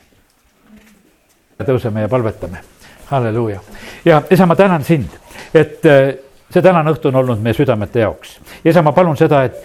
tõuseme 1.61 2.07
ja 2.07 2.09
palvetame, 2.09 2.63
halleluuja. 3.11 3.61
ja 4.05 4.23
isa, 4.31 4.49
ma 4.49 4.55
tänan 4.55 4.83
sind, 4.83 5.13
et 5.53 5.85
äh, 5.85 6.15
see 6.53 6.63
tänane 6.63 6.91
õhtu 6.95 7.11
on 7.11 7.21
olnud 7.23 7.43
meie 7.43 7.53
südamete 7.57 7.99
jaoks. 8.05 8.39
ja 8.63 8.71
isa, 8.71 8.81
ma 8.81 8.91
palun 8.91 9.17
seda, 9.17 9.43
et, 9.43 9.63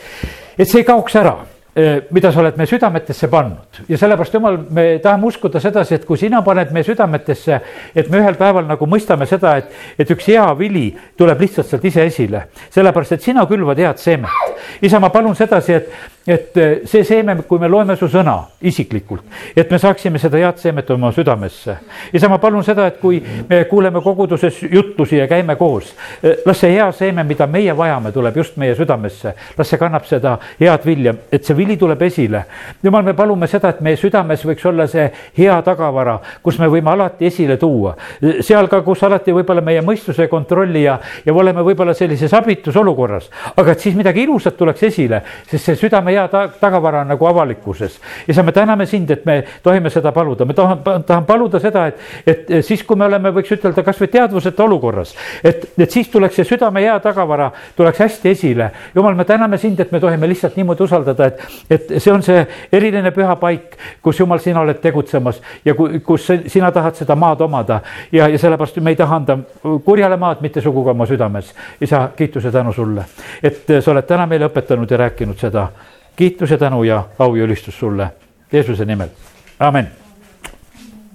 et 0.58 0.68
see 0.68 0.82
ei 0.82 0.88
kaoks 0.88 1.16
ära 1.16 1.36
Eh, 1.74 2.02
mida 2.12 2.28
sa 2.28 2.42
oled 2.42 2.58
meie 2.60 2.68
südametesse 2.68 3.30
pannud 3.32 3.78
ja 3.88 3.96
sellepärast 3.96 4.34
jumal, 4.36 4.58
me 4.76 4.98
tahame 5.00 5.24
uskuda 5.30 5.56
sedasi, 5.56 5.94
et 5.96 6.02
kui 6.04 6.18
sina 6.20 6.42
paned 6.44 6.68
meie 6.76 6.84
südametesse, 6.84 7.60
et 7.96 8.10
me 8.12 8.18
ühel 8.20 8.36
päeval 8.36 8.66
nagu 8.68 8.84
mõistame 8.84 9.24
seda, 9.24 9.54
et, 9.56 9.70
et 9.96 10.12
üks 10.12 10.26
hea 10.28 10.44
vili 10.58 10.90
tuleb 11.16 11.40
lihtsalt 11.40 11.70
sealt 11.70 11.86
ise 11.88 12.04
esile, 12.10 12.42
sellepärast 12.76 13.16
et 13.16 13.24
sina 13.24 13.46
külvad 13.48 13.80
head 13.80 14.04
seemet. 14.04 14.60
isa, 14.84 15.00
ma 15.00 15.08
palun 15.08 15.32
sedasi, 15.38 15.78
et, 15.78 15.88
et 16.26 16.56
eh, 16.56 16.80
see 16.86 17.04
seeme, 17.04 17.34
kui 17.48 17.58
me 17.58 17.68
loeme 17.68 17.96
su 17.98 18.06
sõna 18.10 18.36
isiklikult, 18.62 19.24
et 19.56 19.70
me 19.70 19.78
saaksime 19.82 20.20
seda 20.22 20.38
head 20.38 20.60
seemet 20.62 20.90
oma 20.94 21.10
südamesse. 21.12 21.76
isa, 22.12 22.28
ma 22.28 22.38
palun 22.38 22.62
seda, 22.64 22.86
et 22.86 23.00
kui 23.00 23.18
me 23.48 23.64
kuuleme 23.70 24.00
koguduses 24.02 24.60
jutlusi 24.70 25.18
ja 25.18 25.26
käime 25.28 25.56
koos, 25.56 25.94
eh, 26.22 26.38
las 26.46 26.60
see 26.62 26.76
hea 26.76 26.90
seeme, 26.92 27.24
mida 27.24 27.46
meie 27.46 27.74
vajame, 27.76 28.12
tuleb 28.12 28.36
just 28.36 28.56
meie 28.56 28.76
südamesse, 28.78 29.34
las 29.58 29.68
see 29.68 29.78
kannab 29.78 30.06
seda 30.06 30.36
head 30.60 30.86
vilja, 30.86 31.14
et 31.32 31.44
see 31.44 31.56
vili 31.58 31.76
tuleb 31.76 32.02
esile. 32.02 32.44
jumal, 32.82 33.02
me 33.02 33.14
palume 33.14 33.46
seda, 33.46 33.74
et 33.74 33.80
meie 33.80 33.96
südames 33.96 34.44
võiks 34.46 34.66
olla 34.68 34.86
see 34.86 35.08
hea 35.38 35.58
tagavara, 35.62 36.18
kus 36.42 36.58
me 36.58 36.68
võime 36.70 36.90
alati 36.92 37.26
esile 37.26 37.56
tuua. 37.56 37.96
seal 38.40 38.68
ka, 38.68 38.82
kus 38.82 39.02
alati 39.02 39.32
võib-olla 39.32 39.60
meie 39.60 39.82
mõistuse 39.82 40.28
kontrolli 40.28 40.84
ja, 40.84 40.98
ja 41.26 41.34
oleme 41.34 41.62
võib-olla 41.66 41.94
sellises 41.94 42.32
abitus 42.32 42.76
olukorras. 42.76 43.30
aga 43.56 43.72
et 43.72 43.80
siis 43.80 43.96
midagi 43.96 44.22
ilusat 44.22 44.56
tuleks 44.56 44.82
esile, 44.82 45.22
sest 45.50 45.64
see 45.64 45.76
südame 45.76 46.11
hea 46.12 46.24
ta 46.28 46.46
tagavara 46.60 47.04
nagu 47.08 47.26
avalikkuses. 47.26 47.98
ja 48.28 48.34
sa, 48.34 48.42
me 48.42 48.52
täname 48.52 48.86
sind, 48.86 49.10
et 49.10 49.24
me 49.26 49.42
tohime 49.62 49.90
seda 49.90 50.12
paluda, 50.12 50.44
me 50.44 50.54
tahame, 50.54 50.98
tahan 51.06 51.26
paluda 51.26 51.60
seda, 51.60 51.86
et, 51.86 51.98
et 52.26 52.52
siis, 52.64 52.84
kui 52.86 52.96
me 52.96 53.06
oleme, 53.08 53.32
võiks 53.34 53.52
ütelda 53.56 53.84
kasvõi 53.86 54.08
teadvuseta 54.12 54.64
olukorras, 54.64 55.14
et, 55.44 55.66
et 55.78 55.90
siis 55.90 56.10
tuleks 56.12 56.40
see 56.40 56.48
südame 56.54 56.84
hea 56.84 56.98
tagavara, 57.02 57.50
tuleks 57.76 58.04
hästi 58.04 58.32
esile. 58.32 58.70
jumal, 58.94 59.14
me 59.18 59.24
täname 59.24 59.58
sind, 59.58 59.80
et 59.80 59.92
me 59.92 60.00
tohime 60.00 60.28
lihtsalt 60.28 60.56
niimoodi 60.56 60.86
usaldada, 60.86 61.26
et, 61.32 61.42
et 61.70 61.94
see 61.98 62.12
on 62.12 62.22
see 62.22 62.46
eriline 62.72 63.10
püha 63.14 63.36
paik, 63.40 63.76
kus 64.02 64.20
jumal, 64.20 64.40
sina 64.42 64.60
oled 64.60 64.80
tegutsemas 64.82 65.40
ja 65.64 65.74
kus 65.74 66.30
sina 66.46 66.70
tahad 66.72 66.98
seda 66.98 67.16
maad 67.16 67.40
omada 67.40 67.80
ja, 68.12 68.28
ja 68.28 68.38
sellepärast 68.38 68.80
me 68.80 68.90
ei 68.90 68.96
taha 68.96 69.16
anda 69.16 69.38
kurjale 69.84 70.16
maad 70.16 70.42
mitte 70.42 70.60
sugugi 70.60 70.90
oma 70.90 71.06
südames. 71.06 71.54
isa, 71.80 72.08
kiituse 72.16 72.52
tänu 72.52 72.72
sulle, 72.72 73.04
et 73.42 73.66
sa 73.80 73.90
oled 73.90 74.06
täna 74.06 74.26
meile 74.26 74.48
õpetanud 74.50 74.90
ja 74.90 74.96
rääkinud 75.06 75.38
seda. 75.38 75.68
Kiituse, 76.16 76.58
tänu 76.58 76.82
ja 76.84 77.04
au 77.18 77.34
ja 77.34 77.44
ülistus 77.44 77.78
sulle 77.78 78.10
Jeesuse 78.52 78.84
nimel, 78.84 79.08
amin 79.58 80.01